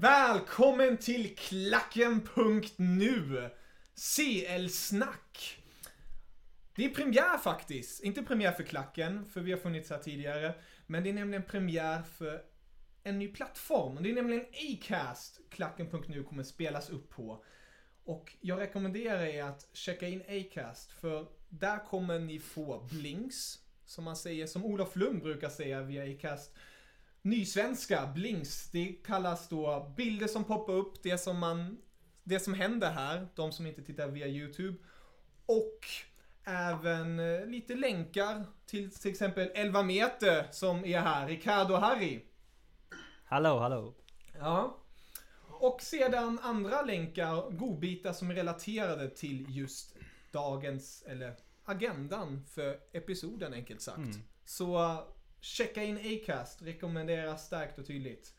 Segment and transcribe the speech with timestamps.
[0.00, 2.80] Välkommen till Klacken.nu
[3.94, 5.58] CL-snack.
[6.76, 8.04] Det är premiär faktiskt.
[8.04, 10.54] Inte premiär för Klacken, för vi har funnits här tidigare.
[10.86, 12.42] Men det är nämligen premiär för
[13.02, 14.02] en ny plattform.
[14.02, 17.44] Det är nämligen Acast Klacken.nu kommer spelas upp på.
[18.04, 24.04] Och jag rekommenderar er att checka in Acast, för där kommer ni få blinks, som
[24.04, 26.54] man säger, som Olof Lund brukar säga via Acast.
[27.22, 31.78] Nysvenska, blinks, det kallas då bilder som poppar upp, det som man,
[32.24, 34.78] det som händer här, de som inte tittar via YouTube.
[35.46, 35.86] Och
[36.44, 42.24] även eh, lite länkar till till exempel 11 meter som är här, Ricardo och Harry.
[43.24, 43.94] Hallå, hallå.
[44.38, 44.76] Ja.
[45.48, 49.96] Och sedan andra länkar, godbitar som är relaterade till just
[50.30, 54.18] dagens, eller agendan för episoden enkelt sagt.
[54.44, 55.00] Så uh,
[55.40, 58.34] checka in Acast, rekommenderas starkt och tydligt.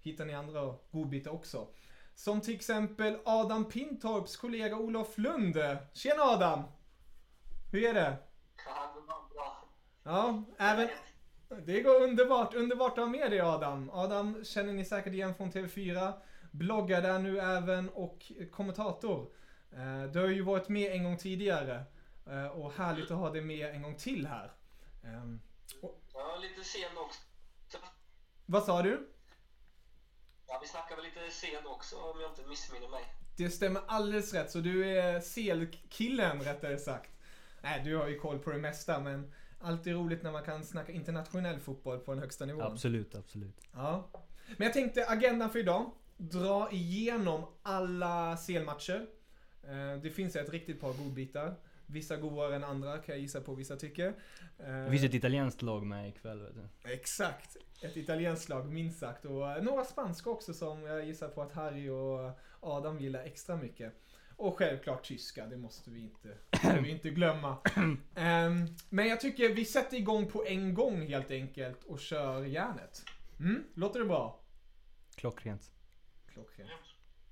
[0.00, 1.68] Hittar ni andra godbitar också.
[2.14, 5.56] Som till exempel Adam Pintorps kollega Olof Lund.
[5.92, 6.62] Tjena Adam!
[7.72, 8.16] Hur är det?
[10.02, 10.88] Ja, även...
[11.66, 13.90] Det går underbart, underbart att ha med dig Adam.
[13.90, 16.12] Adam känner ni säkert igen från TV4.
[16.50, 19.30] Bloggar där nu även och kommentator.
[19.72, 21.84] Eh, Du har ju varit med en gång tidigare.
[22.26, 24.52] eh, Och härligt att ha dig med en gång till här.
[25.04, 25.40] Ehm,
[26.16, 27.20] Ja, lite sen också.
[28.46, 29.08] Vad sa du?
[30.46, 33.04] Ja, vi snackar väl lite sen också om jag inte missminner mig.
[33.36, 37.10] Det stämmer alldeles rätt, så du är selkillen rättare sagt.
[37.62, 40.92] Nej, du har ju koll på det mesta, men alltid roligt när man kan snacka
[40.92, 42.62] internationell fotboll på den högsta nivån.
[42.62, 43.60] Absolut, absolut.
[43.72, 44.10] Ja.
[44.56, 45.90] Men jag tänkte agendan för idag.
[46.16, 49.06] Dra igenom alla CL-matcher.
[49.62, 51.54] Eh, Det finns ett riktigt par godbitar.
[51.86, 54.14] Vissa godare än andra kan jag gissa på vissa tycker.
[54.56, 56.92] Det finns ett italienskt lag med ikväll vet du.
[56.92, 57.56] Exakt.
[57.82, 59.24] Ett italienskt lag minst sagt.
[59.24, 62.30] Och eh, några spanska också som jag gissar på att Harry och
[62.60, 63.92] Adam gillar extra mycket.
[64.36, 67.56] Och självklart tyska, det måste vi inte, måste vi inte glömma.
[68.14, 73.04] Ehm, men jag tycker vi sätter igång på en gång helt enkelt och kör järnet.
[73.40, 74.40] Mm, låter det bra?
[75.14, 75.70] Klockrent.
[76.26, 76.70] Klockrent.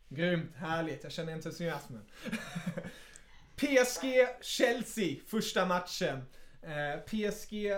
[0.09, 1.03] Grymt, härligt.
[1.03, 2.05] Jag känner entusiasmen.
[3.57, 6.23] PSG-Chelsea, första matchen.
[6.63, 7.73] Eh, PSG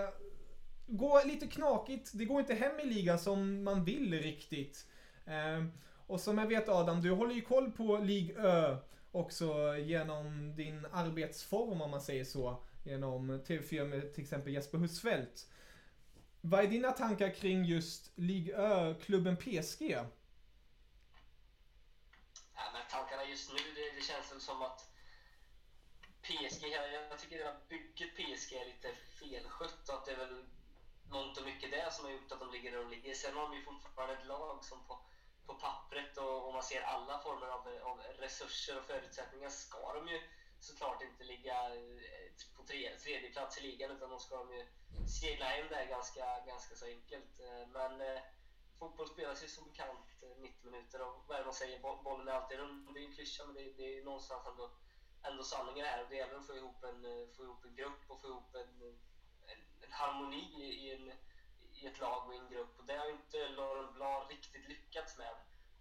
[0.87, 2.11] går lite knakigt.
[2.13, 4.85] Det går inte hem i ligan som man vill riktigt.
[5.25, 5.65] Eh,
[6.07, 8.77] och som jag vet Adam, du håller ju koll på Ligue Ö
[9.11, 12.63] också genom din arbetsform om man säger så.
[12.83, 15.47] Genom TV4 med till exempel Jesper Husfeldt.
[16.41, 19.81] Vad är dina tankar kring just Ligue Ö-klubben PSG?
[19.81, 20.05] Ja,
[22.73, 24.96] men tankarna just nu, det, det känns väl som att
[26.27, 30.45] PSG, jag, jag tycker att bygget PSG är lite felskött och att det är väl
[31.09, 33.13] mångt och mycket det som har gjort att de ligger där de ligger.
[33.13, 34.99] Sen har de ju fortfarande ett lag som på,
[35.45, 40.07] på pappret och om man ser alla former av, av resurser och förutsättningar ska de
[40.07, 40.21] ju
[40.59, 44.65] såklart inte ligga eh, på tre, tredje plats i ligan utan de ska de ju
[45.21, 47.39] segla hem där ganska, ganska så enkelt.
[47.39, 48.21] Eh, men eh,
[48.79, 52.27] fotboll spelas ju som bekant eh, 90 minuter och vad är det man säger, bollen
[52.27, 52.93] är alltid rund.
[52.93, 54.69] Det är ju en klyscha men det, det är ju någonstans ändå,
[55.23, 56.03] ändå sanningen är.
[56.03, 58.55] Och det gäller att få ihop en, eh, få ihop en grupp och få ihop
[58.55, 58.95] en, eh,
[59.51, 61.11] en, en harmoni i, en,
[61.73, 62.79] i ett lag och i en grupp.
[62.79, 65.35] Och det har inte Laurent Blanc riktigt lyckats med.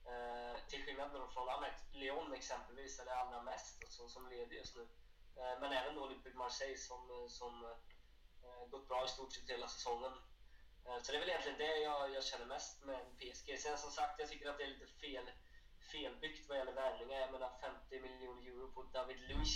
[0.06, 4.76] Eh, till skillnad från Amex, Lyon exempelvis, eller allra mest, och som, som leder just
[4.76, 4.88] nu.
[5.36, 9.68] Eh, men även Olympique Marseille som, eh, som eh, gått bra i stort sett hela
[9.68, 10.12] säsongen.
[10.86, 13.58] Eh, så det är väl egentligen det jag, jag känner mest med PSG.
[13.58, 15.30] Sen som sagt, jag tycker att det är lite fel
[15.92, 17.20] felbyggt vad gäller värvningar.
[17.20, 19.54] Jag menar 50 miljoner euro på David Luiz.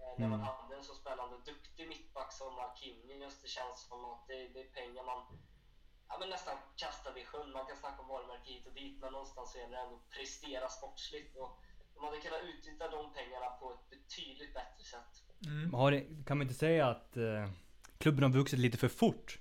[0.00, 3.34] Eh, När man hade en så spännande och duktig mittback som Marquinhos.
[3.42, 5.20] Det känns som att det, det är pengar man
[6.08, 7.52] ja, men nästan kastade i sjön.
[7.52, 10.10] Man kan snacka om varumärke hit och dit, men någonstans så gäller det ändå att
[10.16, 11.36] prestera sportsligt.
[11.36, 11.50] Och
[11.94, 15.12] de hade kunnat utnyttja de pengarna på ett betydligt bättre sätt.
[15.72, 17.50] Har det, kan man inte säga att eh,
[17.98, 19.38] klubben har vuxit lite för fort?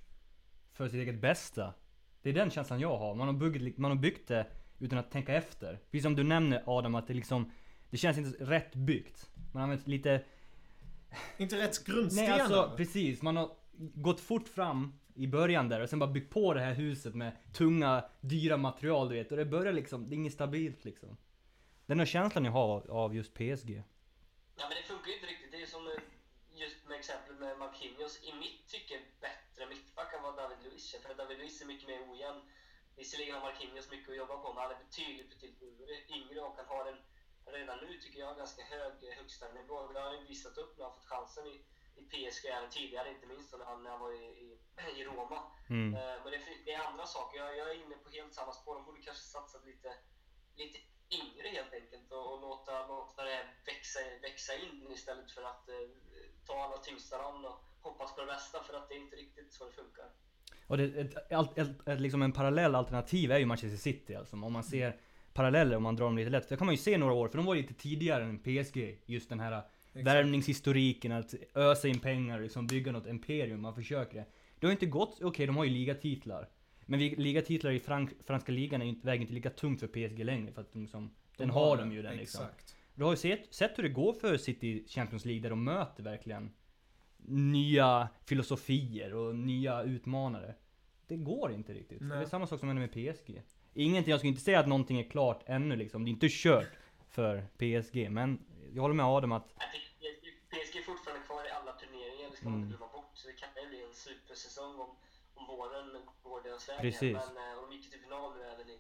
[0.74, 1.74] För sitt eget bästa?
[2.22, 3.16] Det är den känslan jag har.
[3.16, 4.48] Man har byggt, man har byggt det
[4.84, 5.80] utan att tänka efter.
[5.92, 7.52] Precis som du nämner Adam, att det liksom
[7.90, 9.30] Det känns inte rätt byggt.
[9.36, 10.24] Man har använt lite
[11.38, 12.40] Inte rätt Nej grundstenar.
[12.40, 16.54] alltså precis, man har gått fort fram i början där och sen bara byggt på
[16.54, 19.32] det här huset med tunga, dyra material du vet.
[19.32, 21.18] Och det börjar liksom, det är inget stabilt liksom.
[21.86, 23.84] Den här känslan jag har av just PSG.
[24.60, 25.52] Ja, men det funkar ju inte riktigt.
[25.52, 25.94] Det är som eh,
[26.64, 28.14] just med exemplet med Marquinhos.
[28.24, 31.00] I mitt tycke bättre mittback än vad David Luiz är.
[31.08, 32.42] För David Luiz är mycket mer ojämn.
[32.96, 36.66] Visserligen har Marquinhos mycket att jobba på, men han är betydligt, betydligt yngre, och han
[36.66, 37.00] har en,
[37.46, 39.92] redan nu tycker jag, ganska hög eh, högsta nivå.
[39.92, 41.56] Det har han ju visat upp när han fått chansen i,
[41.96, 44.60] i PSG även tidigare, inte minst när han, när han var i, i,
[45.00, 45.52] i Roma.
[45.70, 45.94] Mm.
[45.96, 47.38] Eh, Men det, är- det är andra saker.
[47.38, 48.76] Jag, jag är inne på helt samma spår.
[48.76, 49.96] De borde kanske satsa lite,
[50.56, 50.78] lite
[51.10, 55.76] yngre helt enkelt och, och låta, låta det växa, växa in istället för att eh,
[56.48, 59.54] ta alla tyngsta namn och hoppas på det bästa för att det är inte riktigt
[59.54, 60.12] så det funkar.
[60.74, 64.36] Och det, ett, ett, ett, ett, liksom en parallell alternativ är ju Manchester City alltså.
[64.36, 64.96] Om man ser
[65.34, 66.50] paralleller, om man drar dem lite lätt.
[66.50, 68.98] Det kan man ju se några år, för de var lite tidigare än PSG.
[69.06, 69.62] Just den här
[69.92, 73.62] värvningshistoriken, att ösa in pengar liksom bygga något imperium.
[73.62, 74.26] Man försöker det.
[74.60, 76.50] Det har ju inte gått, okej de har ju ligatitlar.
[76.86, 80.26] Men ligatitlar i frank, franska ligan är ju inte, väger inte lika tungt för PSG
[80.26, 80.52] längre.
[80.52, 82.44] För att de liksom, den har de ju den liksom.
[82.44, 82.76] Exakt.
[82.96, 86.04] Du har ju sett, sett hur det går för City Champions League där de möter
[86.04, 86.52] verkligen
[87.28, 90.56] nya filosofier och nya utmanare.
[91.18, 92.02] Det går inte riktigt.
[92.02, 92.18] Nej.
[92.18, 93.42] Det är samma sak som händer med PSG.
[93.74, 96.04] Ingenting, jag skulle inte säga att någonting är klart ännu liksom.
[96.04, 96.74] Det är inte kört
[97.10, 98.12] för PSG.
[98.12, 99.48] Men jag håller med Adam att
[100.54, 103.12] PSG är fortfarande kvar i alla turneringar, det ska man inte glömma bort.
[103.14, 104.90] Så det kan ju bli en supersäsong om,
[105.34, 105.88] om våren
[106.24, 106.80] går deras väg.
[106.80, 107.18] Precis.
[107.28, 108.80] Men eh, de gick ju till final nu även i,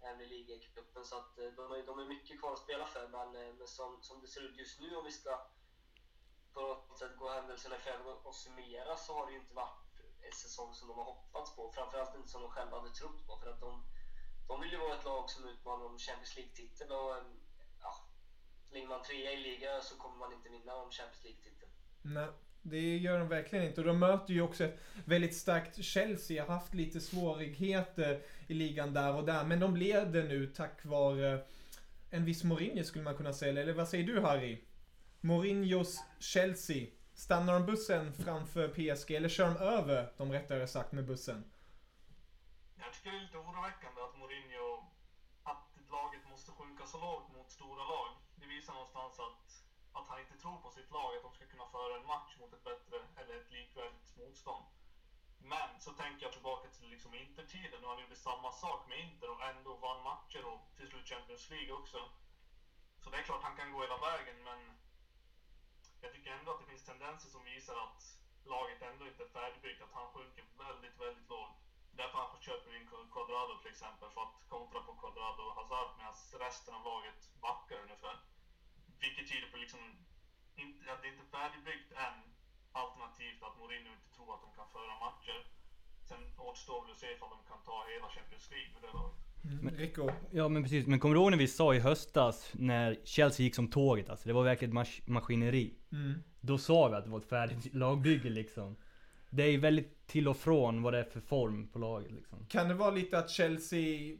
[0.00, 1.04] även i ligacupen.
[1.04, 3.08] Så att eh, de har, de har mycket kvar att spela för.
[3.16, 5.30] Men, eh, men som, som det ser ut just nu om vi ska
[6.54, 9.83] på något sätt gå händelserna i förväg och summera så har det ju inte varit
[10.24, 11.72] Eh, säsong som de har hoppats på.
[11.76, 13.32] Framförallt inte som de själva hade trott på.
[13.40, 13.70] För att de,
[14.48, 16.90] de vill ju vara ett lag som utmanar om Champions League-titeln.
[16.90, 17.24] Och eh,
[17.80, 17.92] ja,
[18.72, 21.70] ligger man trea i liga så kommer man inte vinna om Champions League-titeln.
[22.02, 22.28] Nej,
[22.62, 23.80] det gör de verkligen inte.
[23.80, 26.44] Och de möter ju också ett väldigt starkt Chelsea.
[26.44, 29.44] Har haft lite svårigheter i ligan där och där.
[29.44, 31.46] Men de leder nu tack vare
[32.10, 33.62] en viss Mourinho skulle man kunna säga.
[33.62, 34.64] Eller vad säger du Harry?
[35.20, 36.86] Mourinhos Chelsea.
[37.14, 41.52] Stannar de bussen framför PSG eller kör de över dem rättare sagt med bussen?
[42.76, 44.68] Jag tycker det är lite oroväckande att Mourinho,
[45.42, 48.10] att laget måste sjunka så lågt mot stora lag.
[48.34, 49.46] Det visar någonstans att,
[49.98, 52.52] att han inte tror på sitt lag, att de ska kunna föra en match mot
[52.52, 54.64] ett bättre eller ett likvärdigt motstånd.
[55.38, 59.30] Men så tänker jag tillbaka till liksom Inter-tiden och han gjorde samma sak med Inter
[59.30, 61.98] och ändå vann matcher och till slut Champions League också.
[63.00, 64.60] Så det är klart han kan gå hela vägen men
[66.04, 68.00] jag tycker ändå att det finns tendenser som visar att
[68.44, 71.56] laget ändå inte är färdigbyggt, att han sjunker väldigt, väldigt lågt.
[72.00, 76.14] Därför han köper in Quadrado till exempel, för att kontra på Quadrado och Hazard medan
[76.44, 78.16] resten av laget backar ungefär.
[79.00, 79.80] Vilket tyder på liksom
[80.54, 82.16] inte, att det inte är färdigbyggt än,
[82.72, 85.44] alternativt att Mourinho inte tror att de kan föra matcher.
[86.08, 89.33] Sen återstår väl att se ifall de kan ta hela Champions League med det laget.
[89.76, 90.10] Rico?
[90.30, 93.54] Ja men precis, men kommer du ihåg när vi sa i höstas när Chelsea gick
[93.54, 94.28] som tåget alltså?
[94.28, 95.74] Det var verkligen mas- maskineri.
[95.92, 96.14] Mm.
[96.40, 98.76] Då sa vi att det var ett färdigt lagbygge liksom.
[99.30, 102.46] Det är väldigt till och från vad det är för form på laget liksom.
[102.48, 104.16] Kan det vara lite att Chelsea,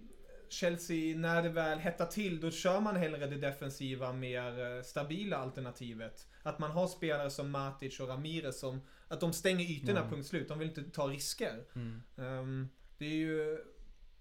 [0.48, 5.36] Chelsea när det väl hettar till, då kör man hellre det defensiva, mer eh, stabila
[5.36, 6.26] alternativet?
[6.42, 10.10] Att man har spelare som Matic och Ramirez som, att de stänger ytorna, Mm.
[10.12, 10.48] punkt slut.
[10.48, 11.64] De vill inte ta risker.
[11.74, 12.02] Mm.
[12.18, 13.58] Ehm, det är ju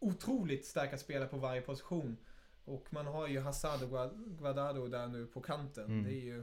[0.10, 2.18] otroligt starka spelare på varje position.
[2.66, 5.86] Och man har ju Hazard och Gua- Guardado där nu på kanten.
[5.86, 6.04] Mm.
[6.08, 6.40] Det är ju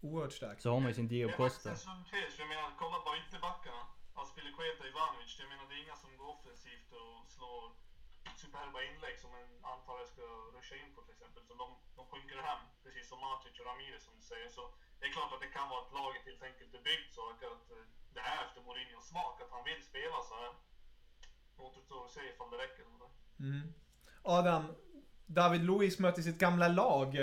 [0.00, 0.62] oerhört starkt.
[0.62, 1.90] Så har man ju sin Diego Det är faktiskt Costa.
[2.42, 3.82] jag menar, kolla bara ytterbackarna.
[4.22, 7.62] Aspilicueta Ivanovic, jag menar det är inga som går offensivt och slår
[8.42, 10.24] superba inlägg som en anfallare ska
[10.56, 11.42] ruscha in på till exempel.
[11.48, 11.66] Så de,
[11.98, 14.48] de sjunker hem, precis som Matic och Ramirez som du säger.
[14.56, 14.62] Så
[14.98, 17.42] det är klart att det kan vara att laget helt enkelt är byggt så att
[17.76, 20.52] eh, det är efter Mourinhos smak, att han vill spela så här.
[21.58, 22.84] Återstår att se ifall det räcker.
[23.40, 23.74] Mm.
[24.22, 24.74] Adam,
[25.26, 27.16] David Luiz möter sitt gamla lag.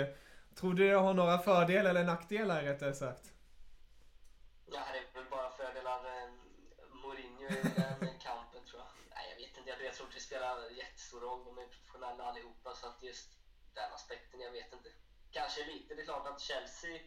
[0.54, 3.32] Tror du det har några fördelar eller nackdelar rättare sagt?
[4.66, 6.04] Ja, det är väl bara fördelar.
[6.04, 6.30] eh,
[7.02, 8.90] Mourinho i den kampen tror jag.
[9.14, 9.84] Nej, jag vet inte.
[9.84, 11.44] Jag, tror inte det spelar jättestor roll.
[11.44, 12.74] De är professionella allihopa.
[12.74, 13.28] Så att just
[13.74, 14.88] den aspekten, jag vet inte.
[15.30, 15.94] Kanske lite.
[15.94, 17.02] Det är klart att Chelsea eh,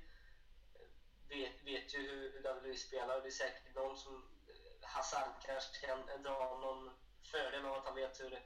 [1.29, 3.21] vet, vet ju hur, David Luiz spelar.
[3.21, 4.15] Det är säkert någon som
[4.47, 6.91] eh, Hazard kanske kan dra någon
[7.27, 8.39] fördel av att han vet hur,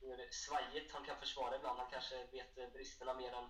[0.00, 1.78] hur svajigt han kan försvara ibland.
[1.78, 3.48] Han kanske vet bristerna mer än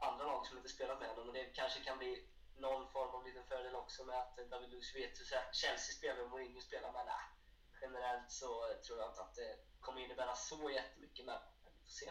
[0.00, 1.26] andra lag som inte spelat med honom.
[1.26, 4.96] Men det kanske kan bli någon form av liten fördel också med att David Luiz
[4.96, 6.92] vet hur Chelsea spelar och Mourinho spelar.
[6.92, 7.24] Men nej,
[7.80, 8.48] generellt så
[8.86, 11.24] tror jag inte att det kommer innebära så jättemycket.
[11.26, 12.10] Men vi får se.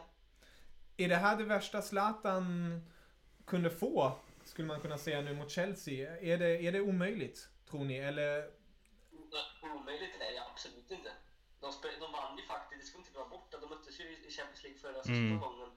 [0.98, 2.46] Är det här det värsta Zlatan
[3.46, 4.20] kunde få?
[4.46, 6.18] Skulle man kunna säga nu mot Chelsea.
[6.18, 7.98] Är det, är det omöjligt, tror ni?
[7.98, 8.52] Eller?
[9.64, 11.13] Omöjligt är det absolut inte.
[11.82, 14.64] De, vann ju faktiskt, det ska inte glömma bort, att de möttes ju i Champions
[14.64, 15.40] League förra Mm.
[15.40, 15.72] säsongen.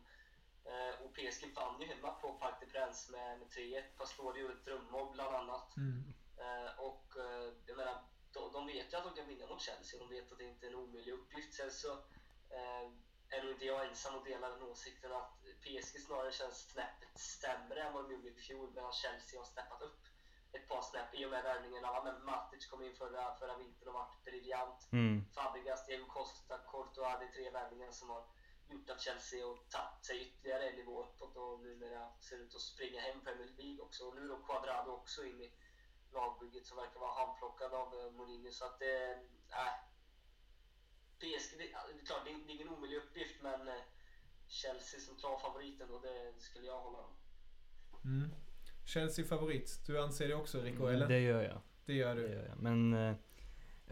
[0.65, 3.83] Eh, och PSG vann ju hemma på Parc des Princes med, med 3-1.
[3.99, 5.76] Pastore gjorde ett drömmål bland annat.
[6.45, 10.00] Eh, och eh, jag menar, de, de vet ju att de kan vinna mot Chelsea.
[10.00, 11.55] De vet att det inte är en omöjlig uppgift.
[11.55, 11.93] Sen så
[12.57, 12.85] eh,
[13.31, 17.83] är nog inte jag ensam och delar den åsikten att PSG snarare känns snäppet sämre
[17.83, 20.00] än vad de gjorde i fjol medan Chelsea har snäppat upp
[20.57, 22.05] ett par snäpp i och med värvningarna.
[22.05, 24.89] Men Matic kom in förra, förra vintern och varit briljant.
[24.93, 25.25] Mm.
[25.35, 28.25] Fabregas, Diego Costa, Courtois, det är tre värvningar som har
[28.69, 32.61] gjort att Chelsea har tagit sig ytterligare en nivå uppåt och numera ser ut att
[32.61, 34.05] springa hem Premier League också.
[34.05, 35.53] Och nu då Quadrado också in i
[36.13, 38.51] lagbygget som verkar vara handplockad av eh, Mourinho.
[38.51, 39.73] Så att det, nej.
[41.19, 43.83] PSG, det, det är klart, det är, det är ingen omöjlig uppgift men eh,
[44.49, 47.17] Chelsea som klar favorit ändå, det skulle jag hålla om.
[48.05, 48.46] Mm.
[48.87, 49.81] Chelsea favorit.
[49.87, 51.09] Du anser det också Rico, eller?
[51.09, 51.59] Det gör jag.
[51.87, 52.28] Det gör Det du.
[52.28, 52.59] gör jag.
[52.62, 53.14] Men eh,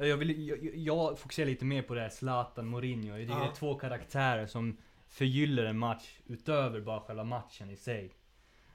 [0.09, 3.17] jag, vill, jag, jag fokuserar lite mer på det här Zlatan, Mourinho.
[3.17, 3.53] Det är Ja.
[3.57, 4.77] två karaktärer som
[5.09, 8.15] förgyller en match utöver bara själva matchen i sig.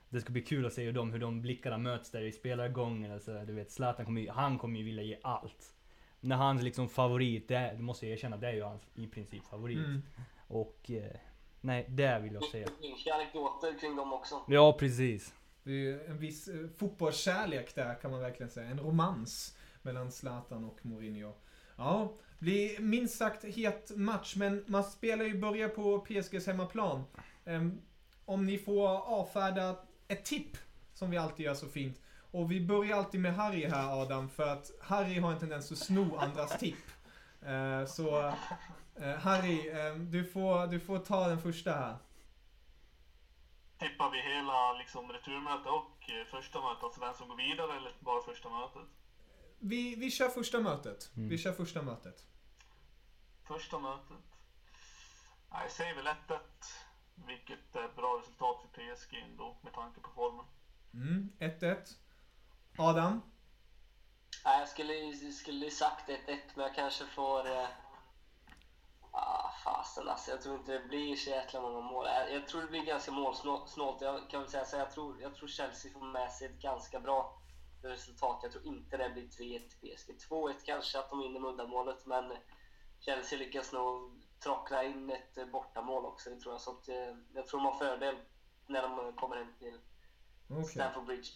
[0.09, 3.11] Det ska bli kul att se hur de, hur de blickarna möts där i spelargången.
[3.11, 5.73] Alltså, du vet, Zlatan kommer ju, han kommer ju vilja ge allt.
[6.19, 9.07] När hans liksom favorit, det är, du måste jag erkänna, det är ju hans i
[9.07, 9.77] princip favorit.
[9.77, 10.01] Mm.
[10.47, 11.15] Och eh,
[11.61, 12.65] nej, det vill jag se.
[12.81, 14.41] Mycket anekdoter kring dem också.
[14.47, 15.33] Ja, precis.
[15.69, 18.69] Det är en viss eh, fotbollskärlek där kan man verkligen säga.
[18.69, 21.33] En romans mellan Zlatan och Mourinho.
[21.75, 27.03] Ja, det blir minst sagt het match, men man spelar ju börja på PSGs hemmaplan.
[27.45, 27.81] Ehm,
[28.25, 29.75] om ni får avfärda
[30.07, 30.57] ett tipp,
[30.93, 32.01] som vi alltid gör så fint.
[32.31, 35.77] Och vi börjar alltid med Harry här Adam, för att Harry har en tendens att
[35.77, 36.85] sno andras tipp.
[37.41, 38.33] Eh, så
[38.95, 41.95] eh, Harry, ehm, du, får, du får ta den första här.
[43.79, 47.93] Tippar vi hela liksom, returmötet och eh, första mötet, alltså vem som går vidare eller
[48.00, 48.88] bara första mötet?
[49.59, 51.12] Vi, vi kör första mötet.
[51.13, 52.25] Vi kör första mötet.
[53.43, 54.17] Första mötet.
[55.51, 56.39] Jag säger väl 1-1.
[57.27, 60.45] Vilket är bra resultat för PSG ändå med tanke på formen.
[60.93, 61.77] Mm, 1-1.
[62.77, 63.21] Adam?
[64.45, 67.48] Nej, jag skulle, skulle sagt 1-1, men jag kanske får...
[67.48, 67.67] Eh,
[69.11, 70.31] ah, fasen alltså.
[70.31, 72.07] Jag tror inte det blir så jäkla många mål.
[72.31, 74.01] Jag, tror det blir ganska målsnålt.
[74.01, 76.99] Jag kan väl säga så jag tror, jag tror Chelsea får med sig ett ganska
[76.99, 77.41] bra
[77.83, 78.39] resultat.
[78.43, 79.29] Jag tror inte det blir 3-1
[79.69, 80.15] till PSG.
[80.29, 82.37] 2-1 kanske, att de vinner med uddamålet, men
[82.99, 86.61] Chelsea lyckas nog trockla in ett eh, bortamål också, det tror jag.
[86.61, 88.15] Så att, eh, jag tror de har fördel
[88.67, 89.79] när de kommer hem till
[90.49, 90.63] Okej.
[90.63, 91.29] Stamford Bridge.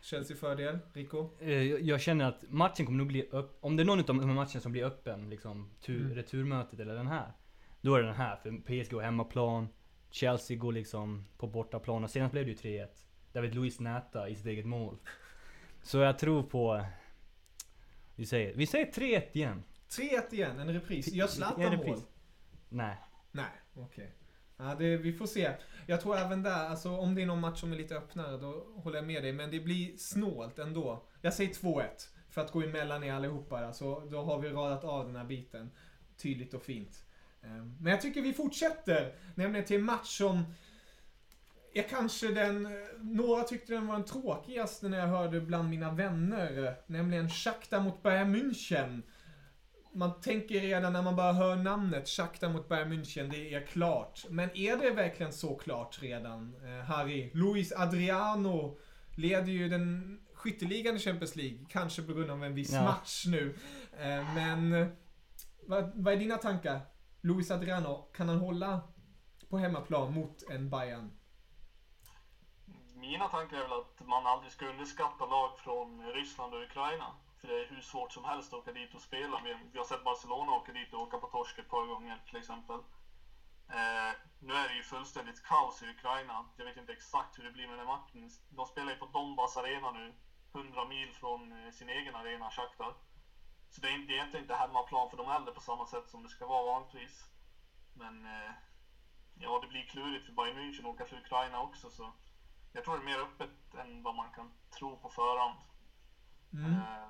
[0.00, 0.78] Chelsea fördel.
[0.92, 1.28] Rico?
[1.40, 4.20] Eh, Jag känner att matchen kommer nog bli upp, om det är någon av de
[4.20, 7.32] här matcherna som blir öppen, liksom tur, returmötet eller den här.
[7.80, 9.68] Då är det den här, för PSG går hemmaplan,
[10.10, 12.86] Chelsea går liksom på bortaplan och senast blev det ju 3-1.
[13.32, 14.96] David Luiz näta i sitt eget mål.
[15.82, 16.84] Så jag tror på...
[18.16, 19.62] Vi säger, vi säger 3-1 igen.
[19.88, 21.12] 3-1 igen, en repris.
[21.12, 21.98] Gör Zlatan mål?
[22.68, 22.96] Nej.
[23.32, 23.44] Nej,
[23.74, 24.12] okej.
[24.62, 25.50] Ja, det, vi får se.
[25.86, 28.66] Jag tror även där, alltså om det är någon match som är lite öppnare, då
[28.74, 29.32] håller jag med dig.
[29.32, 31.02] Men det blir snålt ändå.
[31.20, 31.84] Jag säger 2-1.
[32.30, 35.70] För att gå emellan er allihopa Alltså, då har vi radat av den här biten.
[36.16, 37.04] Tydligt och fint.
[37.42, 39.14] Ehm, men jag tycker vi fortsätter.
[39.34, 40.44] Nämligen till en match som
[41.74, 42.68] är kanske den...
[42.98, 46.74] Några tyckte den var den tråkigaste när jag hörde bland mina vänner.
[46.86, 49.02] Nämligen Shakhtar mot Bayern München.
[49.92, 54.24] Man tänker redan när man bara hör namnet Shakhtar mot Bayern München, det är klart.
[54.28, 57.30] Men är det verkligen så klart redan, eh, Harry?
[57.34, 58.78] Luis Adriano
[59.16, 62.82] leder ju den skytteligan i Champions League, kanske på grund av en viss Ja.
[62.84, 63.56] match nu.
[64.00, 64.86] Eh, men
[65.66, 66.80] vad, vad är dina tankar?
[67.20, 68.80] Luis Adriano, kan han hålla
[69.48, 71.10] på hemmaplan mot en Bayern?
[72.94, 77.06] Mina tankar är väl att man aldrig ska underskatta lag från Ryssland och Ukraina.
[77.40, 79.40] För det är hur svårt som helst att åka dit och spela.
[79.44, 82.36] Vi, vi har sett Barcelona åka dit och åka på torsk ett par gånger till
[82.36, 82.80] exempel.
[83.68, 86.46] Eh, nu är det ju fullständigt kaos i Ukraina.
[86.56, 88.30] Jag vet inte exakt hur det blir med den matchen.
[88.48, 90.14] De spelar ju på Donbass arena nu,
[90.54, 92.94] 100 mil från eh, sin egen arena, Shakhtar.
[93.70, 96.22] Så det är, det är egentligen inte hemmaplan för de heller på samma sätt som
[96.22, 97.28] det ska vara vanligtvis.
[97.94, 98.52] Men eh,
[99.34, 101.90] ja, det blir klurigt för Bayern München att åka till Ukraina också.
[101.90, 102.12] Så
[102.72, 105.58] jag tror det är mer öppet än vad man kan tro på förhand.
[106.52, 106.74] Mm.
[106.74, 107.08] Eh,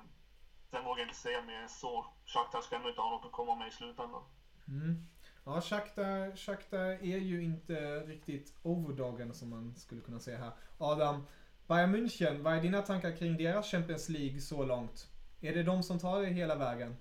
[0.71, 2.05] sen vågar jag inte säga mer än så.
[2.25, 4.23] Shakhtar ska ändå inte ha något att komma med i slutändan.
[4.67, 5.07] Mm.
[5.43, 10.51] Ja, Shakhtar, Shakhtar är ju inte riktigt overdogen som man skulle kunna säga här.
[10.77, 11.27] Adam,
[11.67, 15.07] Bayern München, vad är dina tankar kring deras Champions League så långt?
[15.41, 16.97] Är det de som tar det hela vägen?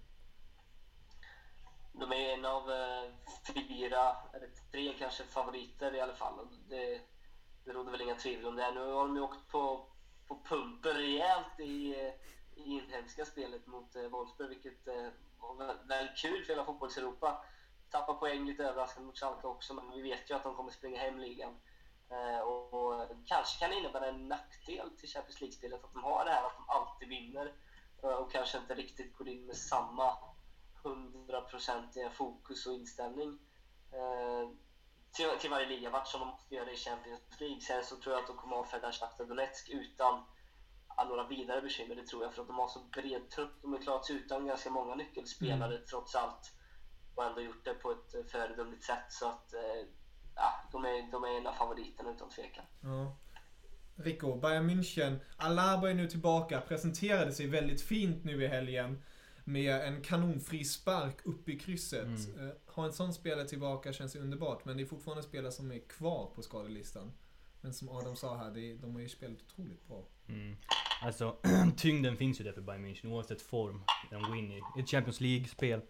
[1.92, 3.10] De är en av eh,
[3.54, 6.48] fyra, eller tre kanske, favoriter i alla fall.
[6.68, 7.00] Det,
[7.64, 8.70] det råder väl inga tvivel om det.
[8.70, 9.86] Nu har de ju åkt på,
[10.26, 16.16] på pumpen rejält i, eh, i inhemska spelet mot eh, Wolfsburg, vilket eh, var väldigt
[16.16, 17.44] kul för hela fotbolls-Europa.
[18.20, 21.18] Poäng lite överraskande mot Schalke också, men vi vet ju att de kommer springa hem
[21.18, 21.56] ligan.
[22.10, 26.24] Eh, och, och kanske kan det innebära en nackdel till Champions League-spelet att de har
[26.24, 27.54] det här att de alltid vinner
[28.02, 30.16] eh, och kanske inte riktigt går in med samma
[30.82, 33.38] hundraprocentiga fokus och inställning
[33.92, 34.50] eh,
[35.12, 37.60] till, till varje ligamatch som de måste göra i Champions League.
[37.60, 40.22] Sen så tror jag att de kommer avfärda Shakhtar Donetsk utan
[41.04, 43.62] några vidare bekymmer, det tror jag, för att de har så bred trupp.
[43.62, 46.52] De har klarat sig utan ganska många nyckelspelare trots allt
[47.14, 49.06] och ändå gjort det på ett eh, föredömligt sätt.
[49.08, 49.88] Så att eh,
[50.34, 52.64] ja, de, är, de är en av favoriterna utan tvekan.
[52.80, 53.16] Ja.
[53.96, 55.18] Rico, Bayern München.
[55.36, 59.02] Alaba är nu tillbaka, presenterade sig väldigt fint nu i helgen.
[59.44, 62.28] Med en kanonfri spark upp i krysset.
[62.28, 62.48] Mm.
[62.48, 65.72] Eh, ha en sån spelare tillbaka känns ju underbart, men det är fortfarande spelare som
[65.72, 67.12] är kvar på skadelistan.
[67.60, 70.04] Men som Adam sa här, de har ju spelat otroligt bra.
[70.34, 70.56] Mm.
[71.02, 71.36] Alltså,
[71.76, 73.82] tyngden finns ju där för Bayern München oavsett form.
[74.10, 75.80] De går in i ett Champions League-spel.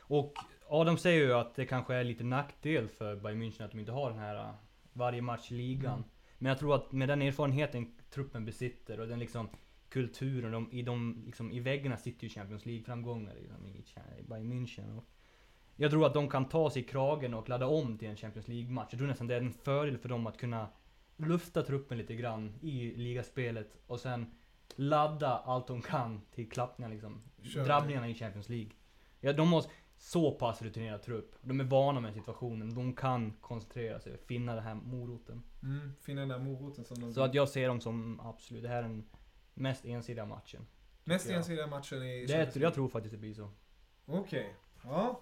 [0.00, 0.34] Och
[0.68, 3.92] Adam säger ju att det kanske är lite nackdel för Bayern München att de inte
[3.92, 4.54] har den här uh,
[4.92, 5.94] varje match ligan.
[5.94, 6.08] Mm.
[6.38, 9.48] Men jag tror att med den erfarenheten truppen besitter och den liksom
[9.88, 13.84] kulturen, de, i, de, liksom, i väggarna sitter ju Champions League-framgångar liksom, i,
[14.20, 14.96] i Bayern München.
[14.96, 15.04] Och
[15.76, 18.48] jag tror att de kan ta sig i kragen och ladda om till en Champions
[18.48, 18.88] League-match.
[18.90, 20.68] Jag tror nästan det är en fördel för dem att kunna
[21.18, 24.34] lufta truppen lite grann i ligaspelet och sen
[24.76, 27.22] ladda allt de kan till klappningar liksom.
[27.42, 27.64] Kör.
[27.64, 28.70] Drabbningarna i Champions League.
[29.20, 29.64] Ja, de har
[29.98, 31.34] så pass rutinerad trupp.
[31.40, 32.74] De är vana med situationen.
[32.74, 35.42] De kan koncentrera sig och finna den här moroten.
[35.62, 38.68] Mm, finna den där moroten som de Så att jag ser dem som absolut, det
[38.68, 39.08] här är den
[39.54, 40.66] mest ensidiga matchen.
[41.04, 42.74] Mest ensidiga matchen i Det, Champions jag League.
[42.74, 43.50] tror faktiskt det blir så.
[44.06, 44.54] Okej.
[44.84, 45.20] Ja.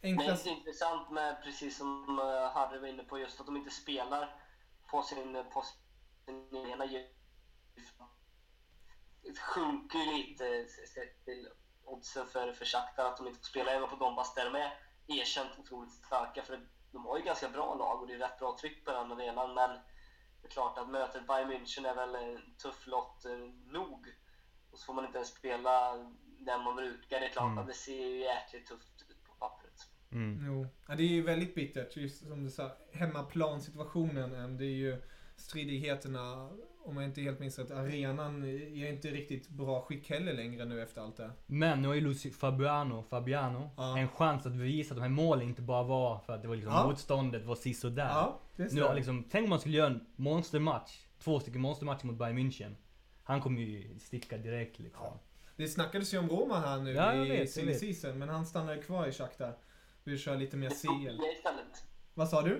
[0.00, 0.46] Men det Enklast...
[0.46, 4.34] är intressant med, precis som eh, Harry var inne på, just att de inte spelar
[4.90, 5.64] på sin, på
[6.26, 6.84] sin ena
[9.38, 11.48] sjunker ju lite sett till
[11.84, 14.72] oddsen för, för Shakhtar att de inte får spela även på Donbass där de är
[15.06, 16.42] erkänt otroligt starka.
[16.42, 19.12] För de har ju ganska bra lag och det är rätt bra tryck på den
[19.12, 19.54] arenan.
[19.54, 19.70] Men
[20.40, 24.06] det är klart att mötet Bayern München är väl en tuff lott eh, nog.
[24.70, 25.94] Och så får man inte ens spela
[26.24, 27.20] den man brukar.
[27.20, 27.58] Det är klart Mm.
[27.58, 28.93] att det ser ju jäkligt tufft.
[30.14, 30.44] Mm.
[30.46, 30.66] Jo.
[30.88, 32.70] Ja, det är ju väldigt bittert, just som du sa.
[32.92, 34.96] Hemmaplansituationen, eh, det är ju
[35.36, 36.48] stridigheterna,
[36.84, 40.82] om jag inte helt minns rätt, arenan är inte riktigt bra skick heller längre nu
[40.82, 41.30] efter allt det.
[41.46, 43.98] Men nu har ju Lucy Fabiano, Fabiano Ja.
[43.98, 46.56] en chans att bevisa att de här målen inte bara var för att det var
[46.56, 46.86] liksom Ja.
[46.88, 48.08] motståndet var sisådär.
[48.08, 50.98] Ja, Nu har liksom, tänk om man skulle göra en monstermatch.
[51.18, 52.74] Två stycken monstermatcher mot Bayern München.
[53.22, 55.02] Han kommer ju sticka direkt liksom.
[55.04, 55.20] Ja.
[55.56, 57.50] Det snackades ju om Roma här nu Ja, i vet.
[57.80, 59.56] season, men han stannade kvar i Shakhtar.
[60.04, 61.20] Vill köra lite mer CL.
[62.14, 62.50] Vad sa du?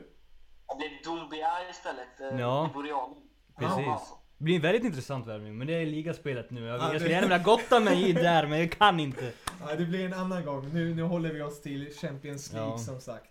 [0.68, 2.20] Det blev Dumbia istället.
[2.20, 2.68] eh, Ja.
[2.70, 3.14] I Boriani.
[3.58, 4.12] Precis.
[4.38, 6.66] Det blir en väldigt intressant värvning, men det är ligaspelet nu.
[6.66, 9.32] Jag, Ja, jag det- skulle gärna vilja gotta mig i där, men jag kan inte.
[9.60, 10.68] Ja, det blir en annan gång.
[10.72, 12.78] Nu, nu håller vi oss till Champions League Ja.
[12.78, 13.30] som sagt.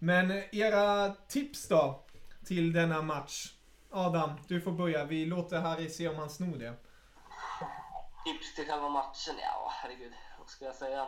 [0.00, 2.04] Men eh, era tips då?
[2.46, 3.52] Till denna match?
[3.90, 5.04] Adam, du får börja.
[5.04, 6.74] Vi låter Harry se om han snor det.
[8.24, 9.34] Tips till själva matchen?
[9.40, 10.12] Ja, herregud.
[10.38, 11.06] Vad ska jag säga?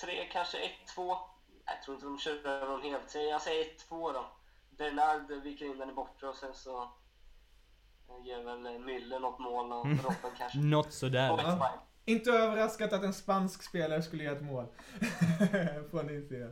[0.00, 0.58] 1-3, kanske
[0.96, 1.16] 1-2.
[1.64, 3.14] Jag tror inte de kör över dem helt.
[3.14, 4.26] Jag säger 1-2 då.
[4.70, 9.72] Bernard viker in den i bortre och sen så eh, gör väl Müller något mål
[9.72, 9.98] och Mm.
[9.98, 10.58] Robben kanske.
[10.62, 11.28] Något sådär.
[11.28, 11.82] Ja.
[12.04, 14.66] Inte överraskat att en spansk spelare skulle göra ett mål.
[15.90, 16.46] Från din sida.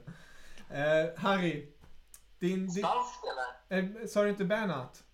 [0.71, 1.73] Eh, Harry.
[2.39, 3.91] Din, din, Spansk spelare?
[4.03, 5.05] eh, sa du inte Bernhardt?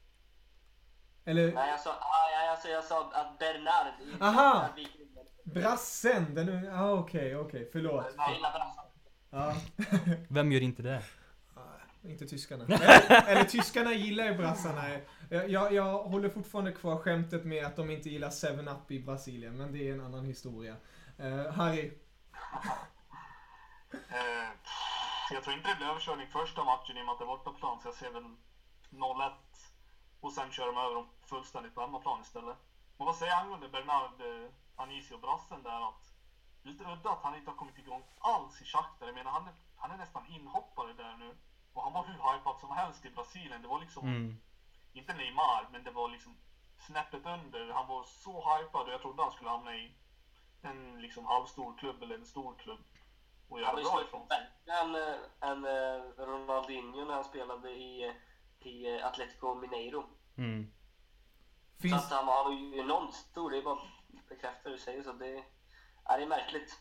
[1.24, 3.86] Eller Nej, jag sa, ah, ja, alltså, jag sa att Bernard
[4.20, 4.32] Aha!
[4.32, 5.09] Bernard viker in den.
[5.44, 6.34] Brassen?
[6.34, 6.80] Den unga...
[6.80, 7.68] Ah, okej, okej.
[7.72, 8.06] Förlåt.
[8.16, 8.84] Jag gillar brassar.
[9.30, 9.54] Ja.
[10.28, 11.02] Vem gör inte det?
[12.02, 12.64] Inte tyskarna.
[12.64, 14.82] Eller, eller tyskarna gillar ju brassarna.
[15.30, 19.56] Jag, jag, jag håller fortfarande kvar skämtet med att de inte gillar 7-Up i Brasilien,
[19.56, 20.76] men det är en annan historia.
[21.18, 21.92] Eh, Harry,
[23.92, 24.48] Eh,
[25.30, 27.80] jag tror inte det blir överkörning första matchen i och med att det är bortaplan,
[27.80, 28.36] så jag ser väl
[28.90, 29.32] 0-1.
[30.20, 32.56] Och sen kör de över dem fullständigt på hemmaplan istället.
[32.96, 34.20] Och vad säger jag angående Bernard
[34.80, 35.88] eh, Anisi och brassen där?
[35.88, 36.12] Att
[36.62, 39.06] lite udda att han inte har kommit igång alls i Shakhtar.
[39.06, 41.36] Jag menar, han är, han är nästan inhoppare där nu.
[41.72, 43.62] Och han var hur hypad som helst i Brasilien.
[43.62, 44.36] Det var liksom, Mm.
[44.92, 46.36] inte Neymar, men det var liksom
[46.86, 47.72] snäppet under.
[47.72, 49.94] Han var så hypad och jag trodde han skulle hamna i
[50.62, 52.80] en liksom halvstor klubb eller en stor klubb.
[53.48, 54.38] Och Han göra bra ifrån sig.
[54.38, 54.80] bättre
[55.40, 58.14] än, eh, Ronaldinho när han spelade i,
[58.60, 60.04] i Atletico Mineiro.
[60.36, 60.72] Mm.
[61.76, 63.78] Så Finns, att han var ju enormt stor, det är bara
[64.30, 65.02] bekräfta det du säger.
[65.02, 65.42] Så det,
[66.04, 66.78] ja, det är märkligt.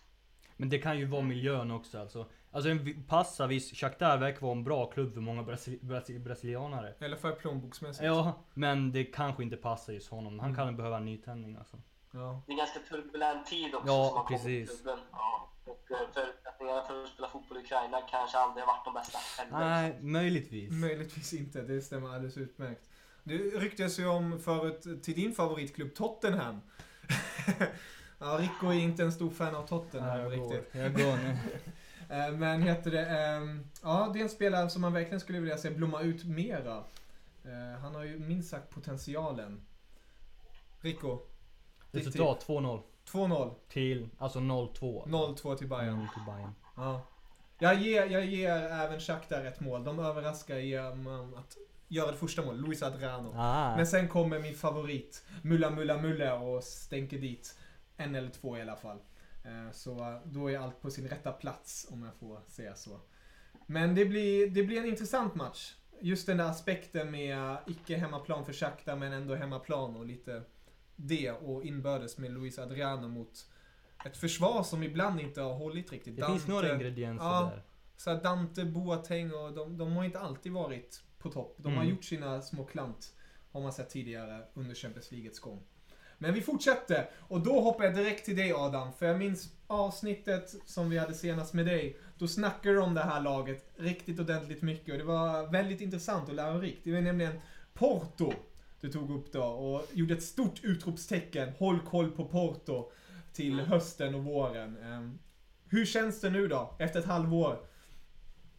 [0.58, 2.30] Men det kan ju vara miljön också alltså.
[2.52, 6.20] Alltså en vi- passa visst, Shakhtar verkar vara en bra klubb för många brasili- brasi-
[6.20, 6.94] brasilianare.
[7.00, 8.06] eller för plånboksmässigt.
[8.06, 10.40] Ja, men det kanske inte passar just honom.
[10.40, 10.56] Han Mm.
[10.66, 11.78] kan behöva en nytändning alltså.
[12.12, 12.42] Ja.
[12.46, 14.82] Det är en ganska turbulent tid också Ja, som har kommit till precis.
[14.82, 15.00] klubben.
[15.12, 15.52] Ja.
[15.66, 19.20] Och eh, förutsättningarna för att spela fotboll i Ukraina kanske aldrig har varit de bästa.
[19.60, 20.72] Nej, möjligtvis.
[20.72, 22.90] Möjligtvis inte, det stämmer alldeles utmärkt.
[23.24, 26.62] Det ryktas ju om förut till din favoritklubb Tottenham.
[28.20, 30.54] ja, Rico är inte en stor fan av Tottenham Nej, jag går.
[30.56, 30.76] riktigt.
[30.82, 31.38] Jag går nu.
[32.12, 35.58] Eh, Men heter det, ehm, ja det är en spelare som man verkligen skulle vilja
[35.58, 36.84] se blomma ut mera.
[37.44, 39.62] Eh, Han har ju minst sagt potentialen.
[40.82, 41.20] Rico,
[41.92, 42.78] Resultat 2-0.
[42.82, 43.14] tipp.
[43.14, 45.06] 2-0, Till, alltså 0-2.
[45.08, 45.98] 0-2 till Bayern.
[45.98, 46.54] 0 till Bayern.
[46.76, 47.02] Ja.
[47.60, 49.84] Jag ger, jag ger även Shakhtar ett mål.
[49.84, 51.58] De överraskar genom att
[51.90, 53.34] göra det första målet, Luis Adriano.
[53.38, 53.76] Ah.
[53.76, 57.58] Men sen kommer min favorit, Mulla Mulla Mulla och stänker dit
[57.98, 58.98] en eller två i alla fall.
[59.46, 63.00] Eh, Så då är allt på sin rätta plats om jag får säga så.
[63.66, 65.74] Men det blir, det blir en intressant match.
[66.02, 70.44] Just den där aspekten med icke hemmaplan för Shakhtar men ändå hemmaplan och lite
[70.96, 73.48] det och inbördes med Luis Adriano mot
[74.06, 76.18] ett försvar som ibland inte har hållit riktigt.
[76.18, 77.64] det finns några ingredienser ja, där.
[77.98, 81.56] så Dante, Boateng och de, de har inte alltid varit på topp.
[81.58, 81.96] De har Mm.
[81.96, 83.14] gjort sina små klant,
[83.52, 85.62] har man sett tidigare under Champions Leagues gång.
[86.18, 90.56] Men vi fortsätter och då hoppar jag direkt till dig Adam, för jag minns avsnittet
[90.66, 91.98] som vi hade senast med dig.
[92.18, 96.30] Då snackade du om det här laget riktigt ordentligt mycket och det var väldigt intressant
[96.30, 96.84] och lärorikt.
[96.84, 97.40] Det var nämligen
[97.74, 98.34] Porto
[98.82, 101.50] du tog upp då och gjorde ett stort utropstecken.
[101.60, 102.92] Håll koll på Porto
[103.34, 104.78] till hösten och våren.
[104.78, 105.20] Ehm,
[105.72, 107.60] Hur känns det nu då, efter ett halvår?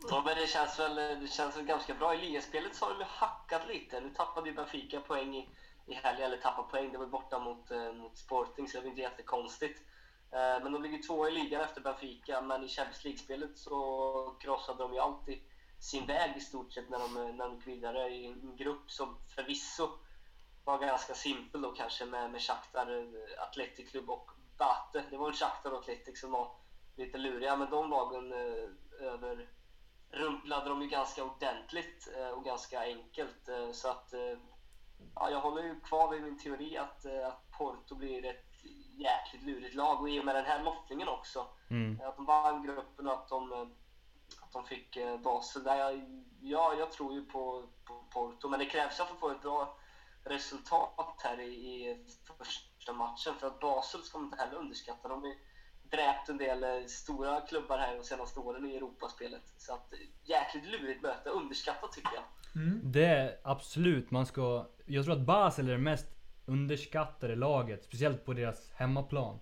[0.09, 2.15] Ja, men det känns väl, det känns väl ganska bra.
[2.15, 4.01] I ligaspelet så har det hackat lite.
[4.01, 5.49] Nu tappade ju Benfica poäng i,
[5.87, 6.93] i helgen, eller tappade poäng.
[6.93, 9.81] Det var borta mot, eh, mot Sporting, så det var inte jättekonstigt.
[10.33, 14.83] Eh, men de ligger två i ligan efter Benfica, men i Champions League-spelet så krossade
[14.83, 15.39] de ju alltid
[15.81, 19.19] sin väg i stort sett när de, när de gick vidare i en grupp som
[19.35, 19.89] förvisso
[20.65, 25.05] var ganska simpel då kanske med, med Shakhtar, eh, Athletic Club och Bate.
[25.11, 26.53] Det var väl Shakhtar och Athletic som var
[26.97, 29.49] lite luriga, men de lagen eh, över
[30.11, 33.49] rumplade de ju ganska ordentligt eh, och ganska enkelt.
[33.49, 34.39] eh, Så att eh,
[35.15, 38.47] ja, jag håller ju kvar vid min teori att, att Porto blir ett
[38.99, 41.47] jäkligt lurigt lag och i och med den här lottningen också.
[41.71, 42.01] Mm.
[42.05, 43.53] Att de vann gruppen och att de,
[44.43, 45.65] att de fick Basel.
[45.65, 49.43] Där jag, ja, jag tror ju på, på Porto, men det krävs att få ett
[49.43, 49.79] bra
[50.25, 52.07] resultat här i, i
[52.39, 53.35] första matchen.
[53.35, 55.09] För att Basel ska man inte heller underskatta.
[55.09, 55.35] De ju
[55.91, 59.43] dräpt en del eh, stora klubbar här de senaste åren i Europaspelet.
[59.57, 61.31] Så att, eh, jäkligt lurigt möte.
[61.31, 62.25] Underskattat tycker jag.
[62.83, 64.67] Det är absolut, man ska...
[64.87, 66.07] Jag tror att Basel är det mest
[66.47, 69.39] underskattade laget, speciellt på deras hemmaplan.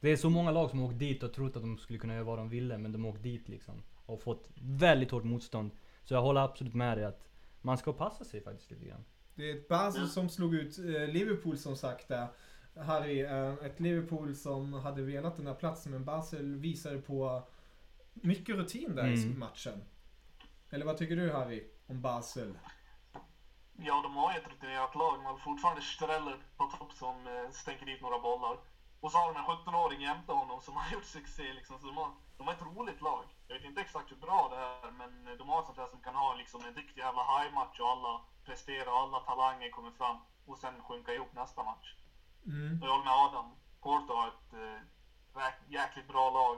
[0.00, 2.14] Det är så många lag som har åkt dit och trott att de skulle kunna
[2.14, 3.82] göra vad de ville, men de har åkt dit liksom.
[4.06, 5.70] Och fått väldigt hårt motstånd.
[6.04, 7.28] Så jag håller absolut med dig att
[7.62, 9.04] man ska passa sig faktiskt lite grann.
[9.34, 12.26] Det är ett Basel som slog ut eh, Liverpool som sagt där.
[12.76, 17.42] Harry, eh, ett Liverpool som hade velat den här platsen men Basel visade på
[18.14, 19.38] mycket rutin där i Mm.
[19.38, 19.84] matchen.
[20.70, 22.58] Eller vad tycker du Harry om Basel?
[23.76, 27.86] Ja, de har ju ett rutinerat lag, men fortfarande Streller på topp som eh, stänker
[27.86, 28.58] dit några bollar.
[29.00, 31.52] Och så har de en 17-åring jämte honom som har gjort succé.
[31.52, 33.24] Liksom, så de, har, de har ett roligt lag.
[33.48, 36.00] Jag vet inte exakt hur bra det är, men eh, de har sånt här som
[36.00, 40.16] kan ha liksom, en riktig jävla high-match och alla presterar och alla talanger kommer fram.
[40.46, 41.94] Och sen sjunka ihop nästa match.
[42.46, 42.78] Mm.
[42.82, 43.46] Och jag håller med Adam.
[43.80, 44.52] Porto har ett
[45.34, 46.56] räk- jäkligt bra lag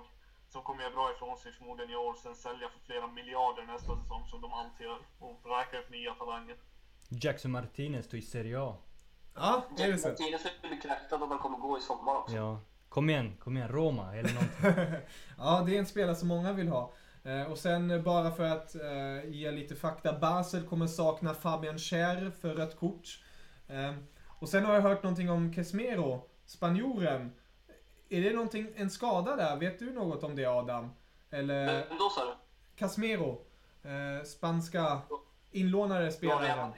[0.48, 2.14] som kommer göra bra ifrån sig förmodligen i år.
[2.22, 4.98] Sen sälja för flera miljarder nästa säsong som de alltid gör.
[5.18, 6.56] Och räka upp nya talanger.
[7.08, 8.76] Jackson Martinez tog i Serie A.
[9.34, 10.08] Ja, det är det så.
[10.08, 12.36] Martinez är bekräftat att han kommer gå i sommar också.
[12.36, 12.60] Ja.
[12.88, 13.68] Kom igen, kom igen.
[13.68, 14.74] Roma eller något.
[15.38, 16.92] Ja, det är en spelare som många vill ha.
[17.24, 18.74] Eh, och sen eh, bara för att
[19.24, 20.18] ge lite fakta.
[20.18, 23.18] Basel kommer sakna Fabian Schär för rött kort.
[24.42, 27.32] Eh, och sen har jag hört någonting om Kesmero, spanjoren.
[28.08, 29.56] Är det någonting, en skada där?
[29.56, 30.90] Vet du något om det Adam?
[31.30, 32.34] Eller Men då sa du?
[32.76, 33.44] Casemiro.
[33.82, 35.00] Eh, spanska
[35.52, 36.42] inlånare spelaren.
[36.42, 36.72] redan.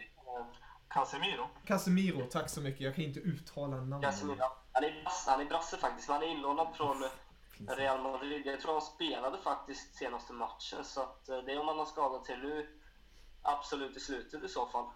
[0.89, 1.49] Casemiro.
[1.67, 2.81] Casemiro, tack så mycket.
[2.81, 4.11] Jag kan inte uttala namnet.
[4.11, 4.39] Casemiro.
[4.73, 6.09] Han är brasse, han är brasse faktiskt.
[6.09, 7.05] Han är inlånad från
[7.69, 8.47] Real Madrid.
[8.47, 10.85] Jag tror han spelade faktiskt senaste matchen.
[10.85, 12.81] Så att eh, det är om han har skadat sig nu.
[13.43, 14.87] Absolut i slutet i så fall.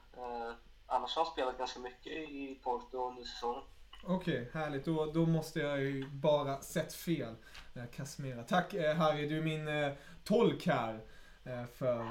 [0.90, 3.62] Annars har han spelat ganska mycket i Porto under säsongen.
[4.06, 4.84] Okej, härligt.
[4.84, 7.34] Då, då måste jag ju bara sett fel.
[7.74, 8.44] Eh, Casemiro.
[8.48, 9.92] Tack eh, Harry, du är min eh,
[10.24, 11.00] tolk här.
[11.78, 12.08] För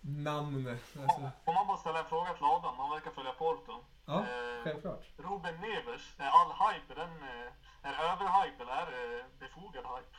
[0.00, 0.68] namn.
[1.02, 2.74] Alltså, Får man bara ställa en fråga till Adam?
[2.78, 3.72] Han verkar följa Porto.
[4.06, 5.04] ja, Eh, självklart.
[5.16, 7.22] Ruben Neves, är all hype, är den
[7.82, 10.16] är överhype eller är det befogad hype?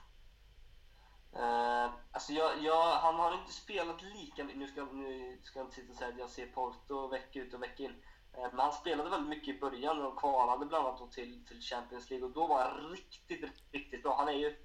[1.37, 4.59] Eh, alltså jag, jag, han har inte spelat lika mycket.
[4.59, 7.53] Nu ska, nu ska jag inte sitta och säga att jag ser Porto vecka ut
[7.53, 8.03] och vecka in.
[8.33, 12.09] Eh, men han spelade väldigt mycket i början och kvalade bland annat till, till Champions
[12.09, 14.17] League och då var han riktigt, riktigt bra.
[14.17, 14.55] Han är ju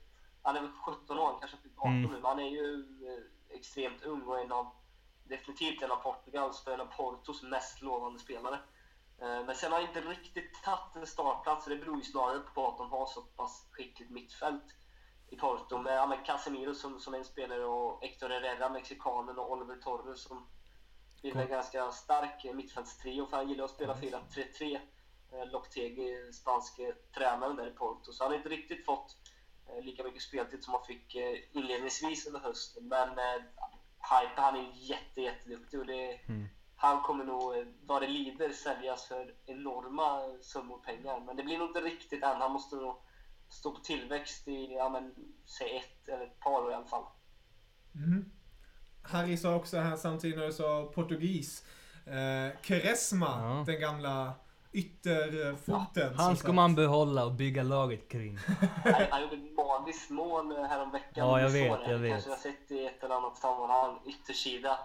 [0.42, 2.02] han är väl 17 år, kanske typ 18 Mm.
[2.02, 2.74] nu, men han är ju
[3.08, 4.66] eh, extremt ung och en av,
[5.24, 8.54] definitivt en av Portugals och en av Portos mest lovande spelare.
[9.22, 12.38] Eh, Men sen har han inte riktigt tagit en startplats och det beror ju snarare
[12.38, 14.64] på att de har så pass skickligt mittfält
[15.32, 19.76] i Porto med, ja, Casemiro som, som en spelare och Héctor Herrera, mexikanen och Oliver
[19.76, 20.46] Torres som
[21.22, 24.80] bildar en ganska stark eh, mittfältstrio för han gillar att spela 4-3-3.
[25.32, 28.12] Eh, Loctegi, spanske tränaren där i Porto.
[28.12, 29.16] Så han har inte riktigt fått
[29.68, 32.88] eh, lika mycket speltid som han fick eh, inledningsvis under hösten.
[32.88, 33.42] Men eh,
[34.10, 36.20] Hype, han är jätte, jätteduktig och det,
[36.76, 41.20] han kommer nog, eh, vad det lider, säljas för enorma summor pengar.
[41.20, 42.40] Men det blir nog inte riktigt än.
[42.40, 42.96] Han måste nog
[43.52, 45.14] stå på tillväxt i, ja men,
[45.58, 47.04] säg ett eller ett par år i alla fall.
[47.92, 48.32] Mhm.
[49.02, 51.64] Harry sa också här samtidigt när du sa portugis.
[52.06, 53.64] Eh, Quaresma, Ja.
[53.66, 54.32] den gamla
[54.72, 56.14] ytterfoten.
[56.16, 56.54] Han som ska sagt.
[56.54, 58.36] man behålla och bygga laget kring.
[58.84, 61.10] Han, han gjorde ett magiskt mål häromveckan.
[61.14, 62.12] Ja, jag vet, jag vet.
[62.12, 63.98] Kanske har sett det i ett eller annat sammanhang.
[64.06, 64.78] Yttersida.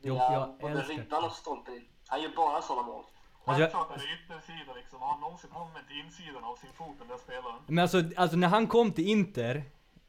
[0.00, 1.88] Jo, jag både älskar ribban och stolpen in.
[2.06, 3.04] Han gör bara sådana mål.
[3.44, 5.00] Alltså, jag- Självklart är det yttersida liksom.
[5.00, 7.56] Har han någonsin använt insidan av sin fot den där spelaren?
[7.66, 9.62] Men alltså, alltså när han kom till Inter,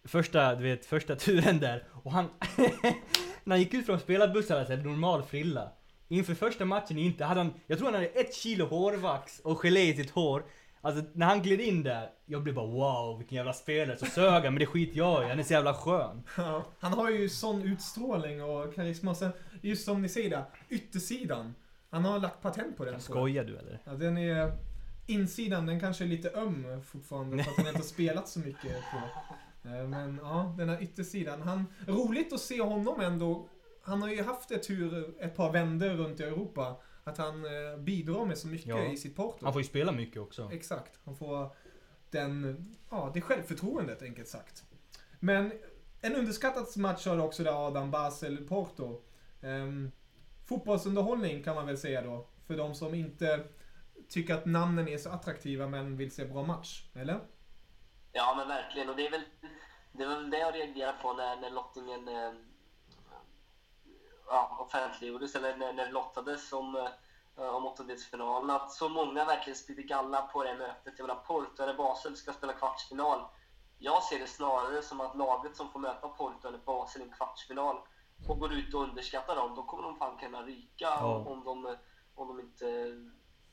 [0.04, 2.30] första, du vet, första turen där, och han...
[3.44, 5.72] när han gick ut från spelarbussen hade han så här normal frilla.
[6.08, 9.58] Inför första matchen i Inter hade han, jag tror han hade ett kilo hårvax och
[9.62, 10.44] gelé i sitt hår.
[10.82, 14.32] Alltså när han gled in där, jag blev bara wow vilken jävla spelare, så sög
[14.34, 16.24] han men det skiter jag i, han är så jävla skön.
[16.38, 19.16] Ja, han har ju sån utstrålning och karisma.
[19.16, 21.56] Sen, just som ni säger där, yttersidan.
[21.90, 23.00] Han har lagt patent på den.
[23.02, 23.82] Skojar du eller?
[23.84, 24.58] Ja, den är...
[25.08, 28.72] Insidan, den kanske är lite öm fortfarande för att han inte har spelat så mycket
[28.92, 28.98] på.
[29.70, 31.42] Eh, Men ja, den här yttersidan.
[31.42, 33.48] Han, roligt att se honom ändå.
[33.82, 36.76] Han har ju haft ett tur, ett par vänder runt i Europa.
[37.04, 38.86] Att han eh, bidrar med så mycket Ja.
[38.86, 39.46] i sitt Porto.
[39.46, 40.50] Han får ju spela mycket också.
[40.54, 41.00] Exakt.
[41.06, 41.50] Han får
[42.10, 44.64] den, ja, det självförtroendet enkelt sagt.
[45.20, 45.52] Men
[46.02, 49.02] en underskattad match har också där Adam Basel Porto.
[49.42, 49.92] Um,
[50.46, 52.28] fotbollsunderhållning kan man väl säga då.
[52.48, 53.44] För de som inte
[54.10, 56.84] tycker att namnen är så attraktiva men vill se bra match.
[56.96, 57.20] Eller?
[58.12, 58.90] Ja, men verkligen.
[58.90, 59.24] Och det är väl
[59.92, 62.34] det, är väl det jag reagerar på när, när lottningen eh,
[64.28, 66.76] ja, offentliggjordes, eller när, när det lottades om,
[67.38, 68.50] eh, om åttondelsfinalen.
[68.50, 70.94] Att så många verkligen spydde galla på det mötet.
[70.98, 73.22] Jag menar, Porto eller Basel ska spela kvartsfinal.
[73.78, 77.12] Jag ser det snarare som att laget som får möta Porto eller Basel i en
[77.12, 77.78] kvartsfinal
[78.28, 81.24] och går ut och underskattar dem, då kommer de fan kunna ryka Ja.
[81.28, 81.76] om, de,
[82.16, 82.66] om de inte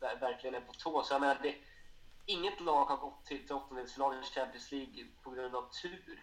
[0.00, 1.02] ver- verkligen är på tå.
[1.02, 1.54] Så jag menar, det,
[2.26, 6.22] inget lag har gått till, till åttondelsfinal i Champions League på grund av tur.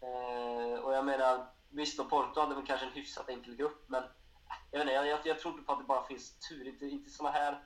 [0.00, 4.02] Eh, och jag menar, visst då Porto hade väl kanske en hyfsat enkel grupp, men
[4.70, 6.68] jag, inte, jag, jag, jag tror inte på att det bara finns tur.
[6.68, 7.62] Inte, inte i sådana här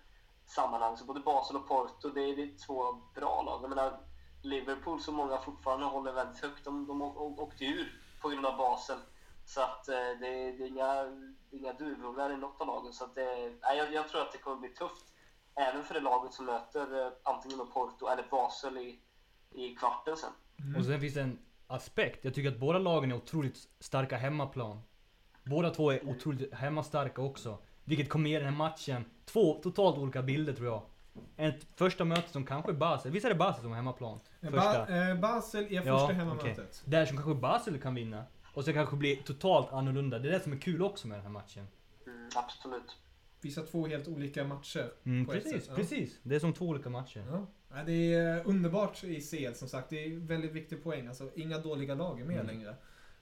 [0.47, 0.97] sammanhang.
[0.97, 3.63] Så både Basel och Porto, det, är- det är två bra lag.
[3.63, 4.01] Jag menar,
[4.43, 8.99] Liverpool, som många fortfarande håller väldigt högt, de, de åkte ur på grund av Basel.
[9.45, 10.95] Så att eh, det, det är inga,
[11.51, 12.93] det är inga duvungar i något av lagen.
[12.93, 15.05] Så att det, nej, jag, jag tror att det kommer bli tufft.
[15.55, 18.99] Även för det laget som möter eh, antingen Porto eller Basel i,
[19.55, 20.31] i kvarten sen.
[20.79, 22.25] Och sen finns det en aspekt.
[22.25, 24.81] Jag tycker att båda lagen är otroligt starka hemmaplan.
[25.45, 27.59] Båda två är otroligt hemmastarka också.
[27.85, 30.83] Vilket kommer ge den här matchen två totalt olika bilder tror jag.
[31.37, 33.13] Ett första möte som kanske är Basel.
[33.13, 34.21] Visst är det Basel som har hemmaplan?
[34.41, 34.87] Första.
[34.87, 36.53] Ba eh, Basel är Ja, första hemmamötet.
[36.59, 36.67] okej.
[36.85, 38.25] Där som kanske Basel kan vinna.
[38.55, 40.19] Och så kanske blir totalt annorlunda.
[40.19, 41.67] Det är det som är kul också med den här matchen.
[42.07, 42.97] Mm, absolut.
[43.41, 44.93] Vissa två helt olika matcher.
[45.05, 45.75] Mm, precis, ja.
[45.75, 46.19] precis.
[46.23, 47.25] Det är som två olika matcher.
[47.31, 47.47] Ja.
[47.75, 49.91] Ja, det är underbart i CL som sagt.
[49.91, 51.07] Det är väldigt viktig poäng.
[51.07, 52.47] Alltså, inga dåliga lag är med Mm.
[52.47, 52.75] längre.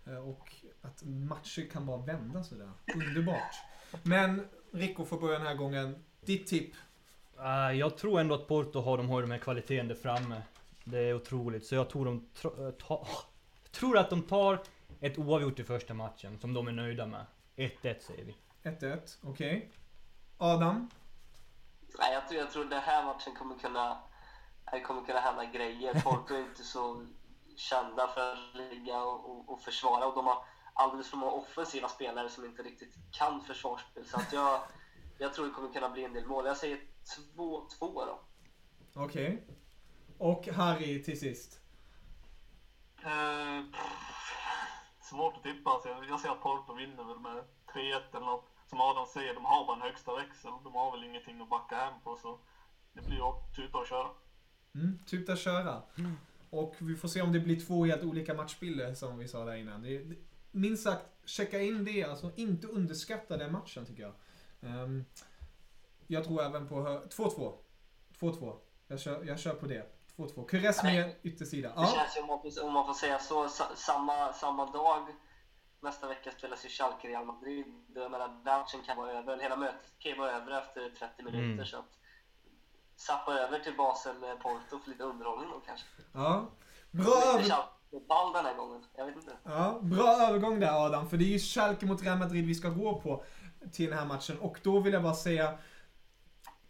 [0.07, 2.71] Eh, Och att matcher kan bara vända sådär.
[2.95, 3.55] Underbart.
[4.03, 5.95] Men Rico får börja den här gången.
[6.25, 6.75] Ditt tipp?
[7.39, 10.43] Uh, jag tror ändå att Porto har, de har den här kvaliteten där framme.
[10.85, 11.67] Det är otroligt.
[11.67, 13.07] Så jag tror de tro, eh, ta,
[13.73, 14.59] tror att de tar
[15.01, 17.27] ett oavgjort i första matchen som de är nöjda med.
[17.57, 18.37] 1-1 säger vi.
[18.63, 19.73] 1-1, okej.
[20.39, 20.91] Adam?
[21.99, 23.99] Nej, jag, tror, jag tror den här matchen kommer kunna,
[24.73, 26.01] det kommer kunna hända grejer.
[26.01, 27.07] Porto är inte så
[27.57, 31.89] kända för att ligga och, och, och försvara och de har alldeles för många offensiva
[31.89, 34.05] spelare som inte riktigt kan försvarsspel.
[34.07, 34.61] Så att jag,
[35.19, 36.47] jag tror det kommer kunna bli en del mål.
[36.47, 36.81] Jag säger
[37.37, 38.21] 2-2 då.
[38.95, 39.43] Okej.
[40.19, 41.61] Och Harry till sist.
[42.97, 44.20] Pff,
[45.11, 45.71] svårt att tippa.
[45.71, 48.47] Alltså, jag, jag ser att Porto vinner väl med 3-1 eller något.
[48.67, 50.51] Som Adam säger, de har bara en högsta växel.
[50.65, 52.17] De har väl ingenting att backa hem på.
[52.17, 52.39] Så
[52.93, 53.23] det blir ju
[53.57, 54.09] tuta och köra.
[54.75, 55.83] Mm, tuta köra.
[56.51, 59.55] Och vi får se om det blir två helt olika matchbilder som vi sa där
[59.55, 59.83] innan.
[59.83, 60.17] Det, det,
[60.51, 62.05] minst sagt, checka in det.
[62.05, 64.13] Alltså inte underskatta den matchen tycker jag.
[64.61, 65.05] Ehm,
[66.07, 67.55] jag tror även på hö- 2-2.
[68.21, 68.57] 2-2.
[68.87, 70.00] Jag kör, jag kör på det.
[70.29, 70.45] 2-2.
[70.49, 71.69] Kures med yttersida.
[71.69, 71.87] Det Ja.
[71.87, 75.07] känns ju, om man, får- om man får säga så, sa, samma, samma dag
[75.83, 77.67] nästa vecka spelas ju Schalke Real Madrid.
[77.95, 79.39] Jag menar, matchen kan vara över.
[79.39, 81.53] Hela mötet kan ju vara över efter 30 minuter.
[81.53, 81.67] Mm.
[81.67, 81.99] Så att
[82.97, 85.87] sappa över till Basel eh, Porto för lite underhållning då kanske.
[86.13, 86.47] ja.
[86.91, 87.55] Bra, över,
[88.09, 88.85] ball den här gången.
[88.97, 89.33] Jag vet inte.
[89.45, 91.09] ja, bra övergång där Adam.
[91.11, 93.25] För det är ju Schalke mot Real Madrid vi ska gå på
[93.73, 94.39] till den här matchen.
[94.41, 95.59] Och då vill jag bara säga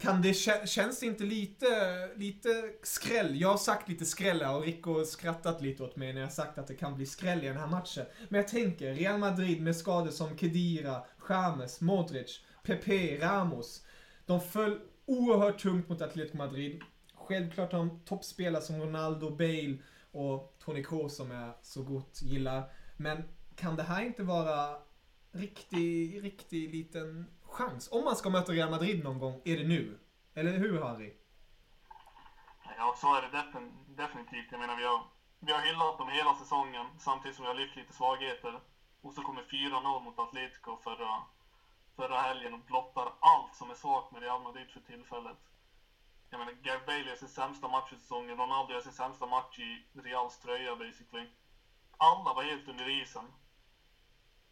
[0.01, 0.33] kan det,
[0.67, 1.67] känns det inte lite,
[2.15, 3.41] lite skräll?
[3.41, 6.33] Jag har sagt lite skräll här och Rico har skrattat lite åt mig när jag
[6.33, 8.05] sagt att det kan bli skräll i den här matchen.
[8.29, 13.85] Men jag tänker, Real Madrid med skador som Kedira, James, Modric, Pepe, Ramos.
[14.25, 16.81] De föll oerhört tungt mot Atletico Madrid.
[17.13, 19.77] Självklart har de toppspelare som Ronaldo, Bale
[20.11, 22.63] och Toni Kroos som jag så gott gillar.
[22.97, 23.23] Men
[23.55, 24.77] kan det här inte vara
[25.31, 27.91] riktig, riktig liten chans?
[27.91, 29.99] Om man ska möta Real Madrid någon gång, är det nu.
[30.33, 31.13] Eller hur Harry?
[32.77, 34.51] Ja, så är det defin- definitivt.
[34.51, 35.03] Jag menar, vi har,
[35.39, 38.59] vi har hyllat dem hela säsongen samtidigt som vi har lyft lite svagheter.
[39.01, 41.21] Och så kommer 4-0 mot Atletico förra,
[41.95, 45.37] förra helgen och blottar allt som är svagt med Real Madrid för tillfället.
[46.29, 49.59] Jag menar, Gareth Bale gör sin sämsta match i säsongen, Ronaldo gör sin sämsta match
[49.59, 51.27] i Reals tröja basically.
[51.97, 53.25] Alla var helt under isen.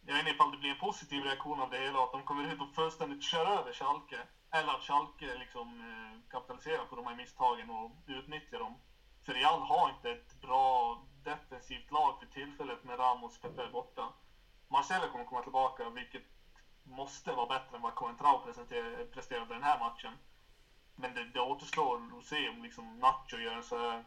[0.06, 2.44] Jag vet inte ifall det blir en positiv reaktion av det hela, att de kommer
[2.44, 4.26] ut och fullständigt kör över Schalke.
[4.52, 8.80] Eller att Schalke liksom eh, kapitaliserar på de här misstagen och utnyttjar dem.
[9.26, 14.12] För Real har inte ett bra defensivt lag för tillfället med Ramos och Pepe borta.
[14.68, 16.22] Marcelo kommer komma tillbaka, vilket
[16.82, 18.38] måste vara bättre än vad Coentrao
[19.12, 20.18] presterade den här matchen.
[20.96, 24.04] Men det, det återstår att se om liksom Nacho gör en så här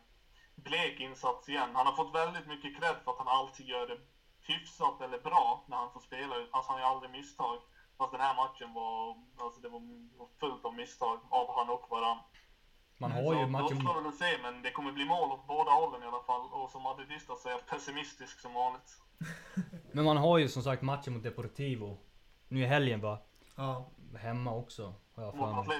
[0.56, 1.76] blek insats igen.
[1.76, 3.98] Han har fått väldigt mycket cred för att han alltid gör det
[4.48, 6.36] hyfsat eller bra när han får spela.
[6.52, 7.58] Alltså han gör aldrig misstag.
[7.98, 9.82] Fast den här matchen var, alltså det var
[10.40, 12.18] fullt av misstag av han och varann.
[12.98, 13.80] Man har ju matchen...
[13.80, 16.24] Då får vi väl se, men det kommer bli mål åt båda hållen i alla
[16.24, 16.42] fall.
[16.52, 18.90] Och som madridista så är jag pessimistisk som vanligt.
[19.92, 21.98] Men man har ju som sagt matchen mot Deportivo.
[22.48, 23.18] Nu i helgen va?
[23.56, 23.90] Ja.
[24.20, 24.94] Hemma också.
[25.16, 25.80] Har jag för mig.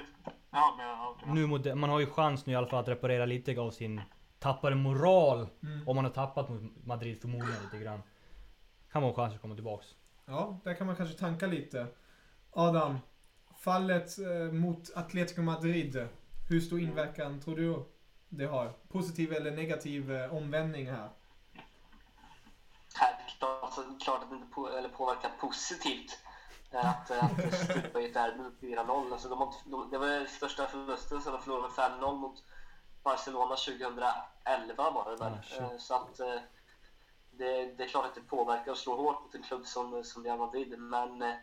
[0.50, 1.34] Ja, men.
[1.34, 4.00] Nu mot, man har ju chans nu i alla fall att reparera lite av sin
[4.38, 5.48] tappade moral.
[5.62, 5.88] Mm.
[5.88, 8.02] Om man har tappat mot Madrid förmodligen lite grann.
[8.94, 9.86] Kan vara en chans att komma tillbaks.
[10.26, 11.86] ja, där kan man kanske tanka lite.
[12.50, 12.98] Adam,
[13.58, 16.08] fallet eh, mot Atletico Madrid.
[16.48, 17.84] Hur stor inverkan tror du
[18.28, 18.72] det har?
[18.88, 21.08] Positiv eller negativ eh, omvändning här?
[22.94, 26.18] Självklart, alltså, klart att det inte på, eller påverkar positivt.
[26.70, 29.12] eh, Att, att stupa i ett derby med 4-0.
[29.12, 32.42] Alltså, de, de, det var den största förlusten sen de förlorade med 5-0 mot
[33.02, 35.32] Barcelona 2011 var det väl.
[35.72, 36.20] Eh, Så att
[37.38, 40.24] det, det är klart att det påverkar och slår hårt mot en klubb som, som
[40.24, 40.78] Real Madrid.
[40.78, 41.34] Men eh,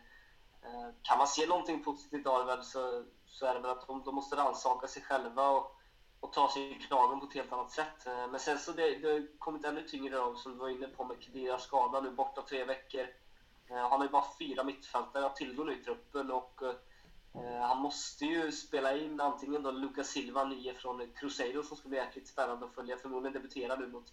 [1.02, 4.14] kan man se någonting positivt av det så, så är det väl att de, de
[4.14, 5.76] måste rannsaka sig själva och,
[6.20, 8.06] och ta sig i kragen på ett helt annat sätt.
[8.06, 10.88] Eh, Men sen så det, det har kommit ännu tyngre av som du var inne
[10.88, 13.06] på med Kediras skada nu borta tre veckor.
[13.70, 17.78] Eh, Han har ju bara fyra mittfältare att tillgå nu i truppen och eh, han
[17.78, 22.28] måste ju spela in antingen då Lucas Silva, nio från Cruzeiro som ska bli jäkligt
[22.28, 22.96] spännande att följa.
[22.96, 24.12] Förmodligen debutera nu mot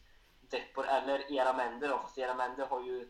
[0.50, 3.10] Depor eller Era Mende då, fast Era Mende har ju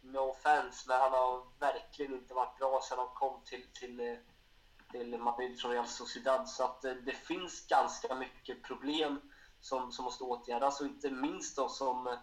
[0.00, 4.16] no offense, men han har verkligen inte varit bra sedan han kom till, till, eh,
[4.90, 6.48] till Madrid från Real Sociedad.
[6.48, 9.20] Så att eh, det finns ganska mycket problem
[9.60, 12.16] som, som måste åtgärdas och inte minst då som,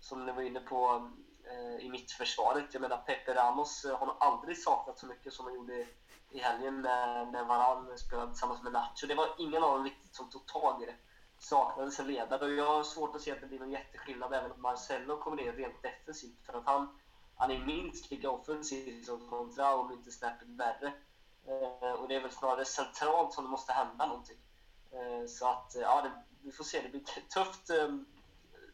[0.00, 1.10] som ni var inne på
[1.50, 2.74] eh, i mittförsvaret.
[2.74, 5.86] Jag menar Pepe Ramos eh, har nog aldrig saknat så mycket som han gjorde
[6.30, 9.06] i helgen när, när Varan spelade tillsammans med Nacho.
[9.06, 10.94] Det var ingen av dem riktigt som tog tag i det.
[11.40, 14.52] Saknades en ledare och jag har svårt att se att det blir någon jätteskillnad även
[14.52, 16.46] om Marcello kommer ner rent defensivt.
[16.46, 16.98] För att han,
[17.36, 20.92] han är minst lika offensiv som kontra om inte snäppet värre.
[21.46, 24.38] Eh, och det är väl snarare centralt som det måste hända någonting.
[24.92, 26.10] Eh, så att, eh, ja, det,
[26.42, 26.82] vi får se.
[26.82, 28.06] Det blir tufft, ehm,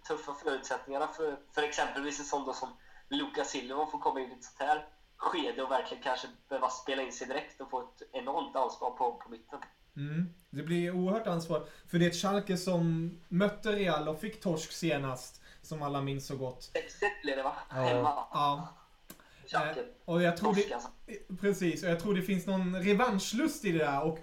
[0.09, 2.77] tuffa förutsättningar för, för exempelvis en sån då som,
[3.09, 7.03] Lucas Silva får komma in i ett sånt här skede och verkligen kanske behöva spela
[7.03, 9.61] in sig direkt och få ett enormt ansvar på, på mitten.
[9.97, 10.35] Mm.
[10.51, 11.65] Det blir oerhört ansvar.
[11.87, 15.41] För det är ett Schalke som mötte Real och fick torsk senast.
[15.63, 16.71] Som alla minns så gott.
[16.75, 17.57] 6-1 blev det va?
[17.71, 17.77] Ja.
[17.77, 18.13] Hemma.
[18.33, 18.69] Ja.
[19.47, 19.81] Schalke.
[19.81, 20.91] Eh, och jag tror Torsk det, alltså.
[21.41, 24.03] Precis, och jag tror det finns någon revanschlust i det där.
[24.03, 24.19] Och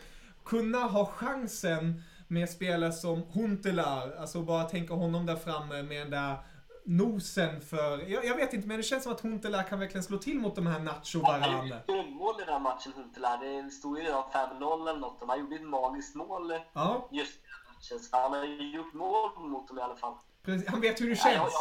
[0.45, 6.09] kunna ha chansen med spelare som Huntelaar, alltså bara tänka honom där framme med den
[6.09, 6.37] där
[6.85, 10.17] nosen för, jag, jag vet inte men det känns som att Huntelaar kan verkligen slå
[10.17, 11.57] till mot de här Nacho Han Varane.
[11.67, 13.37] gjorde grundmål i den här matchen Huntelaar.
[13.37, 15.23] Det stod ju redan 5-0 eller något.
[15.27, 17.39] Han gjorde ett magiskt mål Ja, just
[17.75, 17.99] matchen.
[17.99, 20.15] Så han har ju gjort mål mot dem i alla fall.
[20.43, 20.69] precis.
[20.69, 21.53] Han vet hur det Ja, jag, jag känns.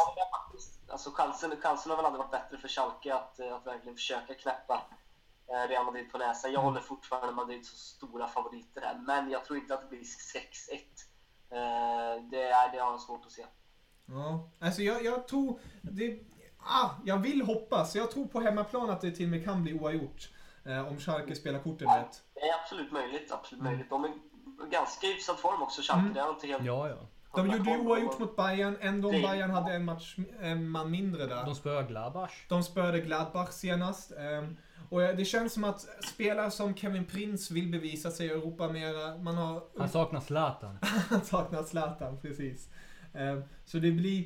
[0.45, 0.79] faktiskt.
[0.91, 4.33] Alltså chansen, chansen har väl aldrig varit bättre för Schalke att, eh, att verkligen försöka
[4.33, 4.81] knäppa
[5.47, 6.51] eh, Real Madrid på näsan.
[6.51, 10.03] Jag håller fortfarande Madrid som stora favoriter här, men jag tror inte att det blir
[10.03, 10.73] 6-1.
[11.51, 13.45] Eh, det, är, det har jag svårt att se.
[14.05, 16.19] Ja, alltså jag, jag tror, det,
[16.59, 17.95] ah, jag vill hoppas.
[17.95, 20.29] Jag tror på hemmaplan att det till och med kan bli oavgjort.
[20.65, 22.23] Eh, om Schalke spelar korten rätt.
[22.33, 23.31] Det är absolut möjligt.
[23.31, 23.89] Absolut möjligt.
[23.89, 24.11] De är
[24.71, 26.13] ganska hyfsad form också, Schalke.
[26.13, 26.65] Det är inte helt...
[26.65, 26.97] Ja, ja.
[27.35, 31.25] De gjorde ju oavgjort mot Bayern, ändå om Bayern hade en match, en man mindre
[31.25, 31.45] där.
[31.45, 32.45] De spöade Gladbach.
[32.49, 34.11] De spöade Gladbach senast.
[34.11, 34.57] ehm,
[34.89, 39.17] och det känns som att spelare som Kevin Prince vill bevisa sig i Europa mera.
[39.17, 39.63] Man har...
[39.77, 40.77] Han saknar Zlatan.
[41.09, 42.69] Han saknar Zlatan, precis.
[43.13, 44.25] Ehm, så det blir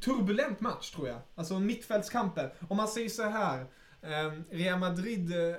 [0.00, 1.20] turbulent match tror jag.
[1.34, 2.54] Alltså mittfältskamper.
[2.68, 3.66] Om man säger så här.
[4.02, 5.56] ehm, Real Madrid eh,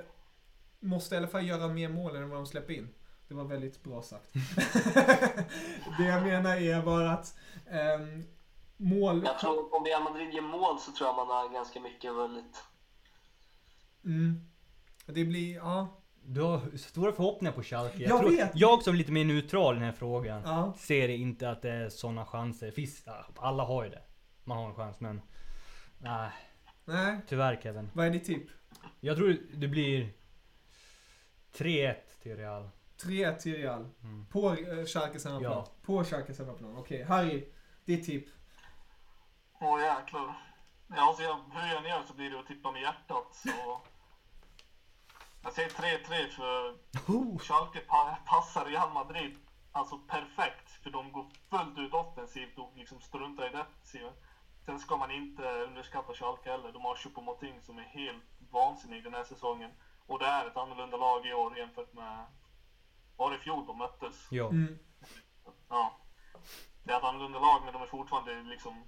[0.80, 2.88] måste i alla fall göra mer mål än vad de släpper in.
[3.28, 4.32] Det var väldigt bra sagt.
[5.98, 7.38] det jag menar är bara att
[7.70, 8.24] ehm,
[8.76, 9.22] mål...
[9.24, 12.62] Jag tror om Real Madrid gör mål så tror jag man har ganska mycket vunnit.
[14.04, 14.40] Mm.
[15.06, 15.99] Det blir, ja.
[16.32, 18.02] Du har stora förhoppningar på Schalke.
[18.02, 18.50] Jag tror, vet.
[18.54, 20.74] jag som är lite mer neutral i den här frågan Ja.
[20.78, 22.70] ser inte att det är sådana chanser.
[22.70, 23.04] Finns,
[23.36, 24.02] alla har ju det.
[24.44, 25.20] Man har en chans men...
[25.98, 26.30] Nej,
[26.84, 27.90] Nej, tyvärr Kevin.
[27.94, 28.48] vad är ditt tipp?
[29.00, 30.12] Jag tror det blir
[31.54, 32.70] 3-1 till Real.
[33.02, 33.88] 3-1 till Real.
[34.30, 35.52] På uh, Schalkes hemmaplan.
[35.52, 35.72] Ja.
[35.82, 36.76] På Schalkes hemmaplan.
[36.76, 37.48] Okej, Harry.
[37.84, 38.26] Ditt tipp?
[39.60, 40.34] Åh jäklar.
[40.88, 43.34] Ja, alltså jag, hur jag än gör så blir det att tippa med hjärtat.
[43.34, 43.82] Så...
[45.42, 46.78] Jag säger 3-3 för
[47.38, 49.36] Schalke pa passar Real Madrid
[49.72, 50.70] alltså perfekt.
[50.70, 54.12] För de går fullt ut offensivt och liksom struntar i defensiven.
[54.66, 56.72] Sen ska man inte underskatta Schalke heller.
[56.72, 59.70] De har Choupo-Moting som är helt vansinnig den här säsongen.
[60.06, 62.26] Och det är ett annorlunda lag i år jämfört med...
[63.16, 64.26] Var det i fjol de möttes?
[64.30, 64.48] Ja.
[64.48, 64.78] Mm.
[65.68, 65.96] Ja.
[66.84, 68.84] Det är ett annorlunda lag men de är fortfarande liksom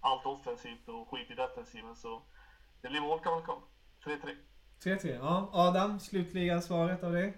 [0.00, 2.22] allt offensivt och skit i defensiven så
[2.80, 3.62] det blir målkavalkad.
[4.04, 4.36] 3-3.
[4.84, 5.18] 3-3.
[5.20, 7.36] Ja, Adam, slutliga svaret av dig?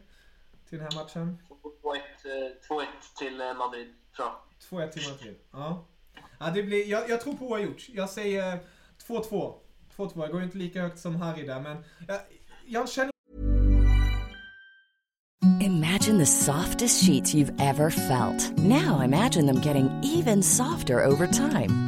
[0.69, 1.39] Till den här matchen?
[1.83, 2.85] 2-1 eh, 2-1
[3.19, 4.29] till eh, Madrid, tror
[4.71, 4.81] jag.
[4.81, 5.37] 2-1 till Madrid.
[5.53, 5.87] Ja.
[6.39, 7.89] ja det blir, jag, jag tror på oavgjort.
[7.89, 8.59] Jag säger
[9.07, 9.55] 2-2.
[9.97, 10.13] 2-2.
[10.15, 12.21] Jag går inte lika högt som Harry där men jag,
[12.67, 13.11] jag känner
[15.61, 18.59] Imagine the softest sheets you've ever felt.
[18.59, 21.88] Now imagine them getting even softer over time.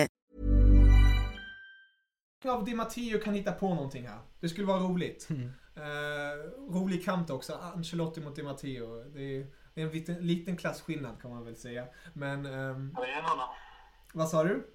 [2.49, 4.19] Av Di Matteo kan hitta på någonting här.
[4.39, 5.27] Det skulle vara roligt.
[5.75, 7.53] Eh, rolig kamp också.
[7.75, 9.03] Ancelotti mot Di Matteo.
[9.03, 11.85] Det är, det är en liten, liten klasskillnad kan man väl säga.
[12.13, 13.43] Men, Arenarna.
[14.13, 14.67] vad sa du?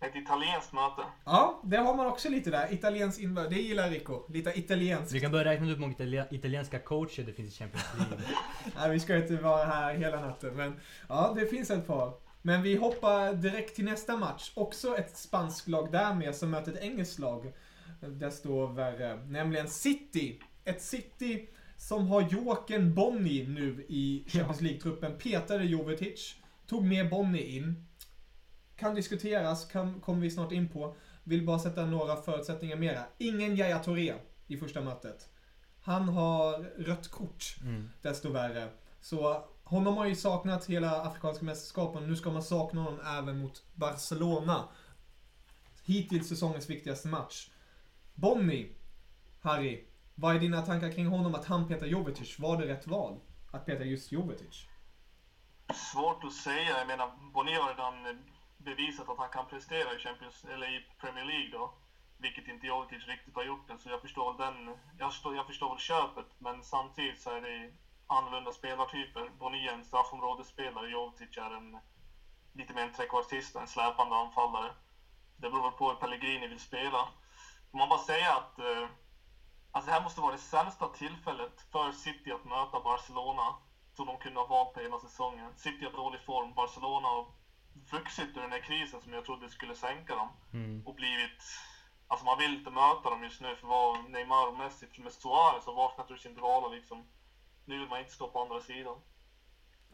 [0.00, 1.02] ett italienskt möte.
[1.24, 2.72] Ja, det har man också lite där.
[2.72, 3.50] Italiensk inbörd.
[3.50, 4.32] Det gillar Rico.
[4.32, 5.12] Lite italienskt.
[5.12, 8.18] Vi kan börja räkna ut hur många italien- italienska coacher det finns i Champions League.
[8.76, 10.54] Nej, vi ska inte vara här hela natten.
[10.56, 12.12] Men ja, det finns ett par.
[12.46, 14.52] Men vi hoppar direkt till nästa match.
[14.54, 17.52] Också ett spanskt lag där med som möter ett engelskt lag.
[18.00, 19.16] Desto värre.
[19.26, 20.40] Nämligen City.
[20.64, 25.18] Ett City som har Jokern Bonny nu i Champions League-truppen.
[25.18, 26.36] Petade Jovetic.
[26.66, 27.86] Tog med Bonny in.
[28.76, 30.96] Kan diskuteras, kan, kommer vi snart in på.
[31.24, 33.02] Vill bara sätta några förutsättningar mera.
[33.18, 34.14] Ingen Yahya Touré
[34.46, 35.28] i första mötet.
[35.82, 37.90] Han har rött kort, Mm.
[38.02, 38.68] desto värre.
[39.00, 42.06] Så honom har ju saknat hela Afrikanska mästerskapen.
[42.06, 44.68] Nu ska man sakna honom även mot Barcelona.
[45.84, 47.48] Hittills säsongens viktigaste match.
[48.14, 48.72] Bonnie,
[49.40, 49.84] Harry.
[50.14, 52.38] Vad är dina tankar kring honom att han petar Jovetic?
[52.38, 53.20] Var det rätt val?
[53.52, 54.66] Att peta just Jovetic?
[55.74, 56.78] Svårt att säga.
[56.78, 58.24] Jag menar, Bonnier har redan
[58.58, 61.74] bevisat att han kan prestera i, Champions, eller i Premier League då.
[62.18, 64.76] Vilket inte Jovetic riktigt har gjort än, så jag förstår den.
[64.98, 67.72] Jag förstår, jag förstår väl köpet, men samtidigt så är det
[68.06, 69.30] annorlunda spelartyper.
[69.38, 71.78] Bonnier är en straffområdesspelare, Jovetic är en
[72.52, 74.72] lite mer en trekvartista, en släpande anfallare.
[75.36, 77.08] Det beror på hur Pellegrini vill spela.
[77.70, 78.88] Får man bara säga att eh,
[79.70, 83.54] alltså det här måste vara det sämsta tillfället för City att möta Barcelona
[83.94, 85.56] som de kunde ha valt på hela säsongen.
[85.56, 87.26] City har dålig form, Barcelona har
[87.90, 90.28] vuxit ur den här krisen som jag trodde skulle sänka dem
[90.84, 91.42] och blivit...
[92.08, 95.66] Alltså man vill inte möta dem just nu för vad Neymar och Messi med Suarez
[95.66, 97.06] har vaknat ur sin dvala liksom.
[97.66, 98.96] Nu vill man inte stå på andra sidan.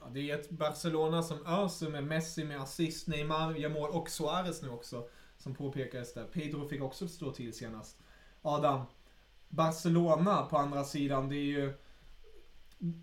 [0.00, 4.10] Ja, det är ett Barcelona som öser med Messi med assist, Neymar gör mål och
[4.10, 5.08] Suarez nu också.
[5.38, 6.24] Som påpekades där.
[6.24, 7.98] Pedro fick också stå till senast.
[8.42, 8.82] Adam,
[9.48, 11.74] Barcelona på andra sidan, det är ju...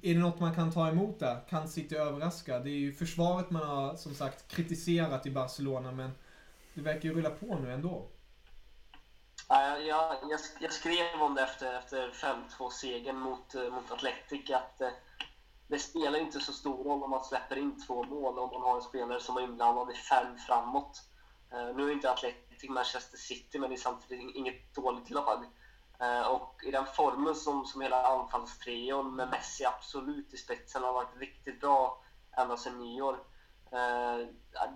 [0.02, 1.48] Är det något man kan ta emot där?
[1.50, 2.60] Kan City överraska?
[2.60, 6.12] Det är ju försvaret man har som sagt kritiserat i Barcelona men
[6.74, 8.08] det verkar ju rulla på nu ändå.
[9.52, 14.82] Ja, jag, jag, jag skrev om det efter, efter 5-2-segern mot, eh, mot Atletic att
[14.82, 14.90] eh,
[15.68, 18.76] det spelar inte så stor roll om man släpper in två mål om man har
[18.76, 21.02] en spelare som är inblandad i fem framåt.
[21.52, 25.46] Eh, nu är inte Atletic Manchester City, men det är samtidigt inget dåligt lag.
[26.30, 31.18] Och i den formen som, som hela anfallstrion med Messi absolut i spetsen har varit
[31.18, 32.04] riktigt bra
[32.38, 33.20] ända sedan nyår.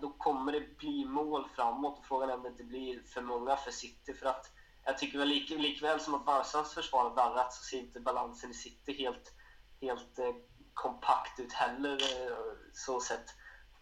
[0.01, 3.55] Då kommer det bli mål framåt och frågan är om det inte blir för många
[3.55, 4.13] för City.
[4.13, 4.51] För att
[4.85, 8.51] jag tycker väl lik, likväl som att Barcas försvar har darrat så ser inte balansen
[8.51, 9.33] i City helt,
[9.81, 10.35] helt eh,
[10.73, 11.93] kompakt ut heller.
[11.93, 12.37] Eh,
[12.73, 13.25] så sett.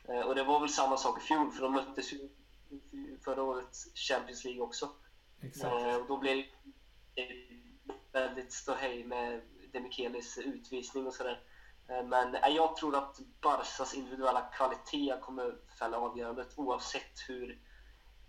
[0.09, 2.29] Eh, och det var väl samma sak i fjol för de möttes ju
[3.25, 4.89] förra årets Champions League också.
[5.63, 6.37] Eh, och då blev
[7.15, 7.27] det
[8.11, 9.41] väldigt ståhej med
[9.73, 11.43] Demichelis utvisning och sådär.
[11.89, 17.59] Eh, Men eh, jag tror att Barcas individuella kvalitet kommer fälla avgörandet oavsett hur,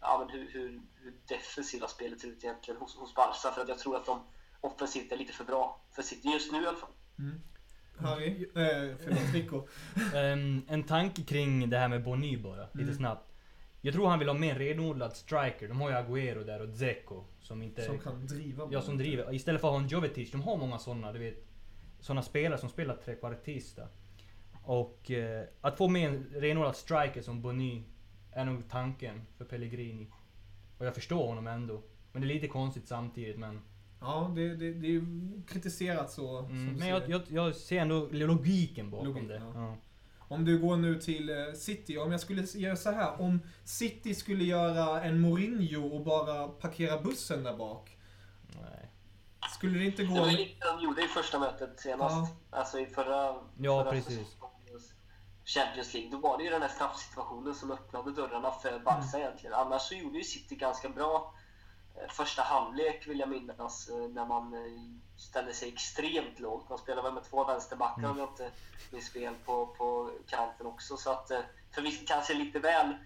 [0.02, 3.50] ja, men hur, hur, hur defensiva spelet ser ut egentligen hos, hos Barca.
[3.54, 4.20] För att jag tror att de
[4.60, 6.90] offensivt är lite för bra för City just nu i alla fall.
[7.98, 8.42] Harry?
[8.42, 9.66] Eh, förlåt, Rico.
[10.16, 12.94] Ehm, en tanke kring det här med Bonny bara, lite Mm.
[12.94, 13.28] snabbt.
[13.80, 15.68] Jag tror han vill ha mer renodlad striker.
[15.68, 17.82] De har ju Agüero där och Dzeko som inte...
[17.84, 19.34] Som kan driva Ja, som driver.
[19.34, 21.46] Istället för att ha en Jovetic, de har många sådana, du vet.
[22.00, 23.82] Sådana spelare som spelar trekvartista.
[24.64, 27.82] Och eh, att få med en renodlad striker som Bonny
[28.32, 30.06] är nog tanken för Pellegrini.
[30.78, 31.82] Och jag förstår honom ändå.
[32.12, 33.60] Men det är lite konstigt samtidigt men...
[34.00, 35.04] Ja, det, det, det är ju
[35.48, 36.38] kritiserat så.
[36.38, 39.34] Mm, men jag, jag, jag ser ändå logiken bakom Logik, det.
[39.34, 39.52] ja.
[39.54, 39.76] Ja.
[40.28, 43.20] Om du går nu till eh, City, om jag skulle göra så här.
[43.20, 47.96] Om City skulle göra en Mourinho och bara parkera bussen där bak.
[48.62, 48.90] Nej.
[49.54, 50.14] Skulle det inte Det gå...
[50.14, 52.32] var ju lite de gjorde i första mötet senast.
[52.50, 54.36] Alltså i förra, Ja, förra precis.
[55.44, 56.10] Champions League.
[56.10, 59.54] Då var det ju den här straffsituationen som öppnade dörrarna för Barca egentligen.
[59.54, 61.34] Annars så gjorde ju City ganska bra
[61.94, 64.60] eh, första halvlek vill jag minnas eh, när man eh,
[65.18, 66.68] ställde sig extremt lågt.
[66.68, 68.50] Man spelade väl med två vänsterbackar om jag inte
[68.90, 70.96] minns fel på, på kanten också.
[70.96, 71.40] Så att eh,
[71.70, 72.96] förvisso kanske lite väl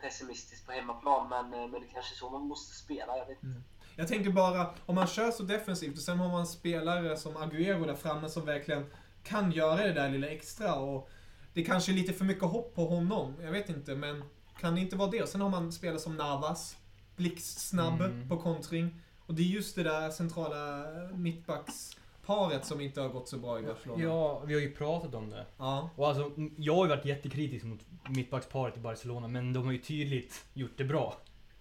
[0.00, 3.16] pessimistiskt på hemmaplan men, men det kanske är så man måste spela.
[3.16, 3.60] Jag vet inte.
[3.96, 7.86] Jag tänker bara, om man kör så defensivt och sen har man spelare som Agüero
[7.86, 11.08] där framme som verkligen kan göra det där lilla extra och
[11.54, 13.34] det kanske är lite för mycket hopp på honom.
[13.42, 14.24] Jag vet inte, men
[14.60, 15.28] kan det inte vara det?
[15.28, 16.76] Sen har man spelare som Navas,
[17.16, 18.28] blixtsnabb Mm.
[18.28, 19.00] på kontring.
[19.26, 20.84] Och det är just det där centrala
[21.14, 24.02] mittbacksparet som inte har gått så bra i Barcelona.
[24.02, 25.46] Ja, vi har ju pratat om det.
[25.58, 25.90] Ja.
[25.96, 29.78] Och alltså, jag har ju varit jättekritisk mot mittbacksparet i Barcelona, men de har ju
[29.78, 31.16] tydligt gjort det bra.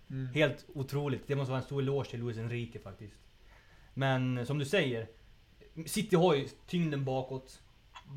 [0.09, 0.27] Mm.
[0.33, 1.27] Helt otroligt.
[1.27, 3.15] Det måste vara en stor eloge till Luis Enrique faktiskt.
[3.93, 5.07] Men som du säger,
[5.85, 7.59] City har ju tyngden bakåt.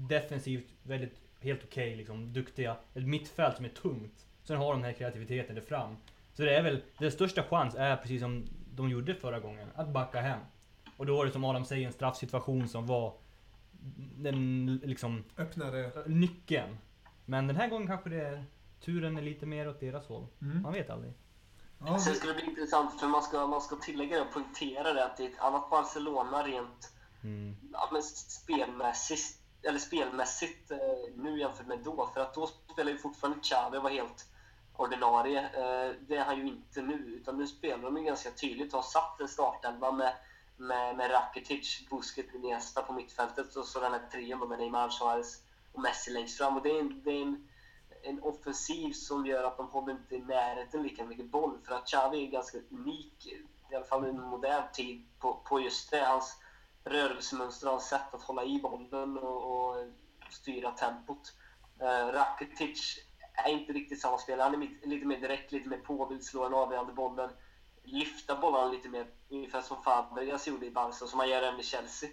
[0.08, 1.14] Defensivt väldigt,
[1.46, 2.32] helt okej liksom.
[2.32, 2.76] Duktiga.
[2.94, 4.26] Ett mittfält som är tungt.
[4.44, 5.96] Sen har de den här kreativiteten där fram.
[6.32, 9.88] Så det är väl, deras största chans är precis som de gjorde förra gången, att
[9.88, 10.40] backa hem.
[10.96, 13.14] Och då var det som Adam säger en straffsituation som var
[14.16, 15.92] den liksom Öppnade.
[16.06, 16.78] nyckeln.
[17.24, 18.44] Men den här gången kanske det är,
[18.80, 20.26] turen är lite mer åt deras håll.
[20.42, 20.62] Mm.
[20.62, 21.12] Man vet aldrig.
[21.78, 25.16] Ja, ska det bli intressant, för man ska, man ska tillägga och poängtera det att
[25.16, 26.92] det är ett annat Barcelona rent
[27.22, 27.56] Mm.
[27.72, 30.78] ja, men spelmässigt, eller spelmässigt eh,
[31.14, 32.10] nu jämfört med då.
[32.14, 34.26] För att då spelade ju fortfarande Xavi och var helt
[34.76, 35.40] ordinarie.
[35.40, 38.78] Eh, det är han ju inte nu, utan nu spelar de ju ganska tydligt och
[38.78, 40.12] har satt en startelva med,
[40.56, 45.42] med, med Rakitic, Busquets, Iniesta på mittfältet och så den här trion med Neymar, Suarez
[45.72, 46.56] och Messi längst fram.
[46.56, 47.48] Och det är, en, det är en,
[48.02, 51.58] en offensiv som gör att de håller inte i närheten lika mycket boll.
[51.64, 53.26] För att Xavi är ganska unik,
[53.70, 56.04] i alla fall i modern tid, på, på just det.
[56.04, 56.36] Hans
[56.86, 59.86] rörelsemönster och hans sätt att hålla i bollen och, och
[60.30, 61.32] styra tempot.
[61.82, 62.98] Uh, Rakitic
[63.44, 64.42] är inte riktigt samma spelare.
[64.42, 67.30] Han är lite, lite mer direkt, lite mer på, vill slå den avgörande bollen.
[67.82, 71.62] Lyfta bollarna lite mer, ungefär som Fabregas gjorde i Barca, som han gör även i
[71.62, 72.10] Chelsea.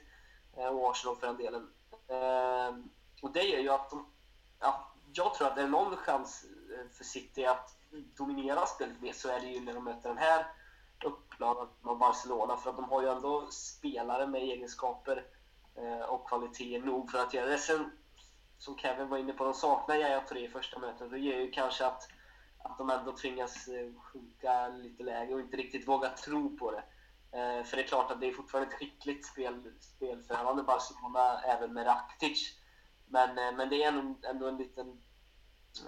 [0.58, 1.70] eh, Och Arsenal för den delen.
[2.08, 2.76] Eh,
[3.22, 4.06] Och det gör ju att de,
[4.60, 6.46] ja, jag tror att det är någon chans
[6.78, 7.76] eh, för City att
[8.18, 10.46] dominera spelet mer så är det ju när de möter den här
[11.38, 12.58] plan med Barcelona.
[12.58, 15.26] För att de har ju ändå spelare med egenskaper
[15.76, 17.58] eh, och kvalitet nog för att göra det.
[17.58, 17.92] Sen,
[18.58, 21.12] som Kevin var inne på, de saknar Yahya Touré i första mötet.
[21.12, 22.08] Det gör ju kanske att,
[22.64, 26.84] att de ändå tvingas eh, sjunka lite lägre och inte riktigt våga tro på det.
[27.34, 31.74] Eh, för det är klart att det är fortfarande ett skickligt spel, spelförande Barcelona även
[31.74, 32.60] med Rakitic.
[33.08, 35.02] Men, eh, men det är ändå, ändå en liten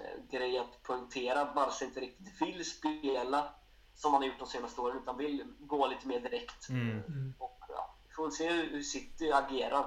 [0.02, 3.54] eh, grej att poängtera att Barca inte riktigt vill spela
[3.96, 6.70] som man har gjort de senaste åren utan vill gå lite mer direkt.
[6.70, 7.34] Mm.
[7.38, 9.86] Och, ja, vi får se hur City agerar.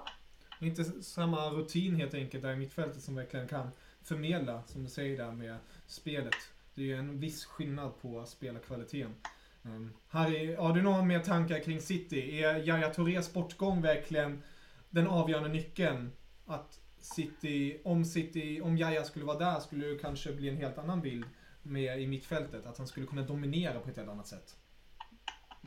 [0.61, 3.71] Inte samma rutin helt enkelt där i mittfältet som verkligen kan
[4.03, 5.57] förmedla, som du säger där med
[5.87, 6.35] spelet.
[6.75, 9.15] Det är ju en viss skillnad på spelarkvaliteten.
[9.63, 12.43] Um, Harry, har du några mer tankar kring City?
[12.43, 14.43] Är Yahya Tourés bortgång verkligen
[14.91, 16.13] den avgörande nyckeln?
[16.47, 20.79] Att City, om City, om Yahya skulle vara där skulle det kanske bli en helt
[20.79, 21.25] annan bild
[21.69, 22.67] med i mittfältet.
[22.67, 24.57] Att han skulle kunna dominera på ett helt annat sätt.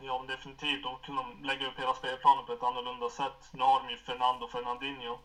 [0.02, 0.84] Ja, men definitivt.
[0.84, 3.50] De kunde lägga upp hela spelplanen på ett annorlunda sätt.
[3.54, 5.18] Nu har de ju Fernando och Fernandinho.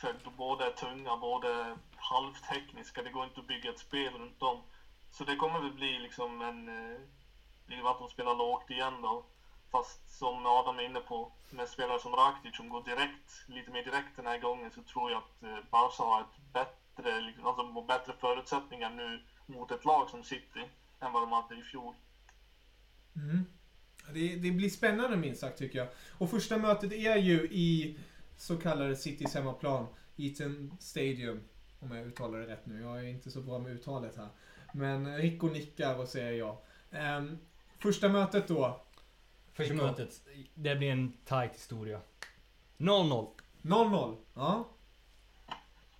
[0.00, 3.02] För båda är tunga, båda är halvtekniska.
[3.02, 4.62] Det går inte att bygga ett spel runt dem.
[5.10, 6.68] Så det kommer väl bli liksom en...
[6.68, 7.00] Eh,
[7.66, 9.26] det att de spelar lågt igen då.
[9.72, 13.82] Fast som Adam är inne på, med spelare som Rakitic som går direkt, lite mer
[13.82, 17.82] direkt den här gången så tror jag att eh, Barca har ett bättre, liksom, alltså
[17.82, 20.60] bättre förutsättningar nu mot ett lag som City
[21.00, 21.94] än vad de hade i fjol.
[23.16, 23.44] Mm.
[24.14, 25.88] Det, det blir spännande minst sagt tycker jag.
[26.18, 27.98] Och första mötet är ju i
[28.36, 29.86] så kallade Citys hemmaplan,
[30.16, 31.40] Eaton Stadium.
[31.80, 32.80] Om jag uttalar det rätt nu.
[32.80, 34.28] Jag är inte så bra med uttalet här.
[34.72, 36.62] Men Rico nickar och säger ja.
[36.90, 37.38] Ehm,
[37.78, 38.80] första mötet då.
[39.52, 39.84] Första Rico.
[39.84, 42.00] mötet, det blir en tight historia.
[42.78, 43.28] 0-0.
[43.62, 44.16] 0-0.
[44.34, 44.68] Ja.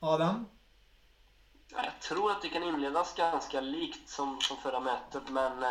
[0.00, 0.44] Adam?
[1.76, 5.68] Ja, Jag tror att det kan inledas ganska likt som, som förra mötet, men eh,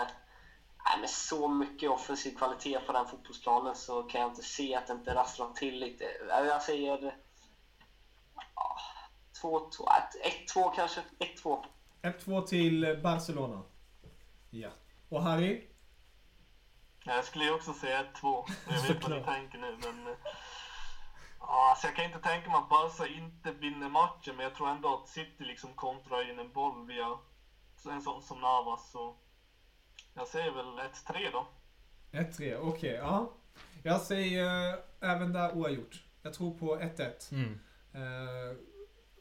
[0.89, 4.87] nej, med så mycket offensiv kvalitet på den fotbollsplanen så kan jag inte se att
[4.87, 6.03] det inte rasslar till lite.
[6.29, 7.13] Ja, Jag säger
[8.55, 8.79] ja,
[9.41, 9.59] 2-2,
[9.97, 11.65] ett- 1-2 kanske, 1-2.
[12.01, 13.61] 1-2 till Barcelona.
[14.49, 14.69] Ja.
[15.09, 15.67] Och Harry?
[17.03, 18.45] Ja, Jag skulle ju också säga 1-2.
[18.69, 20.15] Jag vet vad ni tänker nu, men...
[21.47, 24.69] Ja, alltså jag kan inte tänka mig att Barca inte vinner matchen, men jag tror
[24.69, 27.17] ändå att City liksom kontrar in en boll via
[27.91, 28.91] en sån som Navas.
[28.91, 29.15] Så
[30.13, 31.47] jag säger väl 1-3 då.
[32.11, 32.93] 1-3, okej.
[32.93, 33.31] ja.
[33.83, 36.03] Jag säger eh, även där oavgjort.
[36.21, 37.33] Jag tror på 1-1.
[37.33, 37.59] Mm.
[37.93, 38.57] Eh,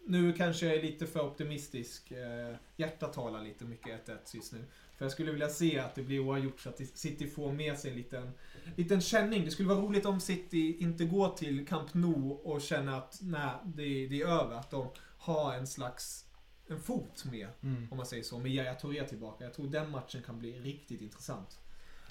[0.07, 2.13] nu kanske jag är lite för optimistisk.
[2.13, 4.65] Uh, hjärtat talar lite mycket 1-1 just nu.
[4.97, 7.91] För jag skulle vilja se att det blir oavgjort så att City får med sig
[7.91, 8.33] en liten,
[8.77, 9.45] liten känning.
[9.45, 13.51] Det skulle vara roligt om City inte går till Camp Nou och känner att nej,
[13.65, 14.57] det, det är över.
[14.57, 14.89] Att de
[15.19, 16.25] har en slags
[16.67, 17.89] en fot med, Mm.
[17.91, 19.45] om man säger så, med Yahya Touré tillbaka.
[19.45, 21.59] Jag tror den matchen kan bli riktigt intressant.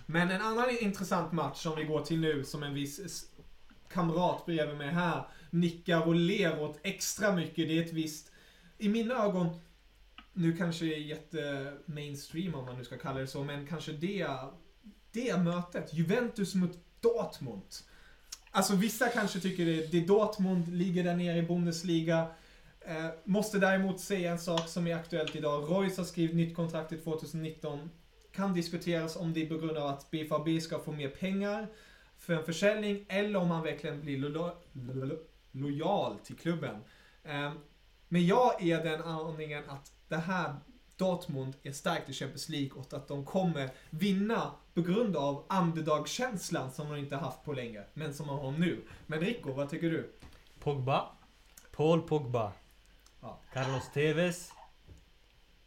[0.05, 3.29] Men en annan intressant match som vi går till nu, som en viss
[3.93, 7.67] kamrat bredvid mig här nickar och ler åt extra mycket.
[7.67, 8.31] Det är ett visst,
[8.77, 9.59] i mina ögon,
[10.33, 13.91] nu kanske det är jätte mainstream om man nu ska kalla det så, men kanske
[13.91, 14.27] det,
[15.11, 17.61] det mötet, Juventus mot Dortmund.
[18.51, 22.27] Alltså vissa kanske tycker det, det är Dortmund, ligger där nere i Bundesliga.
[22.81, 25.69] Eh, måste däremot säga en sak som är aktuellt idag.
[25.69, 27.89] Royce har skrivit nytt kontrakt till 2019.
[28.31, 31.67] Kan diskuteras om det är på grund av att BFAB ska få mer pengar
[32.23, 35.19] för en försäljning eller om han verkligen blir lo- lo-
[35.51, 36.75] lojal till klubben.
[37.23, 37.51] Eh,
[38.07, 40.55] men jag är den aningen att det här
[40.97, 46.71] Dortmund är starkt i Champions League och att de kommer vinna på grund av underdog-känslan
[46.71, 48.81] som de inte haft på länge, men som de har nu.
[49.07, 50.11] Men Rico, vad tycker du?
[50.59, 51.05] Pogba.
[51.71, 52.51] Paul Pogba.
[53.21, 53.39] Ja.
[53.53, 54.51] Carlos Tevez.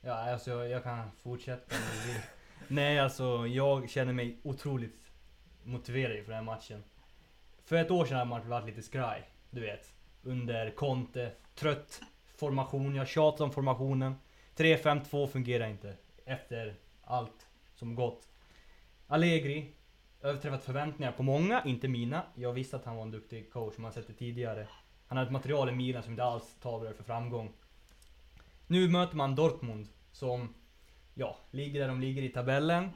[0.01, 1.77] Ja, alltså jag, jag kan fortsätta.
[2.69, 5.06] Nej, alltså jag känner mig otroligt
[5.67, 6.85] motiverad för den här matchen.
[7.65, 9.93] För ett år sedan hade man varit lite skraj, du vet.
[10.23, 12.01] Under Conte, trött
[12.37, 14.15] formation, jag tjatar om formationen.
[14.57, 18.29] 3-5-2 fungerar inte efter allt som gått.
[19.07, 19.75] Allegri,
[20.23, 22.23] överträffat förväntningar på många, inte mina.
[22.35, 24.69] Jag visste att han var en duktig coach, man sett det tidigare.
[25.07, 27.53] Han hade ett material i Milan som inte alls talar för framgång.
[28.67, 30.55] Nu möter man Dortmund som,
[31.15, 32.91] ja, ligger där de ligger i tabellen.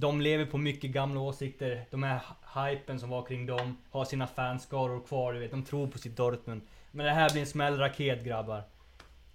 [0.00, 1.84] De lever på mycket gamla åsikter.
[1.90, 2.20] De här
[2.54, 5.50] hypen som var kring dem har sina fanskaror kvar, du vet.
[5.50, 6.62] De tror på sitt Dortmund.
[6.90, 8.62] Men det här blir en smällraket grabbar.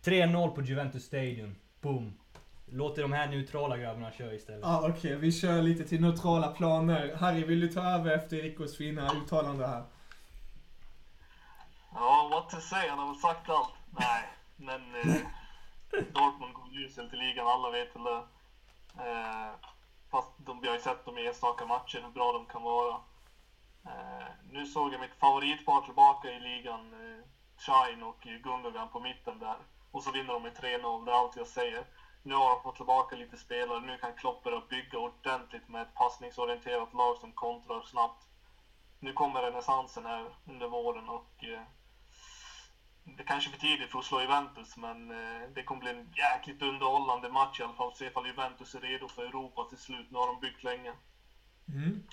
[0.03, 1.55] 3-0 på Juventus Stadium.
[1.81, 2.13] Boom.
[2.65, 4.61] Låt de här neutrala grabbarna köra istället.
[4.63, 7.15] Ja, ah, okej, vi kör lite till neutrala planer.
[7.15, 9.83] Harry, vill du ta över efter Ricos fina uttalande här?
[11.93, 12.89] Ja, what to say?
[12.89, 13.73] Han har väl sagt allt.
[13.99, 14.23] Nej,
[14.55, 15.15] men eh,
[16.13, 18.23] Dortmund går uselt i ligan, alla vet väl det.
[18.97, 19.72] Eh,
[20.13, 22.93] fast de, vi har ju sett dem i enstaka matcher, hur bra de kan vara.
[23.85, 27.23] Eh, nu såg jag mitt favoritpar tillbaka i ligan, eh,
[27.57, 29.57] Shine och Gundogan på mitten där.
[29.91, 31.85] Och så vinner de med 3-0, det är allt jag säger.
[32.23, 35.93] Nu har de fått tillbaka lite spelare, nu kan Klopp börja bygga ordentligt med ett
[35.93, 38.27] passningsorienterat lag som kontrar snabbt.
[38.99, 41.63] Nu kommer renässansen här under våren och eh,
[43.03, 46.13] det kanske är för tidigt för att slå Juventus, men eh, det kommer bli en
[46.15, 47.95] jäkligt underhållande match i alla fall.
[47.95, 50.07] Se ifall Juventus är redo för Europa till slut.
[50.11, 50.93] Nu har de byggt länge.
[51.67, 52.03] Mm.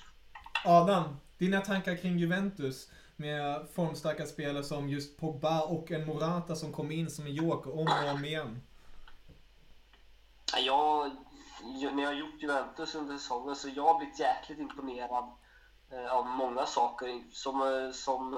[0.65, 1.03] Adam,
[1.37, 6.91] dina tankar kring Juventus med formstarka spelare som just Pogba och en Morata som kom
[6.91, 8.61] in som en joker om och om igen?
[10.57, 11.11] Jag,
[11.93, 15.31] när jag har gjort Juventus under säsongen så jag har blivit jäkligt imponerad
[15.91, 17.23] eh, av många saker.
[17.31, 18.37] Som, eh, som,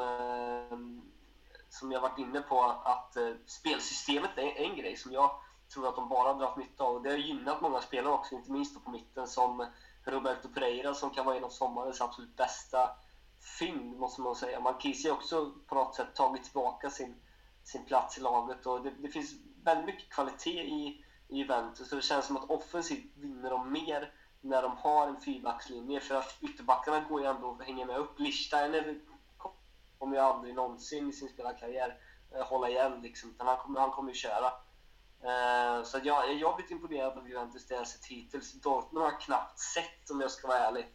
[1.74, 5.32] som jag varit inne på, att eh, spelsystemet är en grej som jag
[5.74, 7.04] tror att de bara har dragit nytta av.
[7.04, 9.68] Det har gynnat många spelare också, inte minst på mitten som
[10.06, 12.90] Roberto Pereira som kan vara en av sommarens absolut bästa
[13.60, 14.60] fynd, måste man säga.
[14.60, 17.16] Marquise har också på något sätt tagit tillbaka sin,
[17.64, 21.96] sin plats i laget och det, det finns väldigt mycket kvalitet i, i Juventus och
[21.96, 24.12] det känns som att offensivt vinner de mer
[24.42, 28.20] när de har en fyrbackslinje för att ytterbackarna går ju ändå att hänga med upp.
[28.20, 29.00] Lichsteiner
[30.04, 31.98] kommer ju aldrig någonsin i sin spelarkarriär
[32.36, 34.48] eh, hålla igen liksom, utan han kommer, han kommer ju köra.
[35.24, 38.54] Eh, så jag, jag jobbigt blivit imponerad av Juventus det jag sett hittills.
[38.54, 40.86] Dortmund har jag knappt sett om jag ska vara ärlig.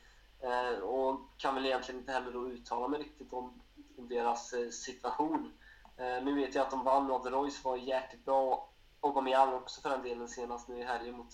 [0.41, 3.63] Eh, och kan väl egentligen inte heller då uttala mig riktigt om,
[3.99, 5.53] om deras eh, situation.
[5.97, 8.71] Eh, nu vet jag att de vann och Royce var jäkligt bra.
[9.01, 11.33] och Aubameyang också för den delen senast nu i helgen mot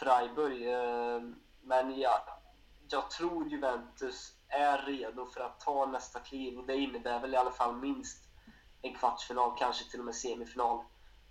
[0.00, 0.66] Freiburg.
[0.72, 1.20] Eh,
[1.62, 2.40] men ja,
[2.88, 7.36] jag tror Juventus är redo för att ta nästa kliv och det innebär väl i
[7.36, 8.24] alla fall minst
[8.82, 10.84] en kvartsfinal, kanske till och med semifinal.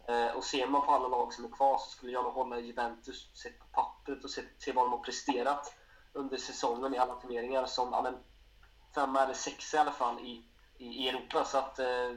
[0.08, 2.60] Eh, och ser man på alla lag som är kvar så skulle jag nog hålla
[2.60, 5.74] Juventus sett på pappret och sett till vad de har presterat
[6.14, 8.18] under säsongen i alla turneringar som ja, men,
[8.96, 10.46] femma eller sexa i alla fall i,
[10.78, 11.46] i Europa.
[11.46, 12.12] Så att eh,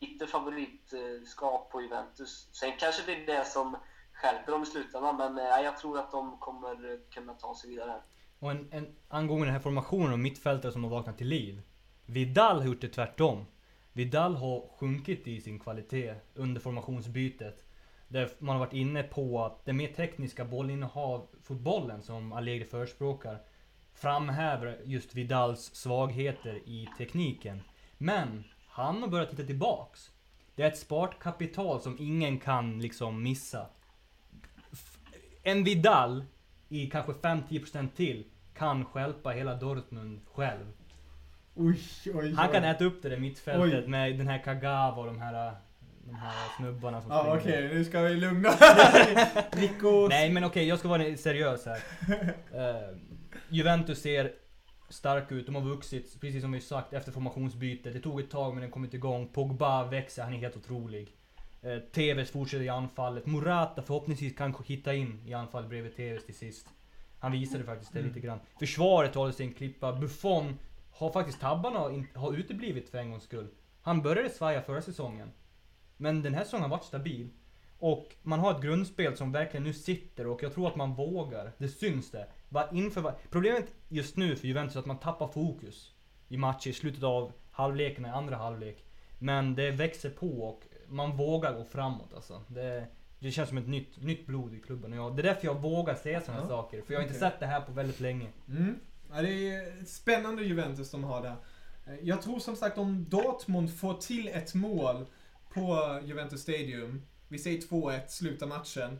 [0.00, 2.48] lite favoritskap på Juventus.
[2.52, 3.76] Sen kanske det är det som
[4.12, 8.02] skärper dem i slutändan, men eh, jag tror att de kommer kunna ta sig vidare.
[8.38, 11.62] Och en, en, angående den här formationen och mittfältare som har vaknat till liv.
[12.06, 13.44] Vidal har gjort det tvärtom.
[13.92, 17.64] Vidal har sjunkit i sin kvalitet under formationsbytet.
[18.08, 23.38] Där man har varit inne på att det mer tekniska bollinnehav, fotbollen som Allegri förespråkar,
[23.94, 27.62] framhäver just Vidals svagheter i tekniken.
[27.98, 30.10] Men han har börjat titta tillbaks.
[30.54, 33.66] Det är ett sparkapital som ingen kan liksom missa.
[35.42, 36.24] En Vidal
[36.68, 40.66] i kanske 5-10% till kan stjälpa hela Dortmund själv.
[41.54, 42.32] Oj, oj, oj.
[42.32, 43.88] Han kan äta upp det där mittfältet Oj.
[43.90, 45.52] med den här Kagawa och de här,
[46.04, 47.58] de här snubbarna som Ja, springer.
[47.58, 48.48] okej, nu ska vi lugna
[49.52, 50.08] Rico.
[50.08, 51.78] Nej men okej, jag ska vara seriös här.
[52.54, 52.96] Eh,
[53.48, 54.32] Juventus ser
[54.88, 57.92] stark ut, de har vuxit, precis som vi sagt, efter formationsbytet.
[57.92, 59.28] Det tog ett tag men den kom inte igång.
[59.28, 61.08] Pogba växer, han är helt otrolig.
[61.66, 63.26] Uh, Tevez fortsätter i anfallet.
[63.26, 66.66] Morata förhoppningsvis kanske hitta in i anfallet bredvid Tevez till sist.
[67.18, 68.40] Han visade faktiskt det lite grann.
[68.58, 69.92] Försvaret håller sig en klippa.
[69.92, 70.58] Buffon
[70.92, 71.78] har faktiskt tabbarna
[72.14, 73.48] har uteblivit för en gångs skull.
[73.82, 75.32] Han började svaja förra säsongen.
[75.96, 77.30] Men den här säsongen har varit stabil.
[77.78, 81.52] Och man har ett grundspel som verkligen nu sitter och jag tror att man vågar.
[81.58, 82.26] Det syns det.
[82.48, 85.92] Va, inför, va, problemet just nu för Juventus är att man tappar fokus
[86.28, 88.84] i matcher i slutet av halvleken i andra halvlek.
[89.18, 92.42] Men det växer på och man vågar gå framåt alltså.
[92.48, 92.86] Det,
[93.18, 94.92] Det känns som ett nytt, nytt blod i klubben.
[94.92, 96.48] Och jag, det är därför jag vågar säga sådana Ja.
[96.48, 96.82] saker.
[96.82, 97.30] För jag har inte Okej.
[97.30, 98.28] sett det här på väldigt länge.
[98.48, 98.78] Mm.
[99.14, 101.36] Ja, det är spännande Juventus de har där.
[102.02, 105.06] Jag tror som sagt om Dortmund får till ett mål
[105.54, 107.02] på Juventus Stadium.
[107.28, 108.98] Vi säger 2-1, slutar matchen.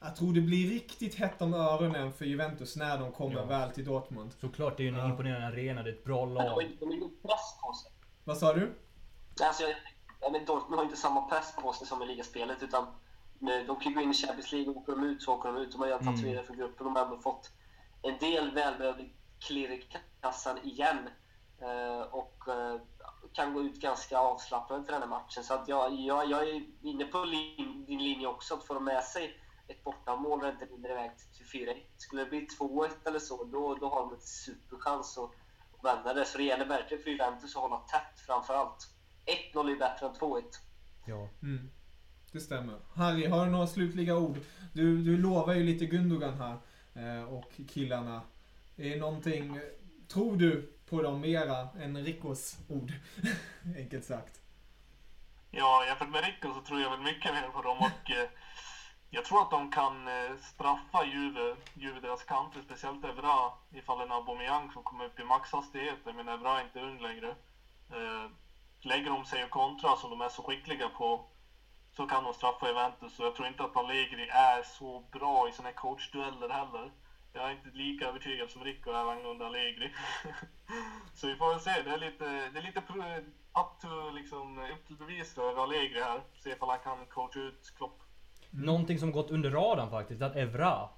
[0.00, 3.44] Jag tror det blir riktigt hett om öronen för Juventus när de kommer Ja.
[3.44, 4.32] väl till Dortmund.
[4.40, 5.10] Såklart, det är ju en Ja.
[5.10, 6.62] imponerande arena, det är ett bra lag.
[6.80, 7.28] de på
[7.74, 7.92] sig.
[8.24, 8.72] Vad sa du?
[9.40, 9.62] Alltså,
[10.22, 12.86] jag men Dortmund har inte samma press på sig som i ligaspelet utan
[13.66, 15.72] de kan gå in i Champions League och åker de ut så åker de ut.
[15.72, 16.30] De har redan tagit Mm.
[16.30, 16.84] vidare från gruppen.
[16.86, 17.50] De har ändå fått
[18.02, 19.86] en del välbehövlig klirr i
[20.20, 21.08] kassan igen.
[21.62, 22.80] Eh, och eh,
[23.32, 25.44] kan gå ut ganska avslappnade till den här matchen.
[25.44, 28.84] Så att jag, jag, jag är inne på lin, din linje också, att få de
[28.84, 31.82] med sig ett bortamål och inte vinner iväg till 4-1.
[31.96, 35.30] Skulle det bli 2-1 eller så, då, då har de en superchans att
[35.84, 36.24] vända det.
[36.24, 38.88] Så det gäller verkligen för Juventus att hålla tätt framför allt.
[39.26, 40.42] 1-0 är bättre än 2-1.
[41.06, 41.28] Ja.
[41.42, 41.70] Mm.
[42.32, 42.78] Det stämmer.
[42.94, 44.38] Harry, har du några slutliga ord?
[44.72, 46.56] Du, du lovar ju lite Gundogan här
[46.94, 48.22] eh, och killarna.
[48.76, 49.60] Är det någonting,
[50.08, 52.92] tror du på dem mera än Ricos ord?
[53.76, 54.40] Enkelt sagt.
[55.50, 58.28] Ja, jämfört med Rico så tror jag väl mycket mer på dem och eh,
[59.10, 64.12] jag tror att de kan eh, straffa Juve, Juve deras kanter, speciellt Evra ifall en
[64.12, 67.34] Aubameyang som kommer upp i maxhastigheter, men Evra är inte ung längre.
[68.82, 71.24] Lägger de sig och kontrar som de är så skickliga på
[71.96, 75.52] så kan de straffa Juventus och jag tror inte att Allegri är så bra i
[75.52, 76.92] såna här coachdueller heller.
[77.32, 79.92] Jag är inte lika övertygad som Rico är angående Allegri.
[81.14, 81.82] så vi får väl se.
[81.82, 86.22] Det är lite, det är lite up, to, liksom, upp till bevis för Allegri här.
[86.44, 88.02] Se ifall han kan coacha ut Klopp.
[88.50, 90.88] Någonting som gått under radarn faktiskt, att Evra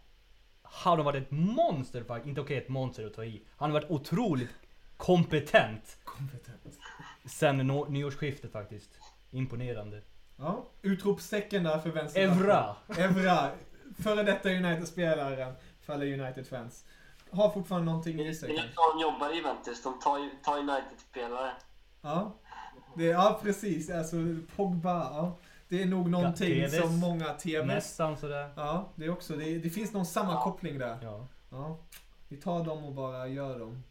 [0.64, 2.28] han har varit ett monster faktiskt.
[2.28, 3.42] Inte okej ett monster att ta i.
[3.56, 4.54] Han har varit otroligt
[4.96, 6.78] kompetent Kompetent.
[7.24, 8.90] Sen nå- nyårsskiftet faktiskt.
[9.30, 10.02] Imponerande.
[10.36, 12.20] Ja, utropstecken där för vänster.
[12.22, 12.76] Evra!
[12.98, 13.50] Evra.
[14.02, 16.84] Före detta United-spelaren för alla United-fans.
[17.30, 18.56] Har fortfarande någonting i Det sig är
[18.94, 19.82] de jobbar i Juventus.
[19.82, 21.50] De tar, tar United-spelare.
[22.02, 22.32] Ja.
[22.96, 23.90] Det, ja, precis.
[23.90, 24.16] Alltså,
[24.56, 24.94] Pogba.
[24.94, 25.36] Ja.
[25.68, 26.80] Det är nog någonting TVs.
[26.80, 27.66] som många TVs.
[27.66, 28.50] Nästan sådär.
[28.56, 29.36] Ja, det är också.
[29.36, 30.98] Det, det finns någon samma koppling där.
[31.02, 31.26] Ja.
[31.50, 31.78] Ja.
[32.28, 33.82] Vi tar dem och bara gör dem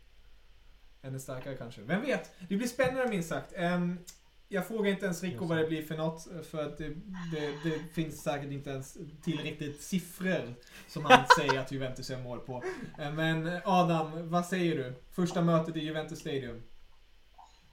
[1.03, 1.81] ännu starkare kanske.
[1.81, 2.35] Vem vet?
[2.49, 3.53] Det blir spännande minst sagt.
[3.55, 3.99] Ehm,
[4.47, 6.89] jag frågar inte ens Rico vad det blir för något, för att det,
[7.33, 10.55] det, det finns säkert inte ens tillräckligt siffror
[10.87, 12.63] som han säger att Juventus är mål på.
[12.99, 15.03] Eh, Men Adam, vad säger du?
[15.11, 16.63] Första mötet i Juventus Stadium.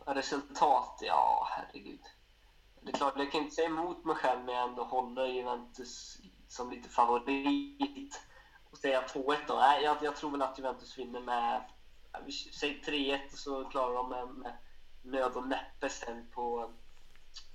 [0.07, 0.99] Resultat?
[1.03, 2.01] Ja, herregud.
[2.83, 6.19] Det är klart, jag kan inte säga emot mig själv, men jag ändå håller Juventus
[6.49, 8.21] som lite favorit.
[8.71, 9.55] Och säga 2-1 då?
[9.55, 11.63] Nej, jag, jag tror väl att Juventus vinner med...
[12.53, 14.57] säger 3-1 och så klarar de med, med
[15.03, 16.73] nöd och näppe sen på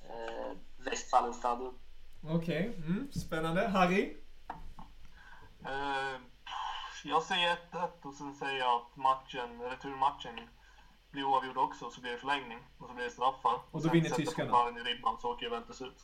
[0.03, 1.79] eh, Westfalenstadion.
[2.23, 3.67] Okej, mm, spännande.
[3.67, 4.17] Harry?
[5.65, 6.21] Eh,
[7.03, 10.49] jag säger 1-1 och sen säger jag att matchen, returmatchen
[11.11, 12.59] blir oavgjord också, så blir det förlängning.
[12.77, 13.61] Och så blir det straffar.
[13.71, 14.51] då sen vinner sätter tyskarna.
[14.51, 16.03] Pomparen i ribban så åker Juventus ut.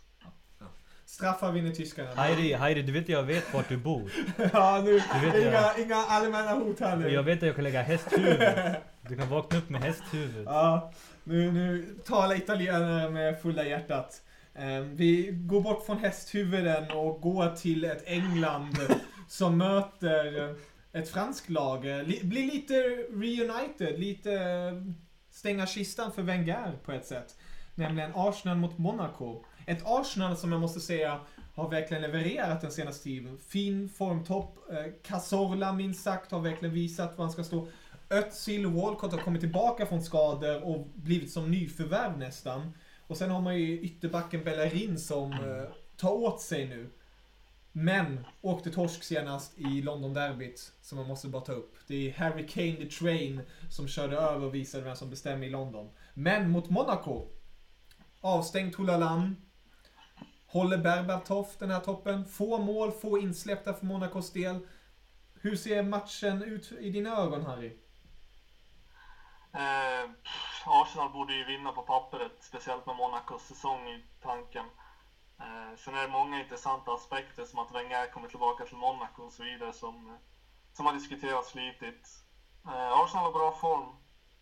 [1.11, 2.13] Straffar vinner tyskarna.
[2.15, 4.11] Heidi, Heidi, du vet jag vet vart du bor.
[4.53, 5.01] Ja, nu.
[5.39, 5.79] Inga, jag.
[5.79, 7.09] inga allmänna hot här nu.
[7.09, 8.39] Jag vet att jag kan lägga hästhuvud.
[9.09, 10.45] Du kan vakna upp med hästhuvud.
[10.45, 10.93] Ja,
[11.23, 14.21] nu, nu talar italienare med fulla hjärtat.
[14.55, 18.77] Ehm, vi går bort från hästhuvuden och går till ett England
[19.27, 20.55] som möter
[20.93, 21.85] ett franskt lag.
[21.85, 22.73] Li, blir lite
[23.09, 24.93] reunited, lite eh,
[25.31, 27.35] stänga kistan för Wenger på ett sätt.
[27.75, 29.43] Nämligen Arsenal mot Monaco.
[29.65, 31.19] Ett Arsenal som jag måste säga
[31.55, 33.37] har verkligen levererat den senaste tiden.
[33.37, 34.57] Fin formtopp.
[34.71, 37.67] Eh, Cazorla minst sagt har verkligen visat var han ska stå.
[38.09, 42.73] Özil och Walcott har kommit tillbaka från skador och blivit som nyförvärv nästan.
[43.07, 46.89] Och sen har man ju ytterbacken Bellerin som eh, tar åt sig nu.
[47.71, 51.75] Men åkte torsk senast i London-derbyt, som man måste bara ta upp.
[51.87, 55.49] Det är Harry Kane the Train som körde över och visade vem som bestämmer i
[55.49, 55.89] London.
[56.13, 57.27] Men mot Monaco,
[58.21, 59.35] avstängd Toulalan
[60.51, 64.67] håller Berbatov den här toppen, få mål, få insläppta för Monacos del.
[65.33, 67.77] Hur ser matchen ut i dina ögon, Harry?
[69.53, 70.09] Eh,
[70.65, 74.65] Arsenal borde ju vinna på pappret, speciellt med Monacos säsong i tanken.
[75.39, 79.33] Eh, sen är det många intressanta aspekter som att Wenger kommer tillbaka till Monaco och
[79.33, 80.15] så vidare som, eh,
[80.73, 82.07] som har diskuterats flitigt.
[82.65, 83.95] Eh, Arsenal har bra form.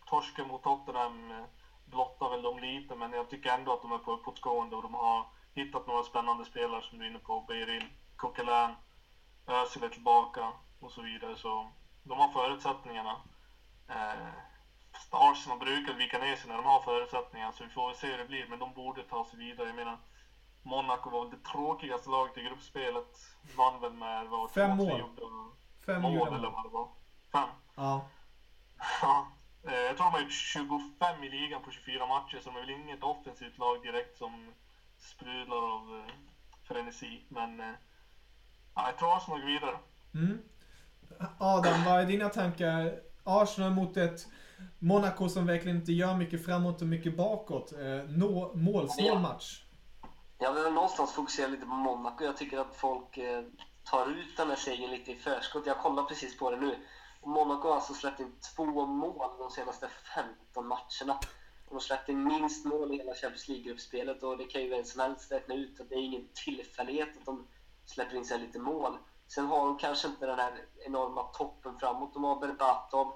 [0.06, 1.44] Torsken mot Tottenham eh,
[1.84, 4.94] blottar väl dem lite, men jag tycker ändå att de är på uppåtgående och de
[4.94, 7.40] har hittat några spännande spelare som du är inne på.
[7.40, 7.84] Beiril,
[8.16, 8.74] Coquelin,
[9.46, 11.36] Özil är tillbaka och så vidare.
[11.36, 11.70] Så
[12.02, 13.16] de har förutsättningarna.
[13.88, 14.28] Eh,
[15.10, 18.18] Arsenal brukar vika ner sig när de har förutsättningar, så vi får väl se hur
[18.18, 18.46] det blir.
[18.46, 19.66] Men de borde ta sig vidare.
[19.66, 19.98] Jag menar,
[20.62, 23.16] Monaco var väl det tråkigaste laget i gruppspelet.
[23.56, 25.10] Vann väl med vad, Fem två, mål.
[25.86, 26.88] Fem mål eller vad det var.
[27.32, 27.48] Fem.
[27.74, 28.06] Ja.
[29.02, 29.26] Ja.
[29.66, 32.60] Eh, Jag tror de har gjort 25 i ligan på 24 matcher, så de är
[32.60, 34.54] väl inget offensivt lag direkt som
[35.00, 36.14] sprudlar av eh,
[36.68, 37.24] frenesi.
[37.28, 37.74] Men eh,
[38.74, 39.76] ja, jag tror Arsenal går vidare.
[40.14, 40.38] Mm.
[41.38, 43.00] Adam, vad är dina tankar?
[43.24, 44.26] Arsenal mot ett
[44.78, 47.72] Monaco som verkligen inte gör mycket framåt och mycket bakåt.
[47.72, 49.64] Eh, nå, målsnål match.
[50.38, 52.24] Jag vill någonstans fokusera lite på Monaco.
[52.24, 53.44] Jag tycker att folk eh,
[53.84, 55.66] tar ut den här segern lite i förskott.
[55.66, 56.78] Jag kollar precis på det nu.
[57.24, 61.18] Monaco har alltså släppt in två mål de senaste 15 matcherna.
[61.70, 64.84] De de släppte in minst mål i hela Champions League-gruppspelet och det kan ju vem
[64.84, 67.48] som helst räkna ut att det är ingen tillfällighet att de
[67.86, 68.98] släpper in sig lite mål.
[69.26, 72.14] Sen har de kanske inte den här enorma toppen framåt.
[72.14, 73.12] De har Berbatov,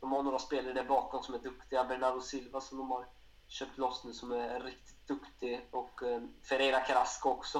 [0.00, 1.84] de har några spelare där bakom som är duktiga.
[1.84, 3.06] Bernardo Silva som de har
[3.48, 7.58] köpt loss nu som är riktigt duktig och eh, Ferreira Carrasco också.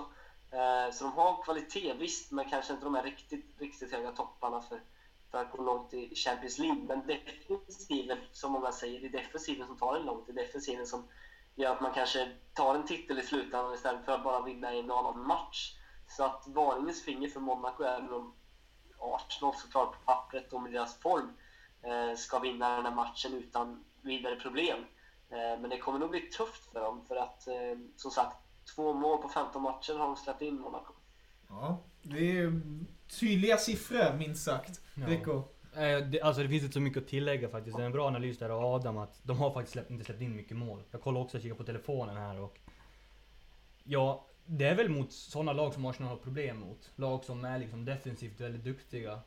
[0.52, 4.60] Eh, så de har kvalitet, visst, men kanske inte de här riktigt, riktigt höga topparna
[4.60, 4.82] för,
[5.30, 6.82] för att gå långt i Champions League.
[6.88, 10.26] Men defensiven, som många säger, det är defensiven som tar en långt.
[10.26, 11.08] Det är defensiven som
[11.54, 14.90] gör att man kanske tar en titel i slutändan istället för att bara vinna en
[14.90, 15.74] annan match.
[16.08, 18.34] Så att varningens finger för Monaco även om
[18.98, 21.30] Arsenal såklart på pappret och med deras form
[21.82, 24.78] eh, ska vinna den här matchen utan vidare problem.
[25.30, 28.36] Eh, Men det kommer nog bli tufft för dem för att eh, som sagt
[28.74, 30.92] två mål på 15 matcher har de släppt in Monaco.
[31.48, 32.60] Ja, det är
[33.08, 34.80] tydliga siffror minst sagt.
[34.94, 35.06] Ja.
[35.06, 35.42] Rico.
[35.76, 37.76] Eh, det, alltså det finns inte så mycket att tillägga faktiskt.
[37.76, 40.20] Det är en bra analys där av Adam att de har faktiskt släppt, inte släppt
[40.20, 40.82] in mycket mål.
[40.90, 42.58] Jag kollar också och kikar på telefonen här och...
[43.84, 46.90] Ja, det är väl mot sådana lag som Arsenal har problem mot.
[46.96, 49.20] Lag som är liksom defensivt väldigt duktiga.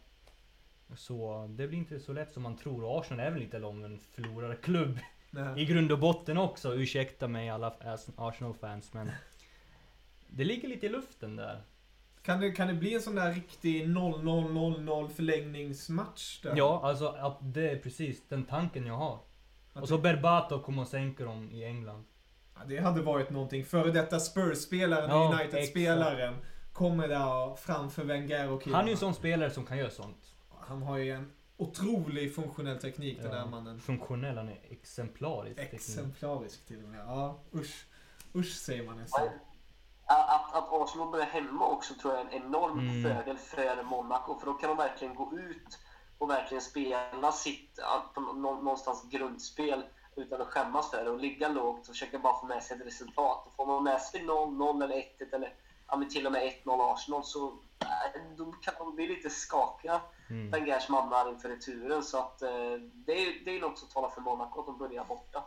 [0.95, 2.84] Så det blir inte så lätt som man tror.
[2.84, 4.99] Och Arsenal är väl inte någon en förlorarklubb
[5.57, 6.75] i grund och botten också.
[6.75, 7.75] Ursäkta mig alla
[8.15, 9.11] Arsenal-fans men...
[10.34, 11.61] Det ligger lite i luften där.
[12.24, 16.53] Kan det, kan det bli en sån där riktig 0-0-0-0 förlängningsmatch där?
[16.57, 19.19] Ja, alltså att det är precis den tanken jag har.
[19.74, 22.03] Att Och så Berbatov kommer och sänker dem i England.
[22.55, 23.65] Ja, Det hade varit någonting.
[23.65, 26.36] Före detta Spurs-spelaren Ja, United-spelaren
[26.74, 28.78] kommer där framför Wenger och killarna.
[28.78, 30.36] Han är ju en sån spelare som kan göra sånt.
[30.59, 33.80] Han har ju en otrolig funktionell teknik den där mannen.
[33.80, 35.55] Funktionell, han är exemplarisk.
[35.55, 35.74] teknik.
[35.74, 36.99] Exemplarisk till och med.
[36.99, 37.86] Ja, usch.
[38.36, 39.28] Usch säger man nästan.
[40.12, 43.03] Att, att Arsenal börjar hemma också tror jag är en enorm Mm.
[43.03, 45.80] fördel för Monaco för då kan de verkligen gå ut
[46.18, 47.80] och verkligen spela sitt
[48.36, 49.84] någonstans grundspel
[50.16, 52.86] utan att skämmas för det och ligga lågt och försöka bara få med sig ett
[52.88, 53.47] resultat.
[53.47, 55.55] Och får man med sig 0-0 eller 1-1 eller
[55.88, 57.47] ja, men till och med 1-0 Arsenal så
[57.80, 60.51] äh, då kan de bli lite skakiga, Mm.
[60.51, 62.03] Wengers mannar inför returen.
[62.03, 62.49] Så att, eh,
[63.05, 65.43] det, är, det är något som talar för Monaco att de börjar borta.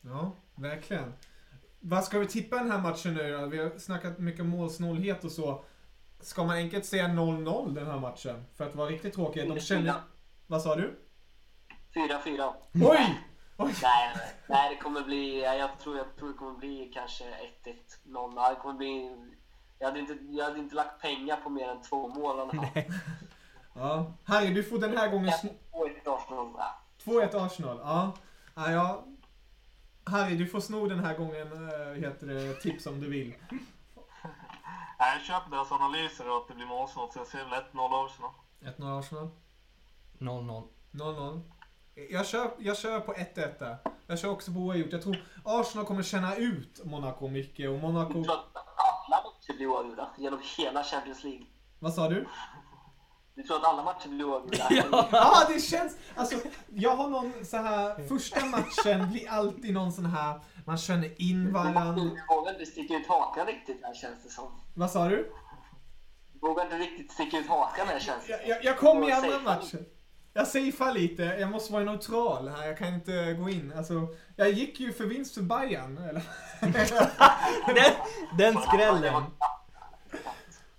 [0.00, 1.14] Ja, verkligen.
[1.84, 3.46] Vad ska vi tippa den här matchen nu då?
[3.46, 5.64] Vi har snackat mycket om målsnålhet och så.
[6.20, 8.44] Ska man enkelt säga 0-0 den här matchen?
[8.56, 9.48] För att vara riktigt tråkig.
[9.48, 9.94] De känner...
[10.46, 10.98] Vad sa du?
[11.94, 12.52] 4-4.
[12.74, 13.20] Oj!
[13.56, 13.74] Oj!
[13.82, 14.10] Nej,
[14.46, 15.42] nej, det kommer bli...
[15.42, 17.28] ja, Jag tror, jag tror det kommer bli kanske 1-1.
[18.04, 19.16] Någon, det kommer bli...
[19.78, 22.50] Jag hade, inte, jag hade inte lagt pengar på mer än två mål.
[22.74, 22.84] i.
[23.74, 24.12] Ja.
[24.24, 25.30] Harry, du får den här gången...
[25.30, 25.54] sn-
[26.04, 26.52] 2-1 Arsenal.
[26.58, 26.74] Ja.
[27.04, 27.78] 2-1 Arsenal.
[27.84, 28.12] Ja,
[28.54, 29.04] ja.
[30.12, 33.34] Harry, du får sno den här gången, äh, heter det, tips om du vill.
[34.98, 38.06] Nej, jag köper deras analyser och att det blir målsnålt, så jag ser väl 1-0
[38.06, 38.30] Arsenal.
[38.60, 39.28] 1-0 Arsenal.
[40.18, 40.68] 0-0.
[40.90, 41.40] 0-0.
[42.10, 43.76] Jag kör, jag kör på 1-1 där.
[44.06, 44.92] Jag kör också på oavgjort.
[44.92, 48.14] Jag tror Arsenal kommer känna ut Monaco mycket och Monaco...
[48.14, 51.46] Jag tror att alla matcher blir oavgjorda genom hela Champions League.
[51.78, 52.26] Vad sa du?
[53.42, 54.68] Du tror att alla matcher blir oavgjorda?
[54.90, 55.96] Ja, ah, det känns...
[56.14, 56.36] Alltså,
[56.68, 58.08] jag har någon så här...
[58.08, 60.40] Första matchen blir alltid någon sån här...
[60.66, 61.94] Man känner in varann.
[61.94, 64.44] Du vågar inte sticka ut hakan riktigt här känns det som.
[64.74, 65.32] Vad sa du?
[66.32, 69.12] Du vågar inte riktigt sticka ut hakan här känns det Jag, jag, jag kom i
[69.12, 69.84] andra matchen.
[70.32, 71.22] Jag safear lite.
[71.22, 72.66] Jag måste vara neutral här.
[72.66, 73.72] Jag kan inte gå in.
[73.76, 75.98] Alltså, jag gick ju för vinst för Bayern.
[75.98, 76.22] Eller?
[77.74, 77.92] Den,
[78.38, 79.22] den skrällen!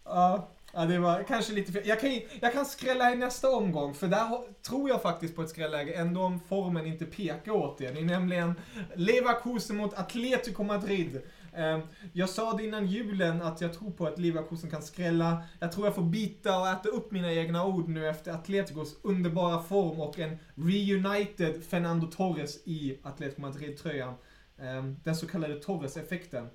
[0.06, 1.82] Ja, ja, det var kanske lite fel.
[1.88, 4.28] Jag kan, jag kan skrälla i nästa omgång, för där
[4.62, 7.92] tror jag faktiskt på ett skrälläge, ändå om formen inte pekar åt det.
[7.92, 8.54] Det är nämligen
[8.96, 11.22] Leverkusen mot Atletico Madrid.
[11.56, 11.80] Eh,
[12.14, 15.44] Jag sa det innan julen att jag tror på att Leverkusen kan skrälla.
[15.60, 19.64] Jag tror jag får bita och äta upp mina egna ord nu efter Atleticos underbara
[19.64, 24.14] form och en reunited Fernando Torres i Atletico Madrid-tröjan.
[24.58, 26.48] Eh, Den så kallade Torres-effekten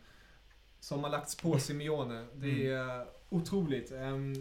[0.80, 2.26] som har lagts på Simeone.
[2.34, 3.92] Det är otroligt.
[3.92, 4.34] Ehm,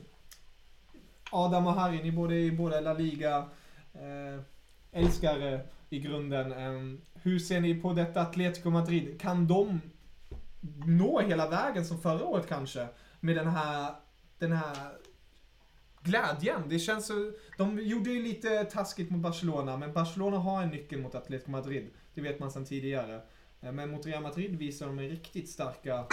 [1.31, 3.49] Adam och Harry, ni båda är båda La Liga
[3.93, 4.41] eh,
[4.91, 6.51] älskare i grunden.
[6.51, 9.21] Ehm, hur ser ni på detta Atletico Madrid?
[9.21, 9.81] Kan de
[10.85, 12.87] nå hela vägen som förra året kanske.
[13.19, 13.95] Med den här,
[14.39, 14.91] den här
[16.01, 16.61] glädjen.
[16.69, 21.01] Det känns så, de gjorde ju lite taskigt mot Barcelona, men Barcelona har en nyckel
[21.01, 21.89] mot Atletico Madrid.
[22.13, 23.21] Det vet man sedan tidigare.
[23.61, 26.05] Eh, men mot Real Madrid visar de riktigt starka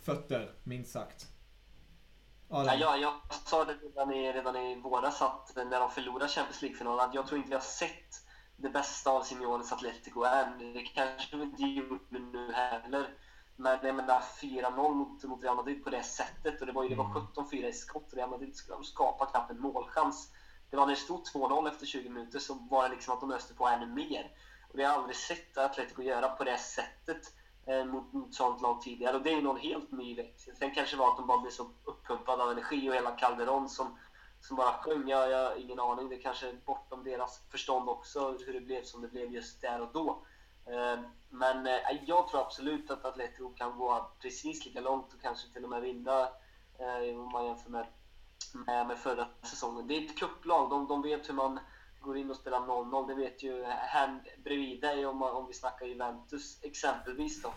[0.00, 1.31] fötter, minst sagt.
[2.54, 3.12] Ja, jag, jag
[3.46, 7.26] sa det redan i, redan i våras att när de förlorade Champions League-finalen att jag
[7.26, 8.10] tror inte vi har sett
[8.56, 10.58] det bästa av Simeones Atletico än.
[10.58, 13.14] Det kanske vi inte gjort nu heller.
[13.56, 16.88] Men jag menar 4-0 mot, mot Real Madrid på det sättet och det var ju
[16.88, 18.08] det var 17-4 i skott.
[18.12, 20.28] Real Madrid skulle skapa knappt en målchans.
[20.70, 23.30] Det var när det stod 2-0 efter 20 minuter så var det liksom att de
[23.30, 24.30] öste på ännu mer.
[24.68, 27.32] Och det har jag aldrig sett Atletico göra på det sättet
[27.66, 29.16] Eh, mot, mot sånt lag tidigare.
[29.16, 30.56] Och det är ju någon helt ny växel.
[30.56, 33.68] Sen kanske det var att de bara blev så uppumpade av energi och hela Calderon
[33.68, 33.98] som,
[34.40, 35.08] som bara sjöng.
[35.08, 36.08] Jag, jag har ingen aning.
[36.08, 39.80] Det kanske är bortom deras förstånd också hur det blev som det blev just där
[39.80, 40.22] och då.
[40.66, 41.00] Eh,
[41.30, 45.64] men eh, jag tror absolut att Atletico kan gå precis lika långt och kanske till
[45.64, 46.28] och med vinna
[47.16, 47.86] om man jämför med,
[48.52, 49.86] med, med förra säsongen.
[49.86, 50.70] Det är ett kupplag.
[50.70, 51.60] De, de vet hur man
[52.02, 53.08] går in och spelar 0-0.
[53.08, 57.42] Det vet ju här bredvid dig om, om vi snackar Juventus exempelvis.
[57.42, 57.48] Då.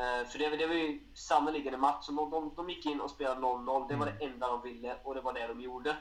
[0.00, 2.04] Eh, För det, det var ju sannerligen en match.
[2.04, 3.88] som De, de, de gick in och spelade 0-0.
[3.88, 5.96] Det var det enda de ville och det var det de gjorde.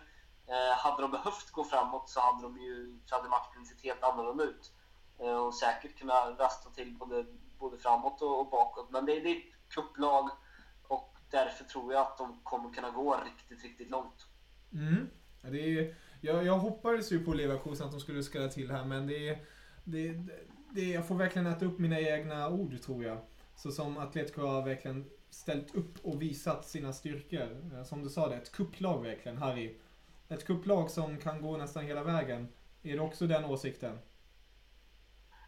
[0.48, 4.04] Eh, hade de behövt gå framåt så hade, de ju, så hade matchen sett helt
[4.04, 4.72] annorlunda ut.
[5.20, 7.26] Eh, och säkert kunna rasta till både,
[7.60, 8.90] både framåt och, och bakåt.
[8.90, 10.30] Men det, det är ett kupplag
[10.88, 14.26] och därför tror jag att de kommer kunna gå riktigt, riktigt långt.
[14.74, 15.10] Mm.
[15.42, 19.08] Det är, jag, jag hoppades ju på Leverkusen att de skulle skrälla till här, men
[19.08, 19.38] det är,
[19.84, 20.14] det,
[20.72, 23.18] det, jag får verkligen äta upp mina egna ord, tror jag.
[23.56, 27.72] Så som Atletico har verkligen ställt upp och visat sina styrkor.
[27.74, 29.76] Eh, som du sa, det är ett kupplag verkligen, Harry.
[30.30, 32.48] Ett kupplag som kan gå nästan hela vägen.
[32.84, 34.00] Är det också den åsikten?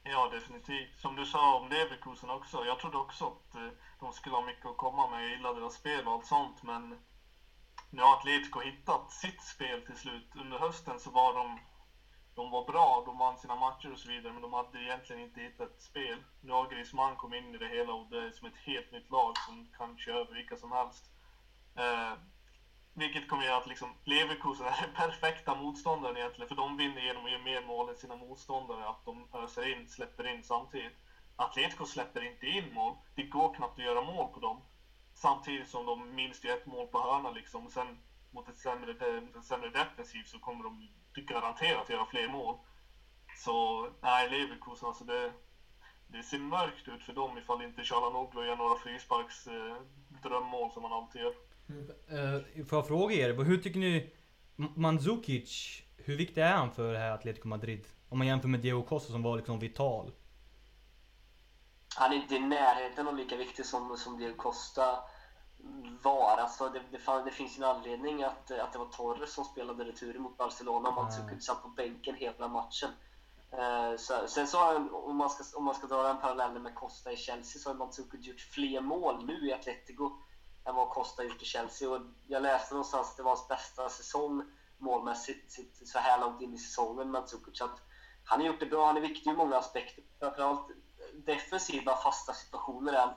[0.04, 1.00] Ja, definitivt.
[1.00, 2.66] Som du sa om Leverkusen också.
[2.66, 3.70] Jag trodde också att eh,
[4.00, 5.24] de skulle ha mycket att komma med.
[5.24, 6.98] Jag gillade deras spel och allt sånt, men
[7.98, 10.36] nu har Atletico hittat sitt spel till slut.
[10.36, 11.60] Under hösten så var de,
[12.36, 15.42] de var bra, de vann sina matcher och så vidare, men de hade egentligen inte
[15.42, 16.24] hittat ett spel.
[16.42, 19.10] Nu har Griezmann kommit in i det hela och det är som ett helt nytt
[19.10, 21.12] lag som kan köra över vilka som helst.
[21.76, 22.14] Eh,
[22.94, 27.26] vilket kommer göra att liksom Leverkusen är den perfekta motståndaren egentligen, för de vinner genom
[27.26, 30.96] att göra mer mål än sina motståndare, att de öser in, släpper in samtidigt.
[31.36, 34.62] Atletico släpper inte in mål, det går knappt att göra mål på dem.
[35.22, 37.98] Samtidigt som de minst gör ett mål på hörna liksom, sen
[38.32, 38.92] mot ett sämre,
[39.36, 42.56] en sämre defensiv så kommer de garanterat göra fler mål.
[43.38, 45.32] Så nej, Leverkusen alltså det,
[46.08, 49.78] det ser mörkt ut för dem ifall inte Chalanoglu gör några frisparks eh,
[50.24, 51.34] drömmål som han alltid gör.
[51.70, 54.14] Uh, får jag fråga er, hur tycker ni
[54.56, 57.88] Mandzukic, hur viktig är han för det här Atletico Madrid?
[58.10, 60.12] Om man jämför med Diego Costa som var liksom vital.
[62.00, 65.00] Han är inte i närheten av lika viktig som, som Diego Costa
[66.02, 66.38] var.
[66.38, 69.84] Alltså det, det, fann, det finns en anledning att, att det var Torres som spelade
[69.84, 72.90] returen mot Barcelona och Mandzukic satt på bänken hela matchen.
[73.52, 76.60] Eh, så, sen så har han, om man, ska, om man ska dra en parallell
[76.60, 80.12] med Costa i Chelsea så har Mandzukic gjort fler mål nu i Atletico
[80.66, 81.90] än vad Costa gjort i Chelsea.
[81.90, 84.44] Och jag läste någonstans att det var hans bästa säsong
[84.78, 87.62] målmässigt sitt- så här långt in i säsongen, Mandzukic.
[88.24, 90.04] Han har gjort det bra, han är viktig i många aspekter.
[90.20, 90.68] Framförallt
[91.26, 93.14] defensiva fasta situationer är han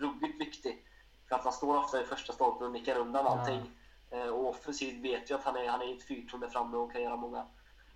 [0.00, 0.84] ruggigt viktig.
[1.28, 3.60] För att han står ofta i första stolpen och nickar undan allting.
[4.10, 6.92] Eh, Och offensivt vet jag att han är, han är ett fyrtorn där framme och
[6.92, 7.46] kan göra många,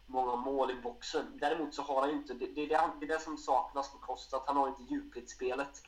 [0.06, 1.26] många mål i boxen.
[1.40, 4.36] Däremot så har han ju inte, det, det, är det, det som saknas med Costa,
[4.36, 5.82] att han har inte djupledsspelet.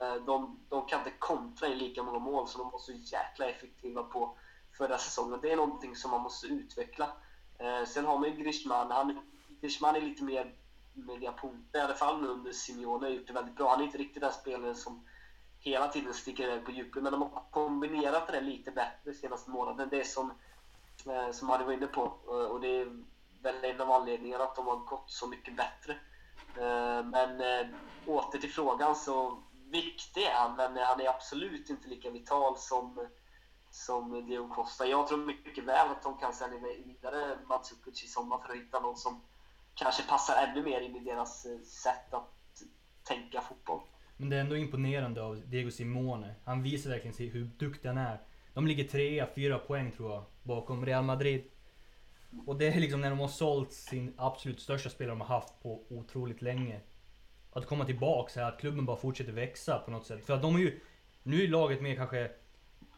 [0.00, 3.46] Eh, De, de kan inte kontra in lika många mål som de var så jäkla
[3.48, 4.36] effektiva på
[4.78, 5.38] förra säsongen.
[5.42, 7.08] Det är någonting som man måste utveckla.
[7.58, 8.90] Eh, Sen har man ju Griezmann.
[8.90, 9.20] Han,
[9.60, 10.54] Griezmann är lite mer
[10.94, 13.70] mediapunta, i alla fall nu under Simeone, har gjort det väldigt bra.
[13.70, 15.04] Han är inte riktigt den spelaren som
[15.64, 19.50] hela tiden sticker iväg på djupet, men de har kombinerat det där lite bättre senaste
[19.50, 19.88] månaden.
[19.88, 20.32] Det är som,
[21.06, 23.02] eh, som Harry var inne på, eh, och det är
[23.42, 25.92] väl en av anledningarna att de har gått så mycket bättre.
[26.56, 27.42] Eh, men
[28.06, 33.06] åter till frågan så viktig är han, men han är absolut inte lika vital som,
[33.70, 34.86] som Diego Costa.
[34.86, 38.80] Jag tror mycket väl att de kan sälja vidare Matsukic i sommar för att hitta
[38.80, 39.22] någon som
[39.74, 42.30] kanske passar ännu mer in i deras eh, sätt att
[43.02, 43.80] tänka fotboll.
[44.16, 46.34] Men det är ändå imponerande av Diego Simone.
[46.44, 48.20] Han visar verkligen sig hur duktig han är.
[48.54, 51.44] De ligger trea, fyra poäng tror jag, bakom Real Madrid.
[52.46, 55.62] Och det är liksom när de har sålt sin absolut största spelare de har haft
[55.62, 56.80] på otroligt länge.
[57.52, 60.26] Att komma tillbaks här, att klubben bara fortsätter växa på något sätt.
[60.26, 60.80] För att de är ju...
[61.22, 62.30] Nu är laget mer kanske...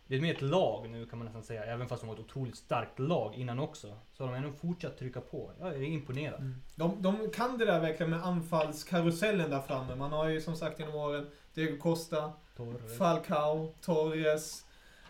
[0.09, 1.65] Det är mer ett lag nu kan man nästan säga.
[1.65, 3.97] Även fast de var ett otroligt starkt lag innan också.
[4.13, 5.53] Så har de ändå fortsatt trycka på.
[5.61, 6.55] Jag är imponerad.
[6.75, 9.95] De, de kan det där verkligen med anfallskarusellen där framme.
[9.95, 12.99] Man har ju som sagt genom åren Diego Costa, Torres.
[12.99, 14.65] Falcao, Torres.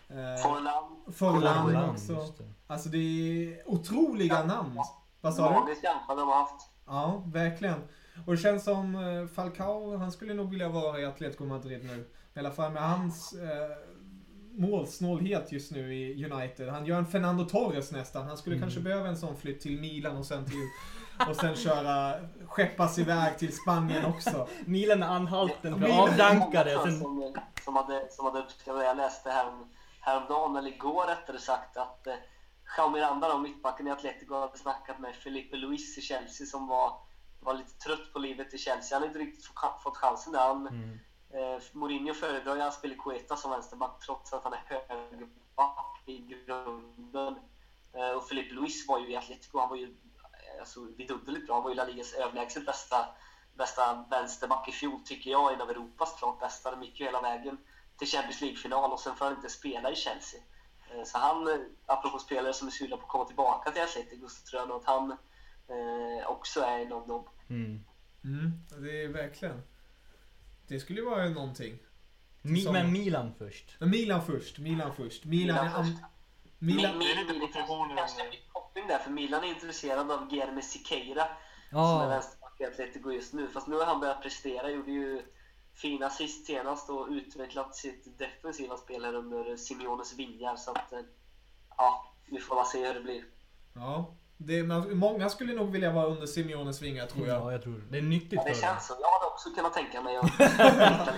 [0.09, 1.13] Eh, Forlan.
[1.13, 2.13] Forlan också.
[2.13, 2.43] det.
[2.67, 4.79] Alltså det är otroliga namn.
[5.21, 5.59] Vad sa du?
[5.59, 6.69] Magisk jämför de har haft.
[6.85, 7.81] Ja, verkligen.
[8.25, 12.05] Och det känns som eh, Falcao, han skulle nog vilja vara i Atletico Madrid nu.
[12.33, 13.77] I alla fall med hans eh,
[14.57, 16.69] målsnålhet just nu i United.
[16.69, 18.27] Han gör en Fernando Torres nästan.
[18.27, 18.67] Han skulle Mm.
[18.67, 20.67] kanske behöva en sån flytt till Milan och sen till
[21.29, 22.13] och sen köra,
[22.47, 24.47] skeppas iväg till Spanien också.
[24.65, 26.79] Milan är anhalten för avdankade.
[26.83, 27.33] Sen, som,
[27.65, 28.83] som, hade, som hade uppskattat.
[28.83, 29.69] Jag läste härom,
[30.01, 32.13] häromdagen, eller igår rättare sagt, att eh,
[32.77, 36.93] Jao Miranda, då, mittbacken i Atletico, hade snackat med Felipe Luis i Chelsea som var,
[37.39, 38.95] var lite trött på livet i Chelsea.
[38.95, 40.39] Han har inte riktigt fått- fått chansen där.
[40.39, 40.99] Han, Mm.
[41.33, 47.35] Eh, Mourinho föredrar ju Aspilicueta som vänsterback trots att han är högerback i grunden.
[47.93, 51.55] Eh, och Felipe Luis var ju i Atletico, han var ju eh, alltså, vidunderligt bra.
[51.55, 53.07] Han var ju La Ligas överlägset bästa
[53.57, 56.71] bästa vänsterback i fjol tycker jag, en av Europas klart bästa.
[56.71, 57.57] De gick ju hela vägen
[57.97, 60.39] till Champions League-final och sen får han inte spela i Chelsea.
[60.91, 64.45] Eh, Så han, apropå spelare som är sugna på att komma tillbaka till Atletico, så
[64.45, 65.11] tror jag nog att han
[65.67, 67.23] eh, också är en av dem.
[67.49, 67.83] mm.
[68.23, 68.51] Mm,
[68.81, 69.63] det är verkligen.
[70.67, 71.79] Det skulle ju vara någonting.
[72.41, 73.75] Mi, Som- men Milan först.
[73.79, 75.25] Men Milan först, Milan först.
[75.25, 75.65] Milan.
[75.65, 76.03] Milan först.
[76.59, 76.93] Milan...
[77.39, 77.97] På positionen.
[77.97, 81.27] Kanske en koppling där, för Milan är intresserad av Guilherme Siqueira
[81.69, 83.47] som är Ja, vänsterback i Atletico just nu.
[83.47, 85.21] Fast nu har han börjat prestera, gjorde ju
[85.73, 90.55] fina assist senast och utvecklat sitt defensiva spel här under Simeones vingar.
[90.55, 90.99] Så att, eh,
[91.77, 93.23] ja, vi får bara se hur det blir.
[93.73, 94.15] Ja.
[94.37, 97.41] Det, man, många skulle nog vilja vara under Simeones vingar tror jag.
[97.41, 98.93] ja, jag tror det är nyttigt Ja, det för känns så.
[99.01, 100.31] Jag hade också kunnat tänka mig att...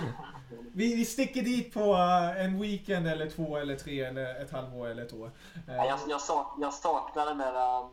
[0.72, 4.88] Vi, vi sticker dit på eh, en weekend eller två eller tre eller ett halvår
[4.88, 5.30] eller ett år.
[5.66, 7.88] Ja, jag, jag, sak, jag saknar den där...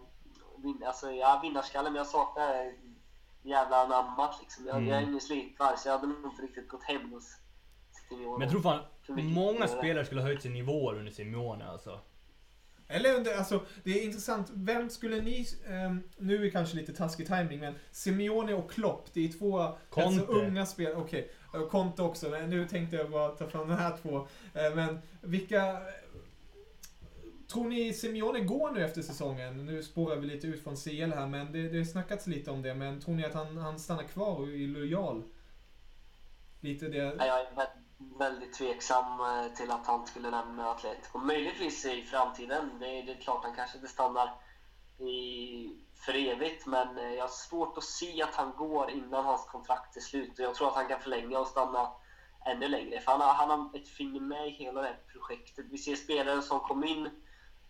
[0.64, 2.74] Vin, alltså, jag vinnarskallen, men jag saknar
[3.44, 4.66] jävla anammat liksom.
[4.68, 4.90] Jag, Mm.
[4.90, 7.24] jag är ingen slipare, så jag hade nog inte riktigt gått hem hos
[8.10, 8.32] Simeone.
[8.32, 9.78] Men jag tror fan För många spelare.
[9.78, 12.00] spelare skulle ha höjt sin nivåer under Simeone alltså.
[12.88, 14.52] Eller under, alltså, det är intressant.
[14.54, 19.10] Vem skulle ni, ehm, nu är det kanske lite taskig timing men Simeone och Klopp,
[19.14, 20.08] det är två Conte.
[20.08, 20.96] Alltså, unga spelare.
[20.96, 21.68] Okej, okay.
[21.70, 24.28] Conte också, men nu tänkte jag bara ta fram de här två.
[24.54, 25.82] Eh, men vilka...
[27.48, 29.66] Tror ni Simeone går nu efter säsongen?
[29.66, 32.62] Nu spårar vi lite ut från CL här, men det, det har snackats lite om
[32.62, 32.74] det.
[32.74, 35.24] Men tror ni att han, han stannar kvar och är lojal?
[36.60, 36.98] Lite det...
[36.98, 37.56] Ja, jag är
[37.98, 41.20] väldigt tveksam eh, till att han skulle lämna Atletico.
[41.20, 42.80] Möjligtvis i framtiden.
[42.80, 44.34] Det är, det är klart han kanske inte stannar
[45.00, 45.70] i,
[46.06, 49.98] för evigt, men eh, jag har svårt att se att han går innan hans kontrakt
[49.98, 50.40] är slut.
[50.40, 51.90] Och jag tror att han kan förlänga och stanna
[52.46, 53.00] ännu längre.
[53.00, 55.66] För han har, han har ett finger med i hela det här projektet.
[55.70, 57.10] Vi ser spelare som kom in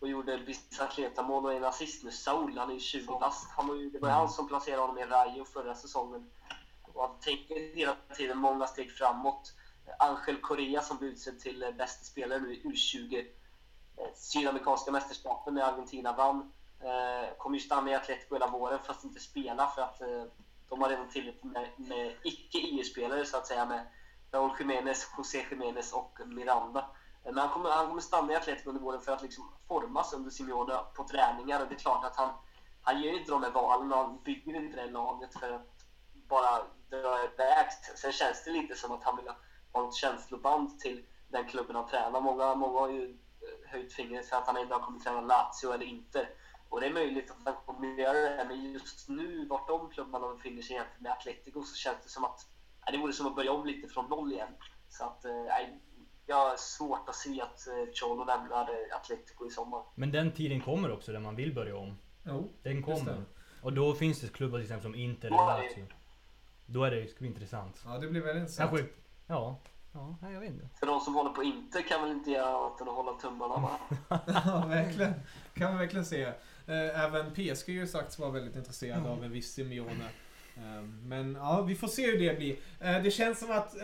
[0.00, 2.10] och gjorde bicicletamål och en assist nu.
[2.10, 3.50] Saul, han är ju 20 bast.
[3.92, 6.30] Det var han som placerade honom i Rayo förra säsongen.
[6.82, 9.52] Och han tänker hela tiden många steg framåt.
[9.98, 13.26] Angel Correa som blev utsedd till bästa spelare nu i U20.
[13.96, 16.52] Eh, sydamerikanska mästerskapen när Argentina vann.
[16.80, 20.24] Eh, kommer ju stanna i Atletico hela våren fast inte spela för att eh,
[20.68, 23.86] de har redan tillräckligt med, med icke-EU-spelare så att säga med
[24.30, 26.90] Raúl Jiménez, José Jiménez och Miranda.
[27.24, 30.30] Men han kommer, han kommer stanna i Atletico under våren för att liksom formas under
[30.30, 32.30] Simeone på träningar och det är klart att han,
[32.82, 35.84] han gör ju inte de här valen och han bygger inte det laget för att
[36.28, 37.66] bara dra iväg.
[37.96, 39.36] Sen känns det lite som att han vill ha
[39.80, 42.20] något känsloband till den klubben han tränar.
[42.20, 45.74] Många, många har ju eh, höjt fingret för att han en dag kommer träna Lazio
[45.74, 46.28] eller Inter.
[46.68, 50.34] Och det är möjligt att han kommer göra det, men just nu, vart de klubbarna
[50.34, 52.46] befinner sig jämfört med Atletico, så känns det som att
[52.86, 54.48] nej, det vore som att börja om lite från noll igen.
[54.88, 55.80] Så att, eh, nej,
[56.26, 59.82] jag har svårt att se att eh, Cholo lämnar eh, Atletico i sommar.
[59.94, 61.98] Men den tiden kommer också där man vill börja om.
[62.26, 63.22] Jo, Den kommer.
[63.62, 65.86] Och då finns det klubbar till exempel som Inter Ja, eller Lazio.
[66.66, 67.82] Då är det, det ska bli intressant.
[67.84, 68.70] Ja, det blir väldigt intressant.
[68.70, 68.88] Kanske,
[69.28, 69.60] ja.
[69.92, 70.68] Ja, jag vet inte.
[70.80, 73.54] För de som håller på Inter kan väl inte göra annat än att hålla tummarna
[73.60, 74.20] bara.
[74.44, 75.12] Ja, verkligen.
[75.54, 76.22] Kan man verkligen se.
[76.66, 80.04] Eh, Även PSG har ju sagts vara väldigt intresserad av en viss Simeone.
[80.56, 82.56] Eh, Men ja, vi får se hur det blir.
[82.80, 83.74] Eh, Det känns som att,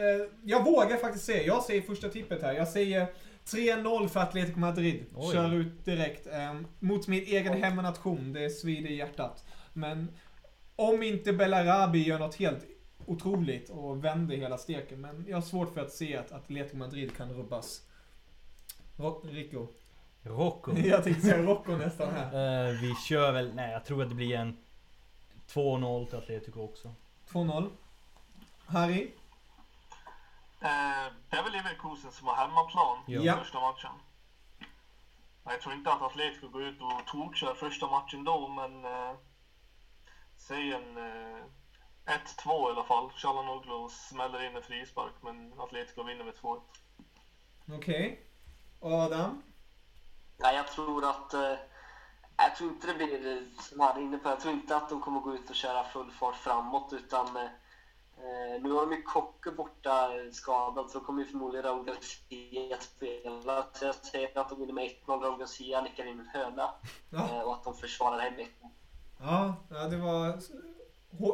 [0.45, 2.53] jag vågar faktiskt säga, jag säger första tippet här.
[2.53, 3.07] Jag säger
[3.47, 5.05] 3-0 för Atletico Madrid.
[5.16, 5.33] Oj.
[5.33, 6.27] Kör ut direkt.
[6.79, 9.45] Mot min egen hemmanation, det svider i hjärtat.
[9.73, 10.09] Men
[10.77, 12.65] om inte Bellarabi gör något helt
[13.06, 15.01] otroligt och vänder hela steken.
[15.01, 17.82] Men jag har svårt för att se att Atletico Madrid kan rubbas.
[18.97, 19.66] Ro- Rico.
[20.22, 20.72] Rocco.
[20.78, 22.24] Jag tänkte säga Rocco nästan här.
[22.68, 24.56] Eh, vi kör väl, nej jag tror att det blir en
[25.48, 26.94] 2-0 till Atletico också.
[27.28, 27.70] 2-0.
[28.66, 29.02] Harry?
[30.60, 33.36] Eh, det är väl Leverkusen som har hemmaplan Ja.
[33.39, 33.90] Första matchen.
[35.44, 39.12] Jag tror inte att Atletico går ut och tokkör första matchen då, men eh,
[40.36, 41.44] säg en eh,
[42.06, 43.10] 1-2 i alla fall.
[43.10, 46.60] Chalanoglu smäller in en frispark men Atletico vinner med 2-1.
[47.78, 48.26] Okej.
[48.81, 49.43] Adam?
[50.36, 51.35] Nej, jag tror att...
[51.35, 51.55] Eh,
[52.36, 55.01] jag tror inte det blir, som han är inne på, jag tror inte att de
[55.01, 59.51] kommer gå ut och köra full fart framåt utan eh, nu har de ju Kocke
[59.51, 63.66] borta skadad så kommer ju förmodligen Raúl Garcia att spela.
[63.72, 66.70] Så jag säger att de vinner med 1-0, Raúl Garcia nickar in en hörna
[67.10, 67.18] Ja.
[67.18, 68.48] eh, och att de försvarar hem 1
[69.20, 70.40] Ja, ja det var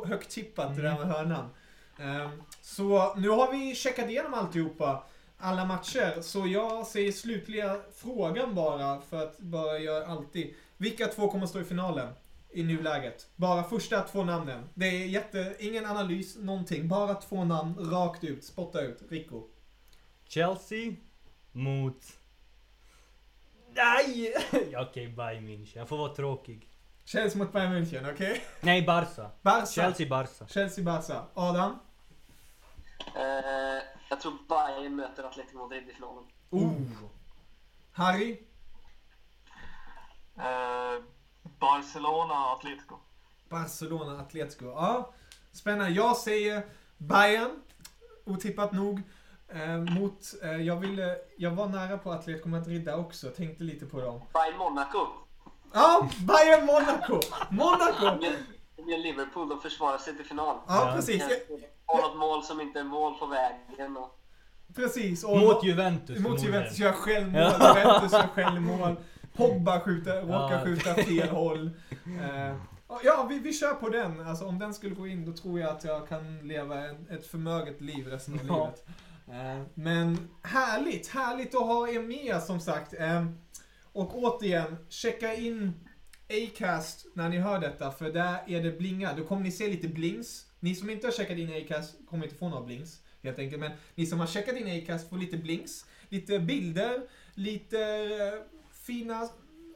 [0.06, 1.50] högt tippat det där med hörnan.
[1.98, 5.04] Ehm, Så nu har vi checkat igenom alltihopa,
[5.38, 6.20] alla matcher.
[6.22, 10.54] Så jag säger slutliga frågan bara, för att bara göra alltid.
[10.76, 12.12] Vilka två kommer stå i finalen
[12.50, 13.28] i nuläget?
[13.36, 14.68] Bara första två namnen.
[14.74, 16.88] Det är jätte, ingen analys, någonting.
[16.88, 19.02] Bara två namn rakt ut, spotta ut.
[19.10, 19.42] Rico.
[20.28, 20.92] Chelsea
[21.52, 22.04] mot...
[23.74, 24.34] Nej!
[24.76, 25.78] Okej, Bayern München.
[25.78, 26.68] Jag får vara tråkig.
[27.10, 28.44] Chelsea mot Bayern München, okej?
[28.60, 29.30] Nej, Barca.
[29.42, 29.66] Barca.
[29.66, 30.46] Chelsea-Barca.
[30.46, 31.24] Chelsea-Barca.
[31.34, 31.78] Adam?
[33.16, 36.24] Eh, jag tror Bayern möter Atletico Madrid i finalen.
[36.50, 36.72] Oh.
[37.92, 38.46] Harry?
[40.36, 41.02] Eh,
[41.60, 42.96] Barcelona, Atletico.
[43.48, 44.64] Barcelona, Atletico.
[44.64, 45.14] Ja,
[45.52, 45.92] spännande.
[45.92, 46.66] Jag säger
[46.98, 47.62] Bayern,
[48.24, 49.02] otippat nog.
[49.48, 53.86] Eh, mot, eh, jag ville, jag var nära på Atletico Madrid där också, tänkte lite
[53.86, 54.22] på dem.
[54.32, 55.06] Bayern Monaco.
[55.72, 57.20] Ja, Bayern Monaco!
[57.50, 58.04] Monaco!
[58.04, 58.32] Med,
[58.86, 60.56] med Liverpool, de försvarar sig till final.
[60.68, 61.22] Ja, precis.
[61.86, 63.96] Och något mål som inte är mål på vägen.
[63.96, 64.16] Och...
[64.76, 65.24] Precis.
[65.24, 66.42] Och Mot Juventus Mot.
[66.42, 67.78] Juventus gör självmål, Ja.
[67.78, 68.96] Juventus gör självmål.
[69.36, 70.64] Pogba skjuter, råkar Ja.
[70.64, 71.70] skjuta fel håll.
[72.22, 72.54] Eh,
[73.04, 74.26] ja, vi, vi kör på den.
[74.28, 77.26] Alltså om den skulle gå in då tror jag att jag kan leva en, ett
[77.26, 78.54] förmöget liv resten av Ja.
[78.64, 78.84] livet.
[79.28, 82.94] Eh, men härligt, härligt att ha er med som sagt.
[82.98, 83.24] Eh,
[83.92, 85.72] och återigen, checka in
[86.30, 89.12] Acast när ni hör detta, för där är det blinga.
[89.12, 90.46] Då kommer ni se lite blings.
[90.60, 93.60] Ni som inte har checkat in Acast kommer inte få några blings, helt enkelt.
[93.60, 97.00] Men ni som har checkat in Acast får lite blings, lite bilder,
[97.34, 99.28] lite eh, fina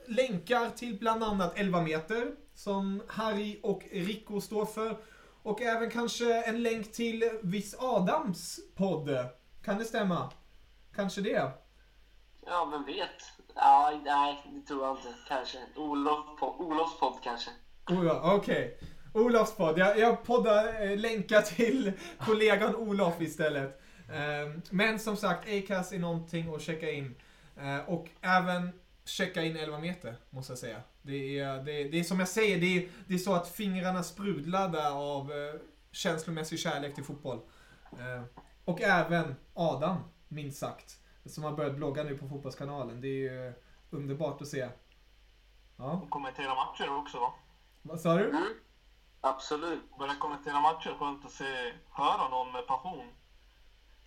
[0.07, 4.97] länkar till bland annat 11 meter, som Harry och Rico står för.
[5.43, 9.27] Och även kanske en länk till Viss Adams podd.
[9.65, 10.33] Kan det stämma?
[10.95, 11.51] Kanske det?
[12.47, 13.44] Ja, vem vet?
[13.55, 15.09] Ja, nej, det tror jag inte.
[15.29, 15.59] Kanske.
[15.77, 17.51] Olof Olofs podd kanske.
[17.87, 18.79] Oh ja, okej.
[19.13, 19.79] Olofs podd.
[19.79, 23.81] Jag, jag poddar eh, länkar till kollegan Olof istället.
[24.09, 27.15] Eh, men som sagt, Acast är någonting att checka in.
[27.57, 28.73] Eh, och även
[29.05, 30.81] checka in 11 meter, måste jag säga.
[31.03, 34.03] Det är, det, det är som jag säger, det är, det är så att fingrarna
[34.03, 35.61] sprudlar där av eh,
[35.93, 37.41] känslomässig kärlek till fotboll.
[37.93, 38.23] Eh,
[38.65, 39.97] och även Adam,
[40.29, 40.99] minst sagt.
[41.27, 43.01] Som har börjat blogga nu på Fotbollskanalen.
[43.01, 43.53] Det är ju
[43.91, 44.69] underbart att se.
[45.77, 47.33] Ja, Och kommentera matcher också va?
[47.83, 48.29] vad sa du?
[48.31, 48.43] Mm.
[49.21, 49.99] Absolut.
[49.99, 53.07] Börja kommentera matcher, skönt att se, höra någon med passion.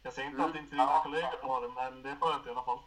[0.04, 0.52] Jag säger inte Mm.
[0.52, 2.80] att inte mina kollegor har det, men det är skönt i alla fall.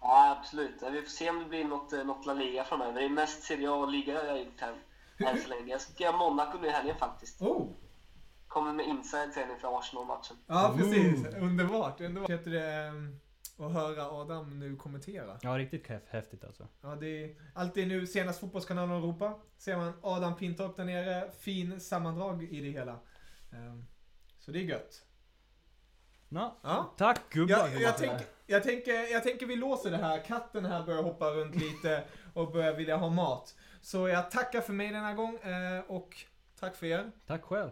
[0.00, 0.74] Ja, absolut.
[0.82, 2.92] Ja, Vi får se om det blir något, eh, något La Liga framöver.
[2.92, 4.74] Det är mest Serie A och Liga jag har gjort här
[5.18, 5.72] än så länge.
[5.72, 7.42] Jag ska göra Monaco nu i helgen faktiskt.
[7.42, 7.68] Oh!
[8.48, 10.36] Kommer med inside sen inför Arsenal-matchen.
[10.46, 11.26] Ja, precis.
[11.36, 12.00] Underbart.
[12.00, 12.30] Underbart.
[12.30, 12.92] Heter det,
[13.62, 15.38] att höra Adam nu kommentera.
[15.42, 16.68] Ja, riktigt häf- häftigt alltså.
[16.80, 19.38] Ja, det är alltid nu senast Fotbollskanalen Europa.
[19.58, 21.30] Ser man Adam Pintorp där nere.
[21.40, 22.98] Fin sammandrag i det hela.
[23.52, 23.86] Ehm,
[24.38, 25.02] Så det är gött.
[26.28, 26.94] Nå, Ja.
[26.96, 27.54] tack gubbar.
[27.68, 30.24] Jag, jag, tänk, jag, tänker, jag tänker vi låser det här.
[30.24, 33.54] Katten här börjar hoppa runt lite och börjar vilja ha mat.
[33.80, 36.16] Så jag tackar för mig denna gång eh, och
[36.60, 37.12] tack för er.
[37.26, 37.70] Tack själv.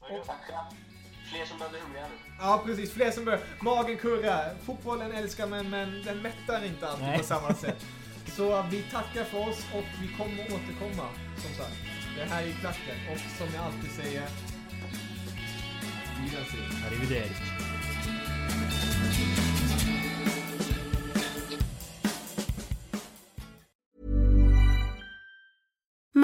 [0.00, 0.95] Tackar.
[1.30, 2.14] Fler som behöver hungriga nu.
[2.40, 2.92] Ja, precis.
[2.92, 3.40] Fler som börjar.
[3.60, 4.54] Magen kurrar.
[4.66, 7.18] Fotbollen älskar men, men den mättar inte alltid Nej.
[7.18, 7.86] på samma sätt.
[8.36, 11.76] Så vi tackar för oss och vi kommer återkomma, som sagt.
[12.16, 14.22] Det här är klacken och som jag alltid säger...
[16.20, 16.84] Wiedersehen.
[16.86, 17.56] Arrivederci.